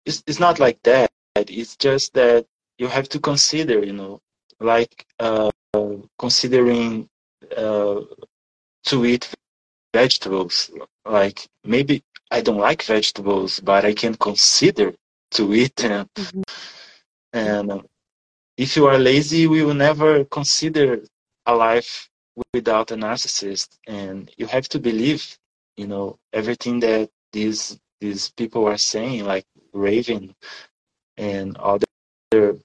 it's 0.08 0.24
it's 0.28 0.40
not 0.40 0.60
like 0.60 0.82
that. 0.84 1.10
It's 1.36 1.76
just 1.78 2.14
that 2.16 2.46
you 2.80 2.88
have 2.88 3.10
to 3.10 3.20
consider, 3.20 3.84
you 3.86 3.94
know, 3.94 4.20
like 4.60 5.06
uh, 5.20 5.52
considering 6.20 7.10
uh, 7.56 8.02
to 8.86 9.06
eat 9.06 9.30
vegetables. 9.94 10.72
Like 11.06 11.48
maybe 11.64 12.04
I 12.32 12.42
don't 12.42 12.58
like 12.60 12.84
vegetables, 12.84 13.60
but 13.60 13.86
I 13.86 13.94
can 13.94 14.16
consider 14.16 14.94
to 15.32 15.54
eat 15.54 15.76
them. 15.78 16.10
Mhm. 16.16 16.44
And 17.34 17.72
uh, 17.72 17.82
if 18.58 18.76
you 18.78 18.88
are 18.88 19.00
lazy, 19.00 19.48
we 19.48 19.64
will 19.64 19.74
never 19.76 20.26
consider 20.26 21.02
a 21.46 21.56
life 21.56 22.10
without 22.54 22.92
a 22.92 22.96
narcissist. 22.96 23.78
And 23.88 24.32
you 24.38 24.48
have 24.48 24.68
to 24.70 24.80
believe, 24.80 25.38
you 25.78 25.88
know, 25.88 26.18
everything 26.34 26.80
that 26.82 27.10
these 27.34 27.80
these 28.02 28.30
people 28.32 28.66
are 28.68 28.78
saying, 28.78 29.26
like 29.26 29.46
Raven 29.78 30.36
and 31.18 31.58
other 31.58 31.86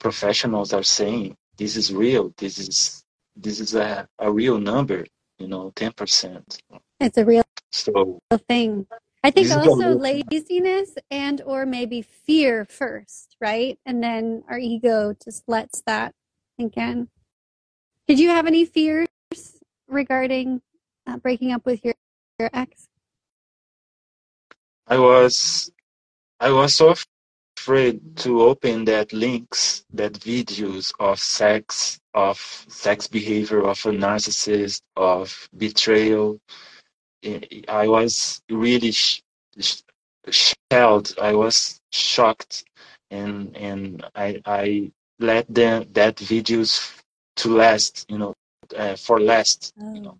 professionals 0.01 0.73
are 0.73 0.83
saying. 0.83 1.37
This 1.57 1.77
is 1.77 1.93
real. 1.93 2.33
This 2.39 2.59
is 2.59 3.05
this 3.37 3.61
is 3.61 3.75
a, 3.75 4.09
a 4.19 4.31
real 4.31 4.59
number. 4.59 5.07
you 5.39 5.49
know, 5.49 5.73
10%. 5.75 6.61
It's 7.01 7.19
a 7.19 7.25
real 7.25 7.43
So 7.73 8.21
thing. 8.49 8.87
I 9.25 9.31
think 9.31 9.51
also 9.51 9.91
laziness 9.95 10.95
and 11.11 11.41
or 11.45 11.65
maybe 11.67 12.03
fear 12.03 12.65
first, 12.65 13.37
right? 13.41 13.79
And 13.87 14.03
then 14.03 14.45
our 14.49 14.59
ego 14.59 15.15
just 15.25 15.45
lets 15.49 15.83
that 15.87 16.15
sink 16.59 16.77
in. 16.77 17.09
Did 18.09 18.19
you 18.19 18.31
have 18.31 18.47
any 18.47 18.65
fears 18.65 19.09
regarding 19.89 20.61
uh, 21.07 21.17
breaking 21.19 21.53
up 21.53 21.65
with 21.65 21.85
your, 21.85 21.95
your 22.39 22.51
ex? 22.53 22.89
I 24.87 24.99
was 24.99 25.71
I 26.43 26.51
was 26.51 26.74
so 26.74 26.97
afraid 27.57 28.16
to 28.18 28.43
open 28.43 28.84
that 28.86 29.12
links, 29.12 29.84
that 29.95 30.14
videos 30.14 30.93
of 31.01 31.20
sex, 31.20 32.01
of 32.14 32.38
sex 32.68 33.07
behavior 33.07 33.61
of 33.62 33.78
a 33.86 33.90
narcissist, 33.90 34.82
of 34.97 35.49
betrayal. 35.57 36.40
I 37.68 37.88
was 37.88 38.43
really 38.51 38.93
sh- 38.93 39.22
sh- 39.61 39.82
shelled. 40.72 41.14
I 41.22 41.34
was 41.34 41.80
shocked, 41.93 42.64
and 43.12 43.57
and 43.57 44.05
I 44.16 44.43
I 44.47 44.93
let 45.20 45.47
them 45.55 45.86
that 45.93 46.16
videos 46.16 46.93
to 47.36 47.55
last, 47.57 48.07
you 48.11 48.18
know, 48.18 48.34
uh, 48.76 48.97
for 48.97 49.20
last, 49.20 49.72
you 49.95 50.03
know, 50.03 50.18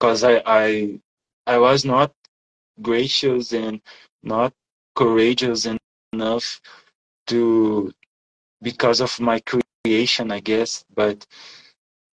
because 0.00 0.24
I 0.24 0.42
I 0.46 1.00
I 1.48 1.58
was 1.58 1.84
not 1.84 2.12
gracious 2.82 3.52
and 3.54 3.80
not 4.22 4.52
courageous 4.94 5.66
enough 6.12 6.60
to 7.26 7.92
because 8.62 9.00
of 9.00 9.18
my 9.20 9.40
creation 9.40 10.30
i 10.30 10.40
guess 10.40 10.84
but 10.94 11.26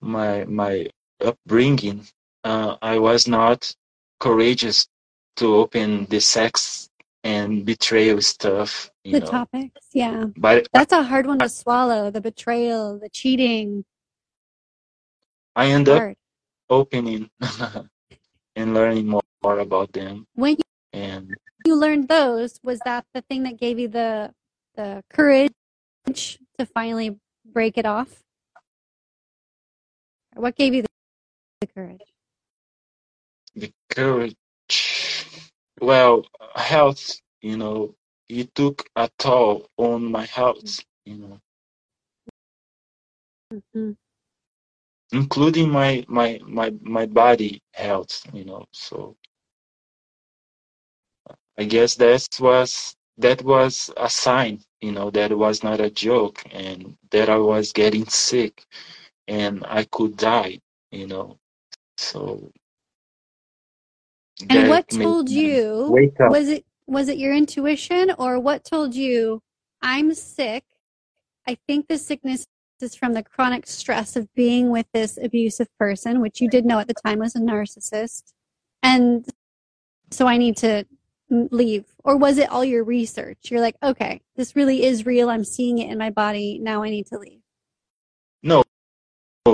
my 0.02 0.46
my 0.46 0.88
upbringing 1.22 2.06
uh, 2.44 2.76
i 2.82 2.98
was 2.98 3.28
not 3.28 3.74
courageous 4.20 4.88
to 5.36 5.56
open 5.56 6.06
the 6.06 6.20
sex 6.20 6.90
and 7.24 7.66
betrayal 7.66 8.22
stuff 8.22 8.90
you 9.04 9.14
the 9.14 9.20
know 9.20 9.26
topics, 9.26 9.88
yeah. 9.94 10.26
but 10.38 10.68
That's 10.74 10.94
a 10.94 11.04
hard 11.04 11.26
one 11.26 11.40
to 11.40 11.50
swallow. 11.50 12.12
The 12.12 12.22
betrayal, 12.22 13.00
the 13.00 13.10
cheating, 13.10 13.84
i 15.56 15.68
end 15.68 15.90
up 15.90 16.14
opening 16.70 17.30
and 18.56 18.74
learning 18.74 19.08
more, 19.08 19.24
more 19.44 19.60
about 19.60 19.92
them 19.94 20.26
When 20.36 20.54
you, 20.54 20.64
and 20.94 21.36
you 21.66 21.76
learned 21.76 22.08
those, 22.10 22.60
was 22.64 22.80
that 22.82 23.06
the 23.14 23.22
thing 23.22 23.44
that 23.44 23.58
gave 23.60 23.80
you 23.80 23.88
the 23.88 24.34
the 24.76 25.04
courage 25.10 25.52
to 26.08 26.66
finally 26.74 27.18
break 27.46 27.78
it 27.78 27.86
off? 27.86 28.24
What 30.36 30.56
gave 30.56 30.74
you 30.74 30.84
the, 30.84 30.88
the 31.62 31.68
courage? 31.68 32.02
the 33.56 33.72
courage 33.90 34.36
well 35.82 36.26
health 36.56 37.20
you 37.42 37.58
know 37.58 37.96
it 38.30 38.54
took 38.56 38.88
a 38.96 39.10
toll 39.20 39.68
on 39.78 40.12
my 40.12 40.26
health 40.26 40.82
you 41.06 41.16
know 41.18 41.40
hmm 43.74 43.92
including 45.12 45.70
my 45.70 46.06
my 46.08 46.40
my 46.46 46.74
my 46.82 47.06
body 47.06 47.62
health 47.74 48.22
you 48.34 48.46
know 48.46 48.66
so 48.74 49.16
i 51.60 51.66
guess 51.66 51.96
that 51.96 52.28
was 52.42 52.96
that 53.20 53.44
was 53.44 53.92
a 53.98 54.10
sign 54.10 54.60
you 54.82 54.92
know 54.94 55.12
that 55.12 55.32
it 55.32 55.38
was 55.38 55.64
not 55.64 55.82
a 55.82 55.92
joke 55.92 56.44
and 56.52 56.98
that 57.12 57.30
i 57.30 57.38
was 57.38 57.74
getting 57.74 58.08
sick 58.08 58.66
and 59.28 59.66
i 59.68 59.84
could 59.86 60.18
die 60.18 60.60
you 60.92 61.08
know 61.08 61.38
so 61.98 62.52
And 64.50 64.70
what 64.70 64.90
told 64.90 65.30
you? 65.30 65.90
wake 65.92 66.20
up 66.22 66.32
Was 66.32 66.50
it 66.50 66.66
was 66.88 67.10
it 67.10 67.18
your 67.18 67.36
intuition 67.36 68.12
or 68.18 68.40
what 68.40 68.64
told 68.66 68.96
you 68.96 69.42
I'm 69.82 70.14
sick? 70.14 70.64
I 71.48 71.58
think 71.68 71.88
the 71.88 71.98
sickness 71.98 72.46
is 72.82 72.96
from 72.96 73.14
the 73.14 73.24
chronic 73.24 73.68
stress 73.68 74.16
of 74.16 74.34
being 74.36 74.70
with 74.72 74.88
this 74.94 75.18
abusive 75.22 75.68
person, 75.78 76.22
which 76.22 76.42
you 76.42 76.50
did 76.50 76.66
know 76.66 76.80
at 76.80 76.88
the 76.88 76.96
time 77.06 77.20
was 77.20 77.36
a 77.36 77.40
narcissist. 77.40 78.24
And 78.84 79.26
so 80.12 80.28
I 80.28 80.38
need 80.38 80.58
to 80.58 80.86
leave. 81.30 81.86
Or 82.04 82.18
was 82.18 82.38
it 82.38 82.50
all 82.50 82.66
your 82.66 82.84
research? 82.84 83.52
You're 83.52 83.62
like, 83.62 83.76
okay, 83.84 84.22
this 84.36 84.56
really 84.56 84.84
is 84.84 85.06
real. 85.06 85.30
I'm 85.30 85.44
seeing 85.44 85.80
it 85.80 85.92
in 85.92 85.98
my 85.98 86.10
body. 86.10 86.60
Now 86.60 86.84
I 86.84 86.90
need 86.90 87.08
to 87.08 87.20
leave. 87.20 87.42
no 88.44 88.64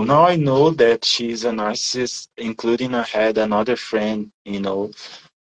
now 0.04 0.26
I 0.26 0.36
know 0.36 0.72
that 0.72 1.06
she's 1.06 1.46
a 1.46 1.52
narcissist, 1.52 2.28
including 2.38 2.94
I 2.94 3.04
had 3.04 3.38
another 3.38 3.76
friend, 3.76 4.32
you 4.44 4.60
know, 4.60 4.92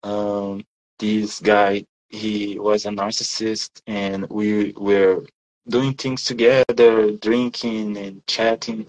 um, 0.02 0.64
this 0.98 1.40
guy, 1.40 1.84
he 2.08 2.58
was 2.58 2.86
a 2.86 2.90
narcissist 2.90 3.80
and 3.86 4.28
we 4.28 4.72
were 4.72 5.24
doing 5.68 5.94
things 5.94 6.24
together, 6.24 7.12
drinking 7.12 7.96
and 7.96 8.26
chatting. 8.26 8.86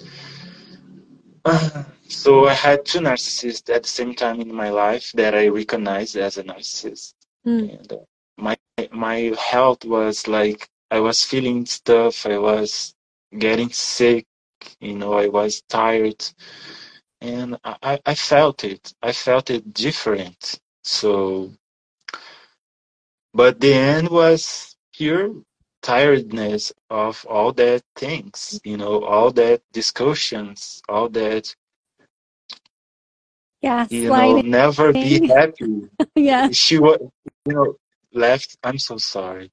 So 2.10 2.48
I 2.48 2.54
had 2.54 2.86
two 2.86 3.00
narcissists 3.00 3.74
at 3.74 3.84
the 3.84 3.90
same 3.90 4.14
time 4.14 4.40
in 4.40 4.54
my 4.54 4.70
life 4.70 5.12
that 5.16 5.34
I 5.34 5.48
recognized 5.48 6.16
as 6.16 6.38
a 6.38 6.44
narcissist. 6.44 7.14
Mm. 7.48 7.72
And 7.72 7.94
uh, 7.94 7.98
my 8.38 8.58
my 8.92 9.34
health 9.40 9.86
was 9.86 10.28
like 10.28 10.68
I 10.92 11.00
was 11.02 11.24
feeling 11.24 11.66
stuff, 11.66 12.26
I 12.26 12.38
was 12.40 12.96
getting 13.38 13.72
sick, 13.72 14.26
you 14.82 14.96
know, 14.96 15.14
I 15.14 15.28
was 15.30 15.64
tired 15.70 16.24
and 17.22 17.58
I, 17.66 17.78
I- 17.84 18.02
felt 18.16 18.64
it. 18.66 18.94
I 19.04 19.14
felt 19.14 19.50
it 19.52 19.74
different. 19.74 20.60
So 20.84 21.52
but 23.34 23.60
the 23.62 23.74
end 23.74 24.10
was 24.10 24.76
pure 24.94 25.36
tiredness 25.84 26.74
of 26.90 27.26
all 27.30 27.54
that 27.54 27.84
things, 27.98 28.62
you 28.66 28.78
know, 28.78 29.04
all 29.06 29.32
that 29.34 29.62
discussions, 29.74 30.82
all 30.90 31.10
that 31.10 31.56
yeah, 33.62 33.88
you 33.90 34.12
know, 34.14 34.38
never 34.38 34.94
be 34.94 35.22
happy. 35.28 35.90
yeah. 36.16 36.52
She 36.52 36.80
was, 36.80 37.00
you 37.46 37.78
left. 38.14 38.58
I'm 38.64 38.78
so 38.80 38.98
sorry. 38.98 39.52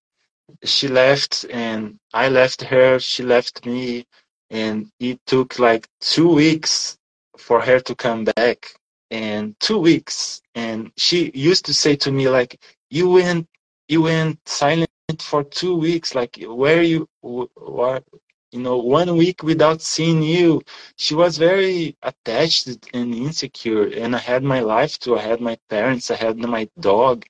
She 0.65 0.89
left, 0.89 1.47
and 1.51 1.99
I 2.13 2.29
left 2.29 2.63
her. 2.63 2.99
She 2.99 3.23
left 3.23 3.67
me, 3.67 4.07
and 4.51 4.91
it 5.01 5.21
took 5.27 5.59
like 5.59 5.89
two 6.01 6.29
weeks 6.35 6.99
for 7.39 7.61
her 7.61 7.81
to 7.81 7.95
come 7.95 8.25
back. 8.25 8.73
And 9.11 9.59
two 9.61 9.79
weeks, 9.79 10.41
and 10.55 10.93
she 10.97 11.33
used 11.35 11.65
to 11.67 11.75
say 11.75 11.97
to 11.97 12.13
me 12.13 12.29
like, 12.29 12.61
"You 12.91 13.11
went, 13.11 13.49
you 13.89 14.03
went 14.03 14.39
silent 14.49 14.91
for 15.21 15.43
two 15.45 15.77
weeks. 15.77 16.15
Like, 16.15 16.39
where 16.47 16.83
you, 16.83 17.09
what, 17.23 18.05
you 18.53 18.61
know, 18.61 18.79
one 18.79 19.17
week 19.17 19.43
without 19.43 19.83
seeing 19.83 20.23
you." 20.23 20.63
She 20.97 21.15
was 21.15 21.39
very 21.39 21.97
attached 22.03 22.69
and 22.95 23.15
insecure, 23.15 23.87
and 23.89 24.15
I 24.15 24.21
had 24.21 24.45
my 24.45 24.61
life 24.61 24.99
too. 25.01 25.19
I 25.19 25.23
had 25.23 25.41
my 25.41 25.59
parents. 25.69 26.11
I 26.11 26.17
had 26.17 26.39
my 26.39 26.69
dog 26.79 27.27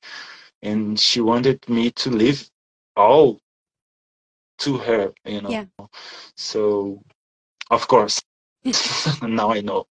and 0.63 0.99
she 0.99 1.21
wanted 1.21 1.67
me 1.69 1.91
to 1.91 2.11
leave 2.11 2.49
all 2.97 3.39
to 4.59 4.79
her 4.79 5.13
you 5.25 5.41
know 5.41 5.51
Yeah. 5.51 5.67
so 6.37 7.03
of 7.71 7.87
course 7.89 8.21
now 9.23 9.51
i 9.53 9.61
know 9.61 9.87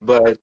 but 0.00 0.38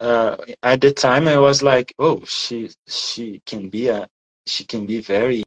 uh, 0.00 0.36
at 0.62 0.80
the 0.80 0.92
time 0.92 1.28
i 1.28 1.38
was 1.38 1.62
like 1.62 1.94
oh 1.98 2.20
she 2.24 2.70
she 2.88 3.40
can 3.46 3.68
be 3.68 3.88
a 3.88 4.08
she 4.46 4.64
can 4.64 4.86
be 4.86 5.00
very 5.00 5.42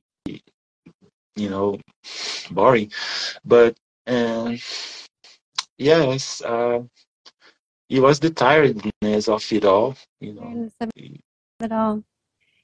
you 1.36 1.50
know 1.50 1.80
boring 2.52 2.92
but 3.46 3.76
um 4.08 4.58
yes 5.78 6.42
uh 6.44 6.82
it 7.90 8.00
was 8.00 8.20
the 8.20 8.30
tiredness 8.30 9.28
of 9.28 9.44
it 9.52 9.66
all 9.66 9.96
you 10.20 10.34
know 10.34 10.70
it 11.60 11.72
all. 11.72 12.04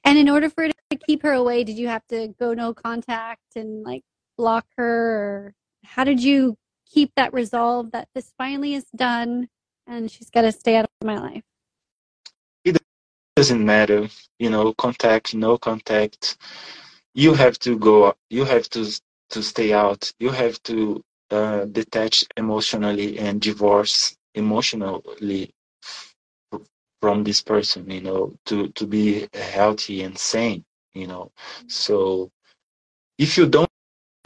And 0.04 0.18
in 0.18 0.28
order 0.28 0.50
for 0.50 0.64
it 0.64 0.74
to 0.90 0.96
keep 0.96 1.22
her 1.22 1.32
away, 1.32 1.64
did 1.64 1.78
you 1.78 1.88
have 1.88 2.06
to 2.08 2.28
go 2.38 2.54
no 2.54 2.74
contact 2.74 3.56
and 3.56 3.82
like 3.82 4.02
block 4.36 4.66
her? 4.76 5.16
Or 5.16 5.54
how 5.84 6.04
did 6.04 6.22
you 6.22 6.56
keep 6.86 7.12
that 7.16 7.32
resolve 7.32 7.92
that 7.92 8.08
this 8.14 8.32
finally 8.36 8.74
is 8.74 8.86
done 8.94 9.48
and 9.86 10.10
she's 10.10 10.30
got 10.30 10.42
to 10.42 10.52
stay 10.52 10.76
out 10.76 10.84
of 10.84 11.06
my 11.06 11.18
life? 11.18 11.44
It 12.64 12.78
doesn't 13.36 13.64
matter 13.64 14.08
you 14.38 14.50
know 14.50 14.74
contact 14.74 15.34
no 15.34 15.56
contact 15.56 16.36
you 17.14 17.32
have 17.32 17.58
to 17.60 17.78
go 17.78 18.14
you 18.28 18.44
have 18.44 18.68
to 18.68 18.82
to 19.30 19.42
stay 19.42 19.72
out 19.72 20.12
you 20.18 20.30
have 20.30 20.62
to 20.64 21.02
uh, 21.30 21.64
detach 21.66 22.24
emotionally 22.36 23.18
and 23.18 23.40
divorce 23.40 24.16
emotionally 24.34 25.50
from 27.02 27.24
this 27.24 27.42
person 27.42 27.90
you 27.90 28.00
know 28.00 28.32
to 28.46 28.68
to 28.70 28.86
be 28.86 29.28
healthy 29.34 30.02
and 30.04 30.16
sane 30.18 30.64
you 30.94 31.08
know. 31.08 31.32
So 31.68 32.30
if 33.18 33.36
you 33.38 33.46
don't 33.48 33.68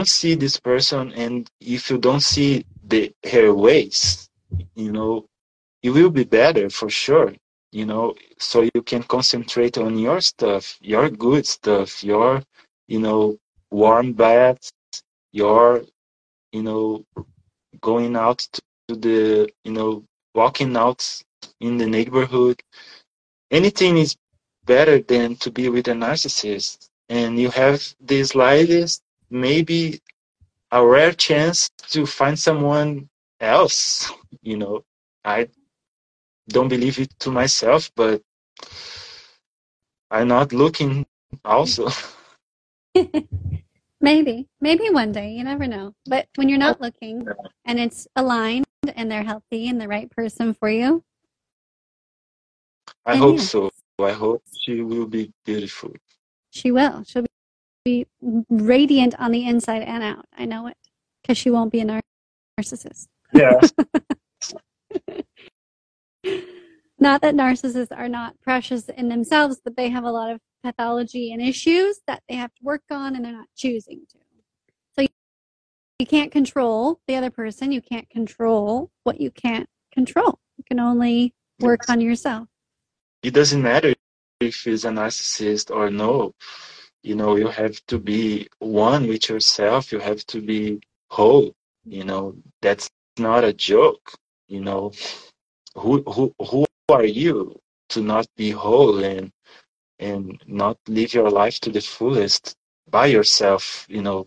see 0.05 0.35
this 0.35 0.61
person 0.61 1.13
and 1.15 1.51
if 1.61 1.91
you 1.91 1.99
don't 1.99 2.23
see 2.23 2.65
the 2.87 3.13
her 3.33 3.55
ways 3.55 4.29
you 4.75 4.93
know 4.93 5.27
it 5.83 5.91
will 5.91 6.11
be 6.11 6.25
better 6.25 6.71
for 6.71 6.91
sure 6.91 7.35
you 7.73 7.87
know. 7.87 8.15
So 8.39 8.63
you 8.75 8.83
can 8.83 9.03
concentrate 9.05 9.79
on 9.79 9.99
your 9.99 10.21
stuff 10.21 10.79
your 10.83 11.11
good 11.11 11.47
stuff 11.47 12.05
your 12.05 12.43
you 12.89 13.01
know 13.01 13.39
warm 13.71 14.13
baths 14.13 14.73
your 15.33 15.83
you 16.53 16.63
know 16.63 17.05
going 17.81 18.17
out 18.17 18.39
to 18.89 18.97
the 18.97 19.49
you 19.65 19.73
know 19.73 20.05
walking 20.35 20.77
out 20.77 21.03
in 21.61 21.79
the 21.79 21.87
neighborhood. 21.87 22.61
Anything 23.51 23.99
is 23.99 24.17
better 24.65 25.01
than 25.01 25.37
to 25.37 25.51
be 25.51 25.69
with 25.69 25.89
a 25.89 25.93
narcissist. 25.93 26.89
And 27.09 27.39
you 27.39 27.51
have 27.51 27.83
the 28.01 28.25
slightest 28.25 29.03
maybe 29.31 30.01
a 30.73 30.85
rare 30.85 31.13
chance 31.13 31.69
to 31.89 32.07
find 32.07 32.39
someone 32.39 33.09
else 33.41 34.11
you 34.43 34.57
know. 34.57 34.85
I 35.25 35.49
don't 36.49 36.69
believe 36.69 36.99
it 36.99 37.13
to 37.21 37.31
myself 37.31 37.91
but 37.97 38.23
i'm 40.11 40.29
not 40.29 40.53
looking 40.53 41.05
also. 41.45 41.89
Maybe 44.01 44.47
maybe 44.61 44.91
one 44.91 45.11
day 45.11 45.31
you 45.33 45.43
never 45.43 45.67
know. 45.67 45.93
But 46.07 46.29
when 46.37 46.49
you're 46.49 46.59
not 46.59 46.77
oh. 46.81 46.85
looking 46.85 47.27
and 47.65 47.81
it's 47.81 48.07
aligned 48.15 48.67
and 48.95 49.11
they're 49.11 49.25
healthy 49.25 49.69
and 49.69 49.81
the 49.81 49.89
right 49.89 50.09
person 50.11 50.55
for 50.55 50.71
you 50.71 51.03
i 53.07 53.13
then 53.13 53.23
hope 53.23 53.37
yes, 53.39 53.51
so. 53.51 53.71
I 53.99 54.13
hope 54.13 54.43
she 54.61 54.83
will 54.83 55.07
be 55.07 55.33
beautiful. 55.47 55.91
She 56.51 56.71
will. 56.71 57.03
She'll 57.07 57.25
be 57.85 58.07
radiant 58.51 59.15
on 59.19 59.31
the 59.31 59.47
inside 59.49 59.83
and 59.83 60.03
out. 60.03 60.27
I 60.37 60.45
know 60.45 60.67
it 60.67 60.77
because 61.23 61.39
she 61.39 61.51
won't 61.51 61.73
be 61.73 61.81
a 61.81 61.85
nar- 61.85 62.03
narcissist. 62.61 63.07
Yeah. 63.33 63.59
Not 66.99 67.21
that 67.23 67.35
narcissists 67.35 67.97
are 67.97 68.09
not 68.09 68.41
precious 68.41 68.89
in 68.89 69.09
themselves 69.09 69.61
but 69.63 69.77
they 69.77 69.91
have 69.91 70.05
a 70.05 70.11
lot 70.11 70.31
of 70.31 70.41
pathology 70.65 71.31
and 71.33 71.43
issues 71.43 72.01
that 72.07 72.23
they 72.29 72.37
have 72.37 72.53
to 72.55 72.65
work 72.65 72.83
on 72.91 73.15
and 73.15 73.25
they're 73.25 73.33
not 73.33 73.49
choosing 73.55 74.01
to. 74.11 74.19
So 74.95 75.03
you, 75.03 75.09
you 75.99 76.07
can't 76.07 76.33
control 76.33 77.01
the 77.07 77.17
other 77.17 77.31
person. 77.31 77.71
You 77.71 77.83
can't 77.83 78.09
control 78.09 78.91
what 79.05 79.21
you 79.21 79.31
can't 79.31 79.69
control. 79.93 80.39
You 80.57 80.65
can 80.67 80.81
only 80.81 81.35
work 81.61 81.81
Yes. 81.83 81.91
on 81.91 82.01
yourself 82.01 82.49
it 83.23 83.35
doesn't 83.35 83.63
matter 83.63 83.95
if 84.41 84.63
he's 84.65 84.85
a 84.85 84.91
narcissist 84.91 85.71
or 85.75 85.91
no. 85.91 86.33
You 87.03 87.15
know 87.15 87.37
you 87.37 87.49
have 87.49 87.85
to 87.87 87.99
be 87.99 88.49
one 88.59 89.07
with 89.07 89.29
yourself. 89.29 89.93
You 89.93 90.01
have 90.01 90.25
to 90.27 90.41
be 90.41 90.81
whole. 91.11 91.55
You 91.85 92.05
know 92.05 92.37
that's 92.63 92.91
not 93.19 93.45
a 93.45 93.53
joke. 93.53 94.13
You 94.49 94.61
know 94.61 94.93
who 95.75 96.03
who 96.03 96.35
who 96.41 96.67
are 96.89 97.05
you 97.05 97.59
to 97.91 98.01
not 98.01 98.27
be 98.37 98.51
whole 98.51 99.03
and 99.05 99.31
and 99.99 100.43
not 100.47 100.79
live 100.89 101.15
your 101.15 101.31
life 101.31 101.61
to 101.61 101.71
the 101.71 101.81
fullest 101.81 102.55
by 102.91 103.07
yourself 103.07 103.87
you 103.89 104.03
know? 104.03 104.27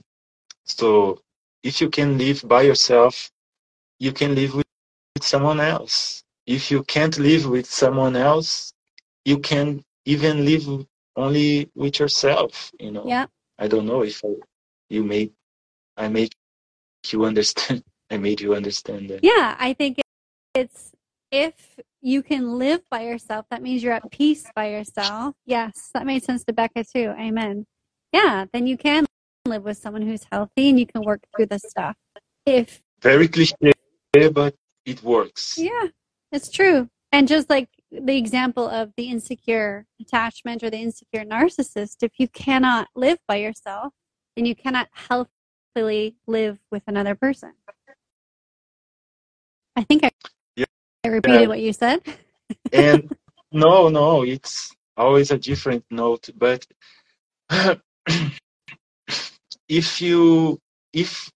So 0.65 1.21
if 1.63 1.81
you 1.81 1.89
can 1.89 2.17
live 2.17 2.43
by 2.47 2.63
yourself 2.63 3.29
you 3.99 4.11
can 4.13 4.35
live 4.35 4.55
with, 4.55 4.67
with 5.15 5.23
someone 5.25 5.59
else. 5.59 6.23
If 6.47 6.71
you 6.71 6.83
can't 6.83 7.17
live 7.19 7.45
with 7.49 7.69
someone 7.69 8.15
else 8.15 8.73
you 9.29 9.37
can 9.39 9.83
even 10.05 10.45
live 10.45 10.65
only 11.15 11.69
with 11.75 11.99
yourself 11.99 12.71
you 12.79 12.91
know? 12.91 13.05
Yeah. 13.05 13.25
I 13.63 13.67
don't 13.67 13.85
know 13.85 14.01
if 14.03 14.17
I, 14.25 14.31
you 14.89 15.03
made 15.03 15.31
i 15.97 16.07
made 16.07 16.33
you 17.11 17.25
understand 17.31 17.83
i 18.09 18.17
made 18.17 18.41
you 18.41 18.55
understand 18.55 19.09
that. 19.09 19.19
Yeah 19.23 19.55
i 19.59 19.73
think 19.73 19.99
it's 20.55 20.91
if 21.31 21.55
you 22.01 22.23
can 22.23 22.43
live 22.57 22.81
by 22.89 23.01
yourself 23.01 23.45
that 23.51 23.61
means 23.61 23.83
you're 23.83 23.93
at 23.93 24.09
peace 24.09 24.45
by 24.55 24.71
yourself. 24.71 25.35
Yes 25.45 25.73
that 25.93 26.05
made 26.05 26.23
sense 26.23 26.43
to 26.45 26.53
becca 26.53 26.83
too. 26.83 27.13
Amen. 27.27 27.65
Yeah 28.11 28.45
then 28.51 28.65
you 28.65 28.77
can 28.77 29.05
live 29.45 29.63
with 29.63 29.77
someone 29.77 30.01
who's 30.01 30.25
healthy 30.31 30.69
and 30.69 30.79
you 30.79 30.87
can 30.87 31.01
work 31.03 31.21
through 31.35 31.47
the 31.47 31.59
stuff. 31.59 31.95
If 32.45 32.81
very 33.01 33.27
cliche 33.27 33.53
but 34.33 34.55
it 34.85 35.03
works. 35.03 35.43
Yeah 35.57 35.87
it's 36.31 36.49
true. 36.49 36.89
And 37.11 37.27
just 37.27 37.49
like 37.49 37.69
the 37.91 38.17
example 38.17 38.67
of 38.67 38.93
the 38.97 39.09
insecure 39.09 39.85
attachment 39.99 40.63
or 40.63 40.69
the 40.69 40.77
insecure 40.77 41.25
narcissist 41.25 42.03
if 42.03 42.13
you 42.17 42.27
cannot 42.27 42.87
live 42.95 43.17
by 43.27 43.35
yourself 43.37 43.93
then 44.35 44.45
you 44.45 44.55
cannot 44.55 44.87
healthily 44.91 46.15
live 46.27 46.59
with 46.71 46.83
another 46.87 47.15
person 47.15 47.53
i 49.75 49.83
think 49.83 50.03
i, 50.03 50.11
Yeah. 50.55 50.65
I 51.03 51.07
repeated 51.09 51.41
Yeah. 51.41 51.47
what 51.47 51.59
you 51.59 51.73
said 51.73 52.01
and 52.73 53.09
no 53.51 53.89
no 53.89 54.23
it's 54.23 54.71
always 54.95 55.31
a 55.31 55.37
different 55.37 55.83
note 55.89 56.29
but 56.37 56.65
if 59.67 60.01
you 60.01 60.59
if 60.93 61.31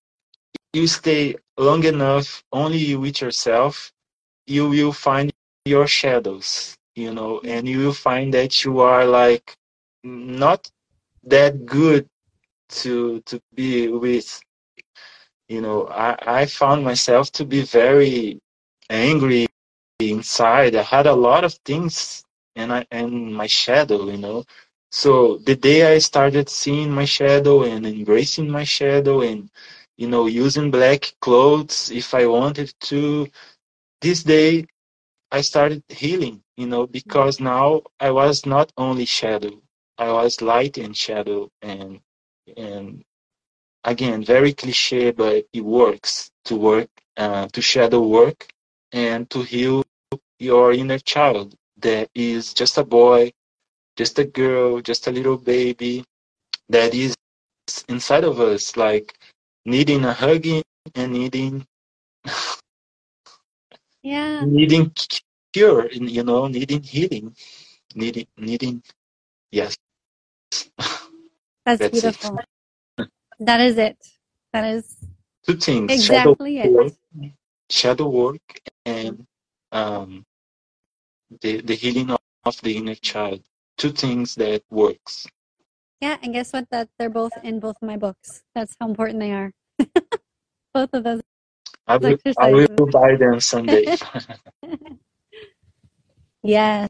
you 0.73 0.87
stay 0.87 1.35
long 1.57 1.83
enough 1.83 2.43
only 2.51 2.95
with 2.95 3.21
yourself 3.21 3.91
you 4.45 4.69
will 4.69 4.91
find 4.93 5.31
your 5.65 5.87
shadows 5.87 6.77
you 6.95 7.13
know 7.13 7.41
mm-hmm. 7.43 7.47
and 7.49 7.67
you 7.67 7.79
will 7.79 7.93
find 7.93 8.33
that 8.33 8.63
you 8.63 8.79
are 8.79 9.05
like 9.05 9.55
not 10.03 10.69
that 11.23 11.65
good 11.65 12.07
to 12.69 13.19
to 13.21 13.39
be 13.55 13.87
with 13.87 14.41
you 15.47 15.61
know. 15.61 15.87
I 15.89 16.17
i 16.41 16.45
found 16.45 16.83
myself 16.83 17.31
to 17.33 17.45
be 17.45 17.61
very 17.61 18.39
angry 18.89 19.47
inside. 19.99 20.75
I 20.75 20.83
had 20.83 21.07
a 21.07 21.13
lot 21.15 21.43
of 21.43 21.53
things 21.65 22.23
and 22.55 22.71
i 22.73 22.85
and 22.91 23.33
my 23.35 23.47
shadow 23.47 24.05
you 24.09 24.17
know. 24.17 24.43
So 24.91 25.37
the 25.37 25.55
day 25.55 25.95
i 25.95 25.97
started 25.99 26.49
seeing 26.49 26.91
my 26.91 27.05
shadow 27.05 27.63
and 27.63 27.85
embracing 27.85 28.49
my 28.49 28.63
shadow 28.63 29.21
and 29.21 29.49
you 29.97 30.07
know 30.07 30.25
using 30.27 30.71
black 30.71 31.13
clothes 31.21 31.91
if 31.91 32.13
i 32.13 32.25
wanted 32.25 32.73
to 32.91 33.27
this 34.01 34.23
day 34.23 34.65
i 35.33 35.41
started 35.41 35.83
healing 35.89 36.41
you 36.57 36.67
know 36.67 36.87
because 36.87 37.39
now 37.41 37.81
i 37.99 38.11
was 38.11 38.45
not 38.45 38.71
only 38.77 39.05
shadow 39.05 39.53
i 39.99 40.11
was 40.11 40.41
light 40.41 40.77
and 40.77 40.95
shadow 40.97 41.49
and 41.63 41.99
and 42.57 43.03
again 43.85 44.23
very 44.23 44.53
cliche 44.53 45.11
but 45.11 45.45
it 45.53 45.61
works 45.61 46.31
to 46.45 46.55
work 46.55 46.89
uh, 47.17 47.47
to 47.53 47.61
shadow 47.61 48.01
work 48.01 48.47
and 48.93 49.29
to 49.29 49.41
heal 49.43 49.83
your 50.39 50.73
inner 50.73 50.99
child 50.99 51.55
that 51.77 52.09
is 52.15 52.53
just 52.53 52.77
a 52.77 52.83
boy 52.83 53.31
just 53.97 54.19
a 54.19 54.25
girl 54.25 54.81
just 54.81 55.07
a 55.07 55.11
little 55.11 55.37
baby 55.37 56.03
that 56.69 56.93
is 56.93 57.15
inside 57.89 58.23
of 58.23 58.39
us 58.39 58.77
like 58.77 59.13
needing 59.65 60.05
a 60.05 60.13
hugging 60.13 60.63
and 60.95 61.13
needing 61.13 61.65
yeah. 64.03 64.45
Needing 64.45 64.93
cure 65.53 65.89
you 65.91 66.23
know 66.23 66.47
needing 66.47 66.83
healing. 66.83 67.35
Needing 67.95 68.27
needing 68.37 68.83
yes. 69.51 69.77
That's, 71.65 71.79
That's 71.79 71.83
it. 71.83 71.91
beautiful. 71.93 72.39
That 73.39 73.61
is 73.61 73.77
it. 73.77 73.97
That 74.53 74.65
is 74.65 74.97
two 75.45 75.55
things. 75.55 75.91
Exactly 75.93 76.57
shadow 76.57 76.71
work, 76.71 76.93
shadow 77.69 78.09
work 78.09 78.61
and 78.85 79.25
um 79.71 80.25
the 81.41 81.61
the 81.61 81.75
healing 81.75 82.11
of, 82.11 82.19
of 82.45 82.61
the 82.61 82.77
inner 82.77 82.95
child. 82.95 83.41
Two 83.77 83.91
things 83.91 84.35
that 84.35 84.63
works. 84.69 85.27
Yeah 86.01 86.17
and 86.21 86.33
guess 86.33 86.53
what? 86.53 86.67
That 86.71 86.89
they're 86.99 87.09
both 87.09 87.33
in 87.43 87.59
both 87.59 87.77
of 87.81 87.87
my 87.87 87.97
books. 87.97 88.43
That's 88.55 88.75
how 88.79 88.89
important 88.89 89.19
they 89.19 89.31
are. 89.31 89.51
Both 90.73 90.93
of 90.93 91.03
those 91.03 91.21
i 91.87 91.97
will, 91.97 92.17
I 92.39 92.51
will 92.51 92.87
buy 92.91 93.15
them 93.15 93.39
someday 93.39 93.97
Yes. 96.43 96.89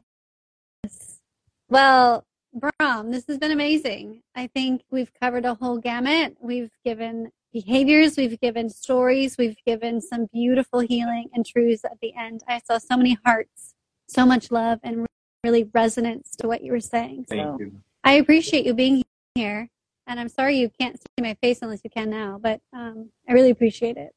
Well, 1.68 2.24
Bram, 2.52 3.12
this 3.12 3.24
has 3.28 3.38
been 3.38 3.52
amazing. 3.52 4.22
I 4.34 4.48
think 4.48 4.82
we've 4.90 5.12
covered 5.14 5.44
a 5.44 5.54
whole 5.54 5.78
gamut. 5.78 6.36
We've 6.40 6.72
given 6.84 7.30
behaviors, 7.52 8.16
we've 8.16 8.38
given 8.40 8.68
stories, 8.68 9.36
we've 9.38 9.56
given 9.64 10.00
some 10.00 10.26
beautiful 10.32 10.80
healing 10.80 11.30
and 11.32 11.46
truths 11.46 11.84
at 11.84 11.98
the 12.02 12.12
end. 12.16 12.42
I 12.48 12.60
saw 12.64 12.78
so 12.78 12.96
many 12.96 13.16
hearts, 13.24 13.74
so 14.08 14.26
much 14.26 14.50
love, 14.50 14.80
and 14.82 15.06
really 15.44 15.70
resonance 15.72 16.34
to 16.36 16.48
what 16.48 16.62
you 16.62 16.72
were 16.72 16.80
saying. 16.80 17.26
thank 17.28 17.42
so 17.42 17.56
you 17.60 17.72
I 18.02 18.14
appreciate 18.14 18.66
you 18.66 18.74
being 18.74 19.02
here. 19.34 19.68
And 20.06 20.20
I'm 20.20 20.28
sorry 20.28 20.58
you 20.58 20.70
can't 20.78 20.98
see 20.98 21.22
my 21.22 21.34
face 21.42 21.60
unless 21.62 21.82
you 21.84 21.90
can 21.90 22.10
now, 22.10 22.38
but 22.42 22.60
um, 22.72 23.10
I 23.28 23.32
really 23.32 23.50
appreciate 23.50 23.96
it. 23.96 24.12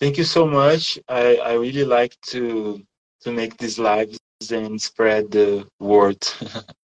Thank 0.00 0.16
you 0.18 0.24
so 0.24 0.46
much 0.46 0.98
i 1.08 1.36
i 1.36 1.52
really 1.54 1.84
like 1.84 2.16
to 2.20 2.82
to 3.20 3.32
make 3.32 3.56
these 3.56 3.78
lives 3.78 4.18
and 4.50 4.80
spread 4.80 5.30
the 5.30 5.66
word 5.80 6.18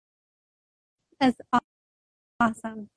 That's 1.20 1.38
aw- 1.51 1.60
awesome. 2.39 2.89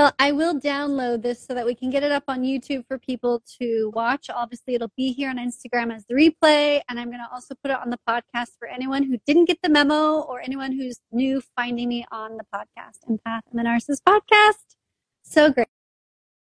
Well, 0.00 0.14
I 0.18 0.32
will 0.32 0.58
download 0.58 1.20
this 1.20 1.44
so 1.46 1.52
that 1.52 1.66
we 1.66 1.74
can 1.74 1.90
get 1.90 2.02
it 2.02 2.10
up 2.10 2.24
on 2.26 2.40
YouTube 2.40 2.86
for 2.88 2.98
people 2.98 3.42
to 3.60 3.92
watch. 3.94 4.30
Obviously, 4.30 4.74
it'll 4.74 4.90
be 4.96 5.12
here 5.12 5.28
on 5.28 5.36
Instagram 5.36 5.94
as 5.94 6.06
the 6.06 6.14
replay, 6.14 6.80
and 6.88 6.98
I'm 6.98 7.08
going 7.08 7.20
to 7.20 7.28
also 7.30 7.54
put 7.62 7.70
it 7.70 7.76
on 7.76 7.90
the 7.90 7.98
podcast 8.08 8.52
for 8.58 8.66
anyone 8.66 9.02
who 9.02 9.18
didn't 9.26 9.44
get 9.44 9.58
the 9.62 9.68
memo 9.68 10.20
or 10.20 10.40
anyone 10.40 10.72
who's 10.72 11.00
new 11.12 11.42
finding 11.54 11.88
me 11.88 12.06
on 12.10 12.38
the 12.38 12.44
podcast, 12.54 13.00
Empath 13.10 13.42
and 13.50 13.58
the 13.58 13.62
Narcissist 13.62 14.00
podcast. 14.08 14.76
So 15.22 15.52
great. 15.52 15.68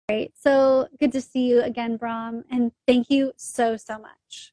Great. 0.08 0.32
So 0.38 0.88
good 1.00 1.10
to 1.12 1.20
see 1.20 1.48
you 1.48 1.62
again, 1.62 1.96
Bram, 1.96 2.44
and 2.50 2.70
thank 2.86 3.10
you 3.10 3.32
so, 3.36 3.76
so 3.76 3.98
much. 3.98 4.52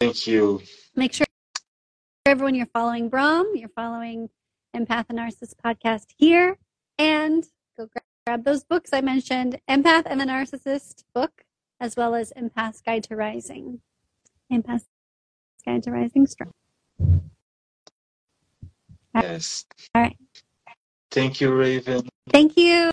Thank 0.00 0.26
you. 0.26 0.62
Make 0.96 1.12
sure 1.12 1.26
everyone 2.24 2.54
you're 2.54 2.66
following 2.66 3.08
Bram, 3.10 3.52
you're 3.54 3.68
following 3.68 4.30
Empath 4.74 5.06
and 5.10 5.18
Narcissist 5.18 5.54
podcast 5.62 6.06
here, 6.16 6.56
and 6.98 7.46
go 7.76 7.86
grab, 7.86 8.04
grab 8.26 8.44
those 8.44 8.64
books 8.64 8.90
I 8.92 9.02
mentioned 9.02 9.60
Empath 9.68 10.04
and 10.06 10.18
the 10.18 10.24
Narcissist 10.24 11.04
book, 11.14 11.44
as 11.78 11.94
well 11.94 12.14
as 12.14 12.32
Empath's 12.34 12.80
Guide 12.80 13.04
to 13.04 13.16
Rising. 13.16 13.80
Empath's 14.50 14.86
Guide 15.66 15.82
to 15.82 15.90
Rising 15.90 16.26
Strong. 16.26 16.52
Yes. 19.14 19.66
All 19.94 20.02
right. 20.02 20.16
Thank 21.10 21.42
you, 21.42 21.54
Raven. 21.54 22.08
Thank 22.30 22.56
you. 22.56 22.91